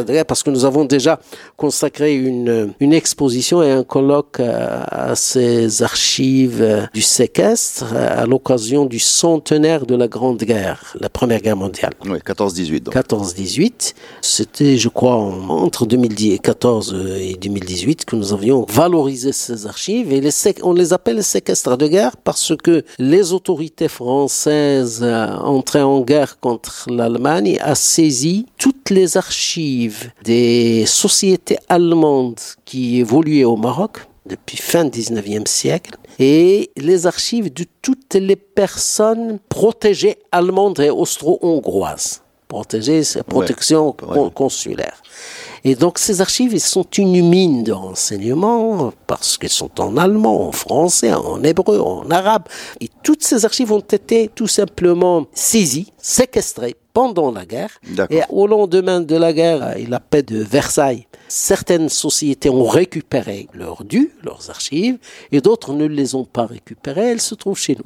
guerre 0.07 0.25
parce 0.25 0.43
que 0.43 0.49
nous 0.49 0.63
avons 0.65 0.85
déjà 0.85 1.19
consacré 1.57 2.15
une, 2.15 2.73
une 2.79 2.93
exposition 2.93 3.61
et 3.63 3.71
un 3.71 3.83
colloque 3.83 4.39
euh, 4.39 4.79
à 4.87 5.15
ces 5.15 5.81
archives 5.81 6.61
euh, 6.61 6.85
du 6.93 7.01
séquestre 7.01 7.85
à 7.95 8.25
l'occasion 8.25 8.85
du 8.85 8.99
centenaire 8.99 9.85
de 9.85 9.95
la 9.95 10.07
Grande 10.07 10.37
Guerre, 10.43 10.95
la 10.99 11.09
Première 11.09 11.41
Guerre 11.41 11.57
mondiale. 11.57 11.93
Oui, 12.05 12.19
14-18. 12.25 12.79
donc. 12.83 12.95
14-18. 12.95 13.93
C'était, 14.21 14.77
je 14.77 14.89
crois, 14.89 15.15
en- 15.15 15.49
entre 15.49 15.85
2014 15.85 16.95
et 17.19 17.35
2018 17.35 18.05
que 18.05 18.15
nous 18.15 18.33
avions 18.33 18.65
valorisé 18.69 19.31
ces 19.31 19.65
archives. 19.67 20.11
Et 20.13 20.21
les 20.27 20.63
on 20.63 20.73
les 20.73 20.93
appelle 20.93 21.17
les 21.17 21.21
séquestres 21.21 21.77
de 21.77 21.87
guerre 21.87 22.17
parce 22.17 22.53
que 22.55 22.83
les 22.99 23.33
autorités 23.33 23.87
françaises 23.87 24.99
euh, 25.01 25.27
entrées 25.37 25.81
en 25.81 26.01
guerre 26.01 26.39
contre 26.39 26.85
l'Allemagne 26.89 27.57
a 27.61 27.75
saisi 27.75 28.45
toutes 28.57 28.89
les 28.89 29.17
archives 29.17 30.11
des 30.23 30.85
sociétés 30.85 31.57
allemandes 31.69 32.39
qui 32.65 32.99
évoluaient 32.99 33.43
au 33.43 33.55
Maroc 33.55 34.07
depuis 34.25 34.57
fin 34.57 34.85
19e 34.85 35.47
siècle 35.47 35.95
et 36.19 36.71
les 36.75 37.07
archives 37.07 37.53
de 37.53 37.65
toutes 37.81 38.15
les 38.15 38.35
personnes 38.35 39.39
protégées 39.49 40.17
allemandes 40.31 40.79
et 40.79 40.89
austro-hongroises. 40.89 42.21
Protégées, 42.47 43.03
c'est 43.03 43.23
protection 43.23 43.95
ouais. 44.07 44.29
consulaire. 44.33 45.01
Et 45.63 45.75
donc 45.75 45.99
ces 45.99 46.21
archives 46.21 46.53
elles 46.53 46.59
sont 46.59 46.87
une 46.97 47.27
mine 47.27 47.63
de 47.63 47.71
renseignements 47.71 48.91
parce 49.07 49.37
qu'elles 49.37 49.49
sont 49.49 49.79
en 49.81 49.97
allemand, 49.97 50.47
en 50.47 50.51
français, 50.51 51.13
en 51.13 51.43
hébreu, 51.43 51.79
en 51.79 52.09
arabe. 52.09 52.43
Et 52.81 52.89
toutes 53.03 53.23
ces 53.23 53.45
archives 53.45 53.71
ont 53.71 53.79
été 53.79 54.29
tout 54.33 54.47
simplement 54.47 55.25
saisies, 55.33 55.91
séquestrées 55.97 56.75
pendant 56.93 57.31
la 57.31 57.45
guerre. 57.45 57.79
Et 58.09 58.21
au 58.29 58.47
lendemain 58.47 59.01
de 59.01 59.15
la 59.15 59.31
guerre 59.31 59.77
et 59.77 59.85
la 59.85 59.99
paix 59.99 60.23
de 60.23 60.39
Versailles, 60.39 61.05
certaines 61.27 61.89
sociétés 61.89 62.49
ont 62.49 62.65
récupéré 62.65 63.47
leurs 63.53 63.83
dû, 63.83 64.11
leurs 64.23 64.49
archives, 64.49 64.97
et 65.31 65.39
d'autres 65.39 65.73
ne 65.73 65.85
les 65.85 66.15
ont 66.15 66.25
pas 66.25 66.47
récupérées. 66.47 67.11
Elles 67.11 67.21
se 67.21 67.35
trouvent 67.35 67.59
chez 67.59 67.75
nous. 67.75 67.83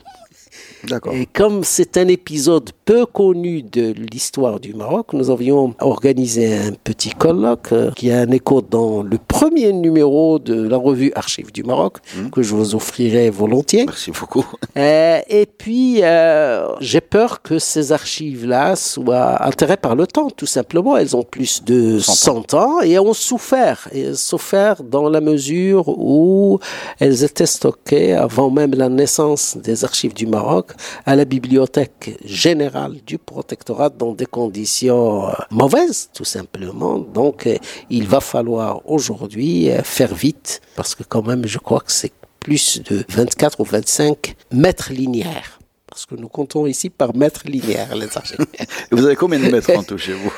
Et 1.11 1.25
comme 1.25 1.63
c'est 1.63 1.97
un 1.97 2.07
épisode 2.07 2.71
peu 2.85 3.05
connu 3.05 3.63
de 3.63 3.93
l'histoire 4.11 4.59
du 4.59 4.73
Maroc, 4.73 5.13
nous 5.13 5.29
avions 5.29 5.73
organisé 5.79 6.57
un 6.57 6.71
petit 6.83 7.11
colloque 7.11 7.71
euh, 7.71 7.91
qui 7.91 8.11
a 8.11 8.19
un 8.21 8.31
écho 8.31 8.61
dans 8.61 9.03
le 9.03 9.17
premier 9.17 9.71
numéro 9.73 10.39
de 10.39 10.67
la 10.67 10.77
revue 10.77 11.11
Archives 11.15 11.51
du 11.51 11.63
Maroc, 11.63 11.97
que 12.31 12.41
je 12.41 12.55
vous 12.55 12.75
offrirai 12.75 13.29
volontiers. 13.29 13.85
Merci 13.85 14.11
beaucoup. 14.11 14.45
Euh, 14.77 15.19
et 15.27 15.45
puis, 15.45 15.99
euh, 16.01 16.67
j'ai 16.79 17.01
peur 17.01 17.41
que 17.41 17.59
ces 17.59 17.91
archives-là 17.91 18.77
soient 18.77 19.33
altérées 19.33 19.75
par 19.75 19.95
le 19.95 20.07
temps, 20.07 20.29
tout 20.29 20.45
simplement. 20.45 20.95
Elles 20.95 21.15
ont 21.15 21.23
plus 21.23 21.63
de 21.63 21.99
100 21.99 22.53
ans 22.53 22.79
et 22.81 22.97
ont 22.97 23.13
souffert. 23.13 23.89
Et 23.91 24.13
souffert 24.13 24.81
dans 24.81 25.09
la 25.09 25.19
mesure 25.19 25.89
où 25.89 26.59
elles 26.99 27.23
étaient 27.23 27.45
stockées 27.45 28.13
avant 28.13 28.49
même 28.49 28.73
la 28.73 28.87
naissance 28.87 29.57
des 29.57 29.83
archives 29.83 30.13
du 30.13 30.25
Maroc 30.25 30.60
à 31.05 31.15
la 31.15 31.25
bibliothèque 31.25 32.17
générale 32.23 32.97
du 33.05 33.17
protectorat 33.17 33.89
dans 33.89 34.13
des 34.13 34.25
conditions 34.25 35.27
euh, 35.27 35.33
mauvaises, 35.49 36.09
tout 36.13 36.25
simplement. 36.25 36.97
Donc, 36.97 37.47
euh, 37.47 37.57
il 37.89 38.07
va 38.07 38.19
falloir 38.19 38.81
aujourd'hui 38.89 39.69
euh, 39.69 39.81
faire 39.83 40.13
vite 40.13 40.61
parce 40.75 40.95
que 40.95 41.03
quand 41.03 41.25
même, 41.25 41.45
je 41.45 41.57
crois 41.57 41.79
que 41.79 41.91
c'est 41.91 42.13
plus 42.39 42.81
de 42.89 43.05
24 43.09 43.59
ou 43.59 43.63
25 43.63 44.35
mètres 44.51 44.91
linéaires. 44.91 45.59
Parce 45.87 46.05
que 46.05 46.15
nous 46.15 46.29
comptons 46.29 46.65
ici 46.67 46.89
par 46.89 47.15
mètres 47.15 47.43
linéaires 47.45 47.95
les. 47.95 48.05
Et 48.59 48.95
vous 48.95 49.05
avez 49.05 49.15
combien 49.15 49.39
de 49.39 49.49
mètres 49.49 49.71
en 49.75 49.83
tout 49.83 49.97
chez 49.97 50.13
vous? 50.13 50.31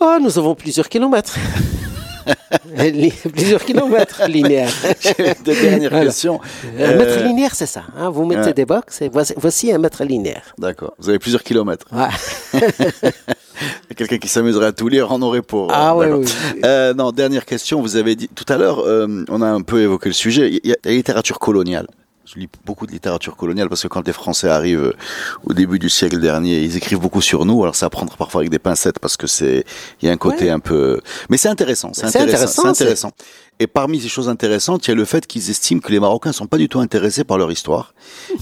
Oh, 0.00 0.18
nous 0.20 0.38
avons 0.38 0.54
plusieurs 0.54 0.88
kilomètres. 0.88 1.38
Plusieurs 3.32 3.64
kilomètres 3.64 4.22
linéaires. 4.28 4.72
Deux 5.44 5.54
dernières 5.54 5.90
Voilà. 5.90 6.06
questions. 6.06 6.40
Un 6.78 6.82
Euh, 6.82 6.98
mètre 6.98 7.22
linéaire, 7.24 7.54
c'est 7.54 7.66
ça. 7.66 7.82
hein? 7.98 8.10
Vous 8.10 8.24
mettez 8.24 8.40
ouais. 8.48 8.54
des 8.54 8.64
box 8.64 9.02
et 9.02 9.08
voici, 9.08 9.34
voici 9.36 9.72
un 9.72 9.78
mètre 9.78 10.04
linéaire. 10.04 10.54
D'accord. 10.58 10.94
Vous 10.98 11.08
avez 11.08 11.18
plusieurs 11.18 11.42
kilomètres. 11.42 11.86
Ouais. 11.92 12.60
Quelqu'un 13.96 14.18
qui 14.18 14.28
s'amuserait 14.28 14.66
à 14.66 14.72
tout 14.72 14.88
lire 14.88 15.12
en 15.12 15.22
aurait 15.22 15.42
pour. 15.42 15.68
Ah 15.72 15.94
ouais, 15.96 16.06
D'accord. 16.06 16.20
oui, 16.22 16.26
oui. 16.54 16.60
Euh, 16.64 16.92
non, 16.94 17.12
dernière 17.12 17.44
question. 17.44 17.80
Vous 17.80 17.96
avez 17.96 18.16
dit 18.16 18.28
tout 18.28 18.44
à 18.52 18.56
l'heure, 18.56 18.80
euh, 18.80 19.24
on 19.28 19.40
a 19.42 19.46
un 19.46 19.62
peu 19.62 19.80
évoqué 19.82 20.08
le 20.08 20.14
sujet. 20.14 20.58
Il 20.64 20.68
y 20.70 20.72
a 20.72 20.76
la 20.84 20.90
littérature 20.90 21.38
coloniale. 21.38 21.86
Je 22.34 22.40
lis 22.40 22.48
beaucoup 22.64 22.86
de 22.86 22.90
littérature 22.92 23.36
coloniale 23.36 23.68
parce 23.68 23.82
que 23.82 23.86
quand 23.88 24.04
les 24.06 24.12
Français 24.12 24.48
arrivent 24.48 24.86
euh, 24.86 24.96
au 25.44 25.52
début 25.52 25.78
du 25.78 25.88
siècle 25.88 26.18
dernier, 26.18 26.62
ils 26.62 26.76
écrivent 26.76 26.98
beaucoup 26.98 27.20
sur 27.20 27.44
nous. 27.44 27.62
Alors 27.62 27.76
c'est 27.76 27.84
à 27.84 27.90
prendre 27.90 28.16
parfois 28.16 28.40
avec 28.40 28.50
des 28.50 28.58
pincettes 28.58 28.98
parce 28.98 29.16
que 29.16 29.28
c'est 29.28 29.64
il 30.02 30.06
y 30.06 30.08
a 30.08 30.12
un 30.12 30.16
côté 30.16 30.46
Ouais. 30.46 30.50
un 30.50 30.58
peu. 30.58 31.00
Mais 31.28 31.36
c'est 31.36 31.48
intéressant. 31.48 31.92
C'est 31.92 32.06
intéressant. 32.06 32.62
C'est 32.62 32.68
intéressant. 32.68 33.12
Et 33.60 33.68
parmi 33.68 34.00
ces 34.00 34.08
choses 34.08 34.28
intéressantes, 34.28 34.84
il 34.86 34.90
y 34.90 34.92
a 34.92 34.96
le 34.96 35.04
fait 35.04 35.28
qu'ils 35.28 35.48
estiment 35.48 35.80
que 35.80 35.92
les 35.92 36.00
Marocains 36.00 36.32
sont 36.32 36.46
pas 36.46 36.58
du 36.58 36.68
tout 36.68 36.80
intéressés 36.80 37.22
par 37.22 37.38
leur 37.38 37.52
histoire 37.52 37.94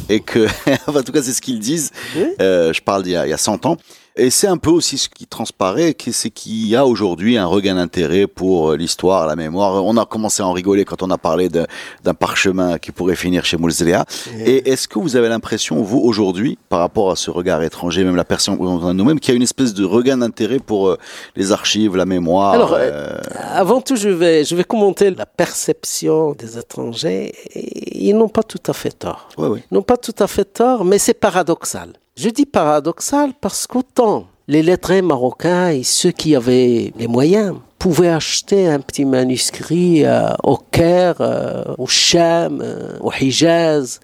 et 0.08 0.20
que, 0.20 0.46
enfin, 0.86 1.00
en 1.00 1.02
tout 1.02 1.12
cas, 1.12 1.22
c'est 1.22 1.34
ce 1.34 1.42
qu'ils 1.42 1.58
disent. 1.60 1.90
Oui. 2.16 2.24
Euh, 2.40 2.72
je 2.72 2.80
parle 2.80 3.02
d'il 3.02 3.10
y 3.10 3.28
y 3.28 3.32
a 3.32 3.36
100 3.36 3.66
ans. 3.66 3.76
Et 4.14 4.28
c'est 4.28 4.46
un 4.46 4.58
peu 4.58 4.68
aussi 4.68 4.98
ce 4.98 5.08
qui 5.08 5.26
transparaît, 5.26 5.96
c'est 6.12 6.28
qu'il 6.28 6.66
y 6.68 6.76
a 6.76 6.84
aujourd'hui 6.84 7.38
un 7.38 7.46
regain 7.46 7.76
d'intérêt 7.76 8.26
pour 8.26 8.72
euh, 8.72 8.76
l'histoire, 8.76 9.26
la 9.26 9.36
mémoire. 9.36 9.82
On 9.84 9.96
a 9.96 10.04
commencé 10.04 10.42
à 10.42 10.46
en 10.46 10.52
rigoler 10.52 10.84
quand 10.84 11.02
on 11.02 11.10
a 11.10 11.16
parlé 11.16 11.48
d'un 11.48 12.14
parchemin 12.14 12.78
qui 12.78 12.92
pourrait 12.92 13.16
finir 13.16 13.46
chez 13.46 13.56
Moulzélia. 13.56 14.04
Et 14.44 14.70
est-ce 14.70 14.86
que 14.86 14.98
vous 14.98 15.16
avez 15.16 15.30
l'impression, 15.30 15.82
vous, 15.82 15.98
aujourd'hui, 15.98 16.58
par 16.68 16.80
rapport 16.80 17.10
à 17.10 17.16
ce 17.16 17.30
regard 17.30 17.62
étranger, 17.62 18.04
même 18.04 18.16
la 18.16 18.24
personne 18.24 18.58
nous-mêmes, 18.58 19.18
qu'il 19.18 19.32
y 19.32 19.34
a 19.34 19.36
une 19.36 19.42
espèce 19.42 19.72
de 19.72 19.84
regain 19.84 20.18
d'intérêt 20.18 20.58
pour 20.58 20.88
euh, 20.88 20.98
les 21.34 21.50
archives, 21.52 21.96
la 21.96 22.04
mémoire 22.04 22.52
Alors, 22.52 22.74
euh, 22.74 23.18
Avant 23.34 23.80
tout, 23.80 23.96
je 23.96 24.10
vais, 24.10 24.44
je 24.44 24.54
vais 24.54 24.64
commenter 24.64 25.10
la 25.10 25.24
perception 25.24 26.32
des 26.32 26.58
étrangers. 26.58 27.32
Ils 27.54 28.14
n'ont 28.14 28.28
pas 28.28 28.42
tout 28.42 28.62
à 28.66 28.74
fait 28.74 28.90
tort. 28.92 29.30
ouais, 29.38 29.48
ouais. 29.48 29.64
Ils 29.70 29.74
n'ont 29.74 29.82
pas 29.82 29.96
tout 29.96 30.14
à 30.18 30.26
fait 30.26 30.44
tort, 30.44 30.84
mais 30.84 30.98
c'est 30.98 31.14
paradoxal. 31.14 31.94
Je 32.14 32.28
dis 32.28 32.44
paradoxal 32.46 33.32
parce 33.40 33.66
qu'autant 33.66 34.26
les 34.48 34.62
lettrés 34.62 35.02
marocains 35.02 35.70
et 35.70 35.82
ceux 35.82 36.10
qui 36.10 36.36
avaient 36.36 36.92
les 36.98 37.06
moyens 37.08 37.56
pouvaient 37.78 38.10
acheter 38.10 38.68
un 38.68 38.80
petit 38.80 39.04
manuscrit 39.04 40.04
euh, 40.04 40.32
au 40.44 40.56
Caire, 40.56 41.16
euh, 41.20 41.64
au 41.78 41.86
Cham, 41.86 42.60
euh, 42.62 42.98
au 43.00 43.10
Hijaz, 43.12 43.98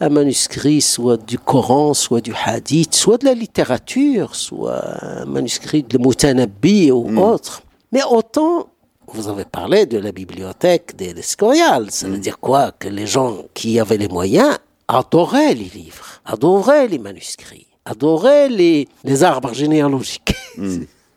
un 0.00 0.08
manuscrit 0.08 0.80
soit 0.80 1.16
du 1.16 1.36
Coran, 1.38 1.94
soit 1.94 2.20
du 2.20 2.32
Hadith, 2.44 2.94
soit 2.94 3.18
de 3.18 3.24
la 3.24 3.34
littérature, 3.34 4.36
soit 4.36 4.84
un 5.02 5.24
manuscrit 5.24 5.82
de 5.82 5.98
Moutanabbi 5.98 6.92
ou 6.92 7.08
Mm. 7.08 7.18
autre. 7.18 7.62
Mais 7.90 8.02
autant, 8.08 8.68
vous 9.08 9.28
avez 9.28 9.44
parlé 9.44 9.84
de 9.86 9.98
la 9.98 10.12
bibliothèque 10.12 10.94
des 10.94 11.10
Escorial, 11.18 11.90
ça 11.90 12.06
veut 12.08 12.18
dire 12.18 12.38
quoi? 12.38 12.70
Que 12.78 12.88
les 12.88 13.06
gens 13.06 13.38
qui 13.54 13.80
avaient 13.80 13.96
les 13.96 14.08
moyens 14.08 14.56
adoraient 14.88 15.54
les 15.54 15.64
livres, 15.68 16.20
adoraient 16.24 16.88
les 16.88 16.98
manuscrits, 16.98 17.66
adoraient 17.84 18.48
les, 18.48 18.88
les 19.04 19.22
arbres 19.24 19.52
généalogiques. 19.54 20.34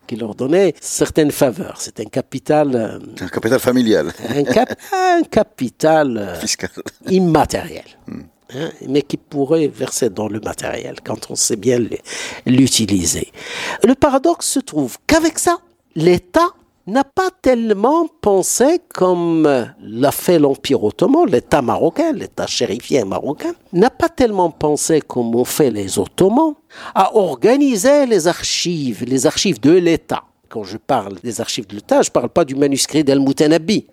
qui 0.07 0.17
leur 0.17 0.35
donnaient 0.35 0.73
certaines 0.81 1.31
faveurs. 1.31 1.77
C'est 1.79 2.01
un 2.01 2.05
capital, 2.05 2.75
euh, 2.75 2.99
un 3.21 3.27
capital 3.29 3.59
familial, 3.61 4.11
un, 4.27 4.43
cap- 4.43 4.75
un 4.93 5.21
capital 5.23 6.17
euh, 6.17 6.35
fiscal. 6.41 6.69
immatériel, 7.09 7.85
hein, 8.09 8.69
mais 8.89 9.03
qui 9.03 9.15
pourrait 9.15 9.67
verser 9.69 10.09
dans 10.09 10.27
le 10.27 10.41
matériel 10.41 10.95
quand 11.01 11.31
on 11.31 11.35
sait 11.35 11.55
bien 11.55 11.79
l'utiliser. 12.45 13.31
Le 13.87 13.95
paradoxe 13.95 14.47
se 14.47 14.59
trouve 14.59 14.97
qu'avec 15.07 15.39
ça, 15.39 15.59
l'État 15.95 16.49
n'a 16.87 17.03
pas 17.03 17.29
tellement 17.41 18.07
pensé 18.21 18.79
comme 18.93 19.47
l'a 19.81 20.11
fait 20.11 20.39
l'Empire 20.39 20.83
ottoman, 20.83 21.25
l'État 21.29 21.61
marocain, 21.61 22.11
l'État 22.11 22.47
chérifien 22.47 23.05
marocain, 23.05 23.53
n'a 23.73 23.89
pas 23.89 24.09
tellement 24.09 24.49
pensé 24.49 25.01
comme 25.01 25.35
ont 25.35 25.45
fait 25.45 25.69
les 25.71 25.99
Ottomans 25.99 26.53
à 26.95 27.15
organiser 27.15 28.05
les 28.05 28.27
archives, 28.27 29.03
les 29.05 29.25
archives 29.27 29.59
de 29.59 29.71
l'État. 29.71 30.23
Quand 30.49 30.63
je 30.63 30.77
parle 30.77 31.15
des 31.23 31.39
archives 31.39 31.67
de 31.67 31.75
l'État, 31.75 32.01
je 32.01 32.09
ne 32.09 32.13
parle 32.13 32.29
pas 32.29 32.43
du 32.45 32.55
manuscrit 32.55 33.03
d'Al-Mutanabbi. 33.03 33.87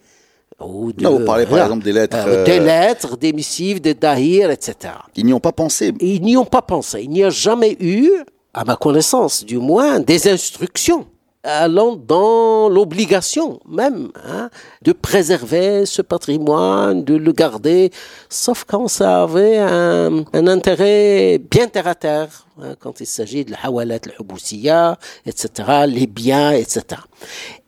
Ou 0.60 0.92
de- 0.92 1.04
Non, 1.04 1.18
vous 1.20 1.24
parlez 1.24 1.46
par 1.46 1.58
exemple 1.62 1.84
des 1.84 1.92
lettres, 1.92 2.16
Euh, 2.26 2.44
des 2.44 2.58
euh, 2.58 2.64
lettres, 2.64 3.16
des 3.16 3.32
missives, 3.32 3.80
des 3.80 3.94
dahir, 3.94 4.50
etc. 4.50 4.94
Ils 5.14 5.24
n'y 5.24 5.32
ont 5.32 5.38
pas 5.38 5.52
pensé. 5.52 5.94
Ils 6.00 6.20
n'y 6.22 6.36
ont 6.36 6.44
pas 6.44 6.62
pensé. 6.62 7.02
Il 7.02 7.10
n'y 7.10 7.22
a 7.22 7.30
jamais 7.30 7.76
eu, 7.78 8.10
à 8.54 8.64
ma 8.64 8.74
connaissance 8.74 9.44
du 9.44 9.58
moins, 9.58 10.00
des 10.00 10.26
instructions 10.28 11.06
allant 11.42 11.96
dans 11.96 12.68
l'obligation 12.68 13.60
même 13.68 14.10
hein, 14.26 14.50
de 14.82 14.92
préserver 14.92 15.86
ce 15.86 16.02
patrimoine, 16.02 17.04
de 17.04 17.14
le 17.14 17.32
garder, 17.32 17.90
sauf 18.28 18.64
quand 18.64 18.88
ça 18.88 19.22
avait 19.22 19.58
un, 19.58 20.24
un 20.32 20.46
intérêt 20.46 21.38
bien 21.38 21.68
terre 21.68 21.86
à 21.86 21.94
terre, 21.94 22.46
hein, 22.60 22.74
quand 22.80 23.00
il 23.00 23.06
s'agit 23.06 23.44
de 23.44 23.52
la 23.52 23.58
hawalat, 23.64 24.00
hubousiya, 24.18 24.98
etc., 25.26 25.84
les 25.86 26.06
biens, 26.06 26.52
etc. 26.52 27.02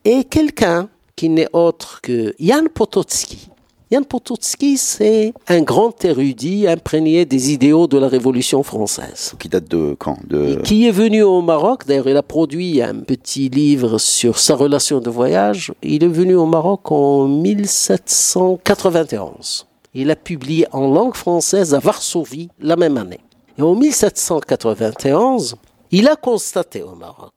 Et 0.04 0.24
quelqu'un 0.24 0.88
qui 1.16 1.28
n'est 1.28 1.48
autre 1.52 2.00
que 2.00 2.34
Jan 2.40 2.64
Potocki, 2.72 3.49
Jan 3.93 4.05
Potocki, 4.05 4.76
c'est 4.76 5.34
un 5.49 5.62
grand 5.62 6.05
érudit 6.05 6.68
imprégné 6.68 7.24
des 7.24 7.53
idéaux 7.53 7.88
de 7.88 7.99
la 7.99 8.07
Révolution 8.07 8.62
française. 8.62 9.32
Qui 9.41 9.49
date 9.49 9.66
de 9.66 9.97
quand 9.99 10.16
de... 10.28 10.61
Qui 10.62 10.86
est 10.86 10.93
venu 10.93 11.24
au 11.24 11.43
Maroc, 11.43 11.88
d'ailleurs 11.88 12.09
il 12.09 12.16
a 12.16 12.22
produit 12.22 12.80
un 12.82 13.01
petit 13.01 13.49
livre 13.49 13.99
sur 13.99 14.38
sa 14.38 14.55
relation 14.55 15.01
de 15.01 15.11
voyage. 15.11 15.72
Il 15.82 16.05
est 16.05 16.09
venu 16.09 16.36
au 16.36 16.47
Maroc 16.47 16.93
en 16.93 17.26
1791. 17.26 19.66
Il 19.95 20.12
a 20.12 20.16
publié 20.16 20.68
en 20.70 20.86
langue 20.86 21.16
française 21.16 21.74
à 21.74 21.80
Varsovie 21.80 22.49
la 22.61 22.76
même 22.76 22.97
année. 22.97 23.18
Et 23.59 23.62
en 23.62 23.74
1791, 23.74 25.57
il 25.91 26.07
a 26.07 26.14
constaté 26.14 26.84
au 26.84 26.95
Maroc 26.95 27.32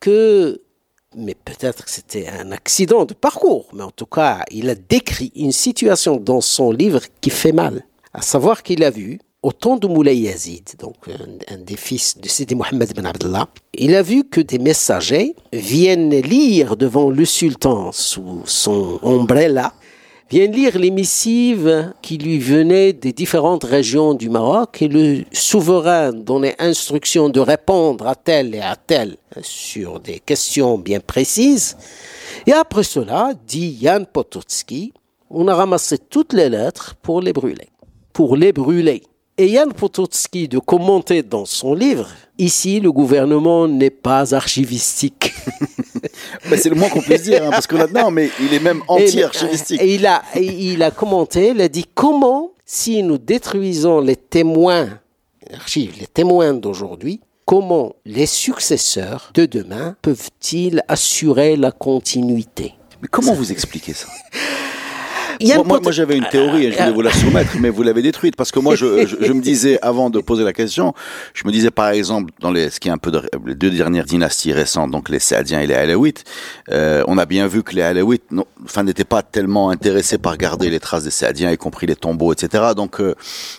que 0.00 0.62
mais 1.16 1.34
peut-être 1.34 1.84
que 1.84 1.90
c'était 1.90 2.28
un 2.28 2.52
accident 2.52 3.04
de 3.04 3.14
parcours, 3.14 3.68
mais 3.72 3.82
en 3.82 3.90
tout 3.90 4.06
cas, 4.06 4.44
il 4.50 4.70
a 4.70 4.74
décrit 4.74 5.32
une 5.34 5.52
situation 5.52 6.16
dans 6.16 6.40
son 6.40 6.70
livre 6.70 7.00
qui 7.20 7.30
fait 7.30 7.52
mal. 7.52 7.84
À 8.12 8.22
savoir 8.22 8.62
qu'il 8.62 8.84
a 8.84 8.90
vu, 8.90 9.18
au 9.42 9.52
temps 9.52 9.76
de 9.76 9.86
Moulay 9.86 10.16
Yazid, 10.18 10.74
donc 10.78 10.96
un, 11.48 11.58
des 11.58 11.76
fils 11.76 12.18
de 12.18 12.28
Sidi 12.28 12.54
Mohammed 12.54 12.94
ben 12.94 13.06
Abdallah, 13.06 13.48
il 13.74 13.94
a 13.94 14.02
vu 14.02 14.24
que 14.24 14.40
des 14.40 14.58
messagers 14.58 15.34
viennent 15.52 16.10
lire 16.10 16.76
devant 16.76 17.10
le 17.10 17.24
sultan 17.24 17.90
sous 17.90 18.42
son 18.44 18.98
ombrella, 19.02 19.72
viennent 20.30 20.52
lire 20.52 20.78
les 20.78 20.92
missives 20.92 21.92
qui 22.02 22.16
lui 22.16 22.38
venaient 22.38 22.92
des 22.92 23.12
différentes 23.12 23.64
régions 23.64 24.14
du 24.14 24.30
Maroc 24.30 24.80
et 24.80 24.86
le 24.86 25.24
souverain 25.32 26.12
donnait 26.12 26.54
instruction 26.60 27.28
de 27.28 27.40
répondre 27.40 28.06
à 28.06 28.14
tel 28.14 28.54
et 28.54 28.60
à 28.60 28.76
tel 28.76 29.16
sur 29.42 29.98
des 29.98 30.20
questions 30.20 30.78
bien 30.78 31.00
précises. 31.00 31.76
Et 32.46 32.52
après 32.52 32.84
cela, 32.84 33.32
dit 33.46 33.76
Jan 33.82 34.04
Potocki, 34.10 34.92
on 35.30 35.48
a 35.48 35.54
ramassé 35.54 35.98
toutes 35.98 36.32
les 36.32 36.48
lettres 36.48 36.94
pour 37.02 37.20
les 37.20 37.32
brûler. 37.32 37.68
Pour 38.12 38.36
les 38.36 38.52
brûler. 38.52 39.02
Et 39.36 39.48
Jan 39.48 39.70
Potocki 39.70 40.46
de 40.46 40.60
commenter 40.60 41.24
dans 41.24 41.44
son 41.44 41.74
livre, 41.74 42.08
ici 42.40 42.80
le 42.80 42.90
gouvernement 42.90 43.68
n'est 43.68 43.90
pas 43.90 44.34
archivistique. 44.34 45.32
Ben, 46.48 46.58
c'est 46.58 46.68
le 46.68 46.74
moins 46.74 46.88
qu'on 46.88 47.00
puisse 47.00 47.22
dire, 47.22 47.44
hein, 47.44 47.50
parce 47.50 47.66
que 47.66 47.76
là-dedans, 47.76 48.10
mais 48.10 48.30
il 48.40 48.52
est 48.52 48.60
même 48.60 48.82
anti-archivistique. 48.88 49.80
Et, 49.80 49.94
il, 49.94 50.06
a, 50.06 50.22
il 50.34 50.82
a 50.82 50.90
commenté, 50.90 51.48
il 51.48 51.60
a 51.60 51.68
dit 51.68 51.86
comment, 51.94 52.52
si 52.64 53.02
nous 53.02 53.18
détruisons 53.18 54.00
les 54.00 54.16
témoins, 54.16 54.88
archives, 55.52 55.96
les 55.98 56.06
témoins 56.06 56.54
d'aujourd'hui, 56.54 57.20
comment 57.44 57.94
les 58.04 58.26
successeurs 58.26 59.30
de 59.34 59.46
demain 59.46 59.96
peuvent-ils 60.02 60.82
assurer 60.88 61.56
la 61.56 61.70
continuité? 61.70 62.74
Mais 63.02 63.08
comment 63.08 63.34
vous 63.34 63.52
expliquez 63.52 63.92
ça? 63.94 64.06
Moi, 65.56 65.64
moi, 65.64 65.78
Pot- 65.78 65.84
moi, 65.84 65.92
j'avais 65.92 66.16
une 66.16 66.26
théorie 66.26 66.66
et 66.66 66.72
je 66.72 66.78
voulais 66.78 66.92
vous 66.92 67.00
la 67.02 67.12
soumettre, 67.12 67.52
mais 67.60 67.70
vous 67.70 67.82
l'avez 67.82 68.02
détruite 68.02 68.36
parce 68.36 68.50
que 68.52 68.58
moi, 68.60 68.74
je, 68.76 69.06
je, 69.06 69.16
je 69.20 69.32
me 69.32 69.40
disais 69.40 69.78
avant 69.82 70.10
de 70.10 70.20
poser 70.20 70.44
la 70.44 70.52
question, 70.52 70.92
je 71.34 71.46
me 71.46 71.52
disais 71.52 71.70
par 71.70 71.88
exemple 71.88 72.32
dans 72.40 72.50
les 72.50 72.70
ce 72.70 72.78
qui 72.80 72.88
est 72.88 72.92
un 72.92 72.98
peu 72.98 73.10
de, 73.10 73.22
les 73.46 73.54
deux 73.54 73.70
dernières 73.70 74.04
dynasties 74.04 74.52
récentes, 74.52 74.90
donc 74.90 75.08
les 75.08 75.18
Saadiens 75.18 75.60
et 75.60 75.66
les 75.66 75.74
Alaouites, 75.74 76.24
euh, 76.70 77.02
on 77.08 77.16
a 77.18 77.26
bien 77.26 77.46
vu 77.46 77.62
que 77.62 77.74
les 77.74 77.82
Alaouites, 77.82 78.24
enfin, 78.64 78.82
n'étaient 78.82 79.04
pas 79.04 79.22
tellement 79.22 79.70
intéressés 79.70 80.18
par 80.18 80.36
garder 80.36 80.70
les 80.70 80.80
traces 80.80 81.04
des 81.04 81.10
Saadiens, 81.10 81.50
y 81.50 81.56
compris 81.56 81.86
les 81.86 81.96
tombeaux, 81.96 82.32
etc. 82.32 82.64
Donc, 82.76 83.00
euh, 83.00 83.14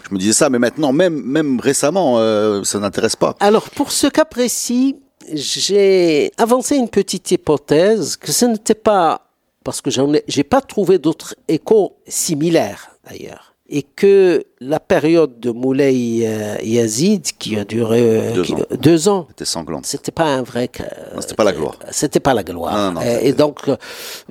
je 0.08 0.14
me 0.14 0.20
disais 0.20 0.34
ça, 0.34 0.50
mais 0.50 0.60
maintenant, 0.60 0.94
même 0.94 1.22
même 1.24 1.60
récemment, 1.60 2.16
euh, 2.18 2.64
ça 2.64 2.80
n'intéresse 2.80 3.16
pas. 3.16 3.36
Alors, 3.40 3.70
pour 3.70 3.92
ce 3.92 4.08
cas 4.08 4.26
précis, 4.26 4.96
j'ai 5.34 6.32
avancé 6.38 6.76
une 6.76 6.90
petite 6.90 7.32
hypothèse 7.32 8.18
que 8.18 8.32
ce 8.32 8.46
n'était 8.46 8.74
pas 8.76 9.28
parce 9.64 9.82
que 9.82 9.92
j'en 9.92 10.14
ai, 10.14 10.24
j'ai 10.28 10.44
pas 10.44 10.62
trouvé 10.62 11.00
d'autres 11.00 11.36
échos 11.48 11.98
similaires 12.08 12.92
ailleurs. 13.06 13.51
Et 13.74 13.84
que 13.84 14.44
la 14.60 14.82
période 14.82 15.40
de 15.40 15.50
Moulay 15.50 16.24
euh, 16.28 16.58
Yazid, 16.62 17.24
qui 17.40 17.58
a 17.58 17.64
duré 17.64 18.02
euh, 18.02 18.34
Deux 18.34 18.42
qui- 18.44 18.54
ans. 18.54 18.58
deux 18.80 19.08
ans, 19.08 19.26
C'était 19.30 19.46
sanglant. 19.46 19.80
c'était 19.84 20.12
pas 20.12 20.26
un 20.26 20.42
vrai. 20.44 20.70
c'était 21.22 21.36
pas 21.36 21.46
la 21.46 21.54
gloire. 21.54 21.80
C'était 21.90 22.20
pas 22.20 22.34
la 22.34 22.44
gloire. 22.44 22.76
Non, 22.76 22.92
non, 23.00 23.02
Euh, 23.02 23.20
et 23.22 23.32
donc, 23.32 23.70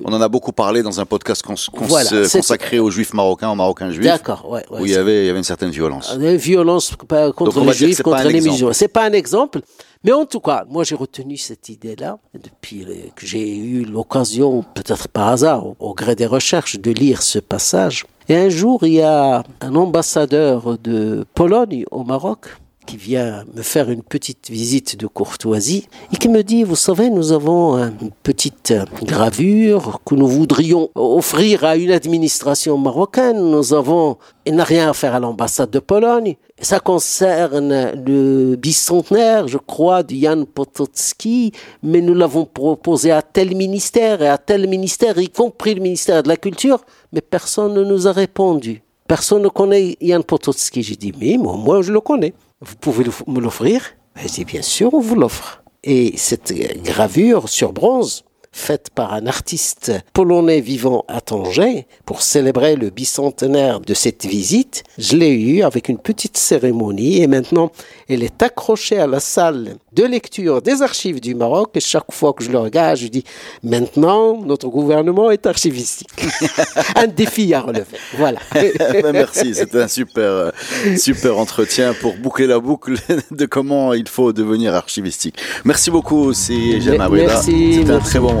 On 0.05 0.13
en 0.13 0.21
a 0.21 0.29
beaucoup 0.29 0.51
parlé 0.51 0.83
dans 0.83 0.99
un 0.99 1.05
podcast 1.05 1.41
cons- 1.41 1.55
Voilà, 1.73 2.07
consacré 2.31 2.77
aux 2.77 2.91
Juifs 2.91 3.15
marocains, 3.15 3.49
aux 3.49 3.55
Marocains 3.55 3.89
juifs, 3.89 4.05
d'accord, 4.05 4.47
ouais, 4.47 4.63
ouais, 4.69 4.81
où 4.81 4.85
il 4.85 4.91
y 4.91 4.95
avait 4.95 5.23
il 5.23 5.25
y 5.25 5.29
avait 5.29 5.39
une 5.39 5.43
certaine 5.43 5.71
violence. 5.71 6.15
Des 6.17 6.37
violences 6.37 6.93
pas 7.07 7.31
contre 7.31 7.59
les 7.63 7.73
juifs, 7.73 8.01
contre 8.03 8.23
les 8.27 8.41
musulmans. 8.41 8.73
C'est 8.73 8.87
pas 8.89 9.05
un 9.05 9.13
exemple. 9.13 9.61
Mais 10.03 10.11
en 10.13 10.25
tout 10.25 10.39
cas, 10.39 10.65
moi 10.69 10.83
j'ai 10.83 10.95
retenu 10.95 11.37
cette 11.37 11.69
idée-là 11.69 12.17
depuis 12.33 12.85
que 13.15 13.25
j'ai 13.25 13.55
eu 13.55 13.85
l'occasion, 13.85 14.63
peut-être 14.75 15.07
par 15.07 15.27
hasard, 15.29 15.63
au 15.79 15.93
gré 15.95 16.15
des 16.15 16.25
recherches, 16.27 16.77
de 16.79 16.91
lire 16.91 17.21
ce 17.23 17.39
passage. 17.39 18.05
Et 18.29 18.35
un 18.35 18.49
jour, 18.49 18.83
il 18.83 18.93
y 18.93 19.01
a 19.01 19.43
un 19.61 19.75
ambassadeur 19.75 20.77
de 20.77 21.25
Pologne 21.33 21.85
au 21.91 22.03
Maroc 22.03 22.57
qui 22.85 22.97
vient 22.97 23.45
me 23.53 23.61
faire 23.61 23.89
une 23.89 24.03
petite 24.03 24.49
visite 24.49 24.97
de 24.97 25.07
courtoisie 25.07 25.87
et 26.13 26.17
qui 26.17 26.29
me 26.29 26.43
dit, 26.43 26.63
vous 26.63 26.75
savez, 26.75 27.09
nous 27.09 27.31
avons 27.31 27.77
une 27.77 28.11
petite 28.23 28.71
euh, 28.71 28.85
gravure 29.03 30.01
que 30.05 30.15
nous 30.15 30.27
voudrions 30.27 30.89
offrir 30.95 31.63
à 31.63 31.75
une 31.75 31.91
administration 31.91 32.77
marocaine. 32.77 33.37
Nous 33.37 33.73
avons, 33.73 34.17
il 34.45 34.55
n'a 34.55 34.63
rien 34.63 34.89
à 34.89 34.93
faire 34.93 35.15
à 35.15 35.19
l'ambassade 35.19 35.69
de 35.69 35.79
Pologne. 35.79 36.35
Ça 36.59 36.79
concerne 36.79 37.91
le 38.05 38.55
bicentenaire, 38.55 39.47
je 39.47 39.57
crois, 39.57 40.03
de 40.03 40.15
Jan 40.15 40.45
Potocki, 40.45 41.51
mais 41.83 42.01
nous 42.01 42.13
l'avons 42.13 42.45
proposé 42.45 43.11
à 43.11 43.21
tel 43.21 43.55
ministère 43.55 44.21
et 44.21 44.27
à 44.27 44.37
tel 44.37 44.67
ministère, 44.67 45.17
y 45.19 45.29
compris 45.29 45.75
le 45.75 45.81
ministère 45.81 46.23
de 46.23 46.27
la 46.27 46.37
Culture, 46.37 46.81
mais 47.13 47.21
personne 47.21 47.73
ne 47.73 47.83
nous 47.83 48.07
a 48.07 48.11
répondu. 48.11 48.83
Personne 49.07 49.41
ne 49.41 49.49
connaît 49.49 49.97
Jan 50.01 50.21
Potocki. 50.21 50.83
J'ai 50.83 50.95
dit, 50.95 51.13
mais 51.19 51.37
moi, 51.37 51.57
moi, 51.57 51.81
je 51.81 51.91
le 51.91 51.99
connais. 51.99 52.33
Vous 52.61 52.75
pouvez 52.75 53.05
me 53.27 53.39
l'offrir? 53.39 53.95
J'ai 54.15 54.27
dit, 54.27 54.45
bien 54.45 54.61
sûr, 54.61 54.93
on 54.93 54.99
vous 54.99 55.15
l'offre. 55.15 55.63
Et 55.83 56.15
cette 56.17 56.51
euh, 56.51 56.67
gravure 56.83 57.49
sur 57.49 57.73
bronze 57.73 58.23
faite 58.51 58.89
par 58.93 59.13
un 59.13 59.27
artiste 59.27 59.91
polonais 60.13 60.59
vivant 60.59 61.05
à 61.07 61.21
Tanger 61.21 61.87
pour 62.05 62.21
célébrer 62.21 62.75
le 62.75 62.89
bicentenaire 62.89 63.79
de 63.79 63.93
cette 63.93 64.25
visite. 64.25 64.83
Je 64.97 65.15
l'ai 65.15 65.31
eue 65.31 65.63
avec 65.63 65.87
une 65.87 65.97
petite 65.97 66.37
cérémonie 66.37 67.21
et 67.21 67.27
maintenant 67.27 67.71
elle 68.09 68.23
est 68.23 68.43
accrochée 68.43 68.99
à 68.99 69.07
la 69.07 69.19
salle 69.19 69.75
de 69.93 70.03
lecture 70.03 70.61
des 70.61 70.81
archives 70.81 71.21
du 71.21 71.33
Maroc 71.33 71.71
et 71.75 71.79
chaque 71.79 72.11
fois 72.11 72.33
que 72.33 72.43
je 72.43 72.51
le 72.51 72.59
regarde, 72.59 72.97
je 72.97 73.07
dis 73.07 73.23
maintenant 73.63 74.41
notre 74.41 74.67
gouvernement 74.67 75.31
est 75.31 75.45
archivistique. 75.45 76.09
un 76.95 77.07
défi 77.07 77.53
à 77.53 77.61
relever. 77.61 77.97
Voilà. 78.17 78.39
Ben, 79.01 79.13
merci, 79.13 79.55
c'était 79.55 79.81
un 79.81 79.87
super, 79.87 80.23
euh, 80.23 80.51
super 80.97 81.37
entretien 81.37 81.93
pour 81.93 82.15
boucler 82.15 82.45
la 82.45 82.59
boucle 82.59 82.95
de 83.31 83.45
comment 83.45 83.93
il 83.93 84.07
faut 84.07 84.33
devenir 84.33 84.75
archivistique. 84.75 85.37
Merci 85.65 85.91
beaucoup, 85.91 86.33
c'est 86.33 86.81
J'aime 86.81 87.07
Merci. 87.11 87.75
C'était 87.75 87.91
un 87.91 87.99
très 87.99 88.19
bon 88.19 88.33
moment. 88.33 88.40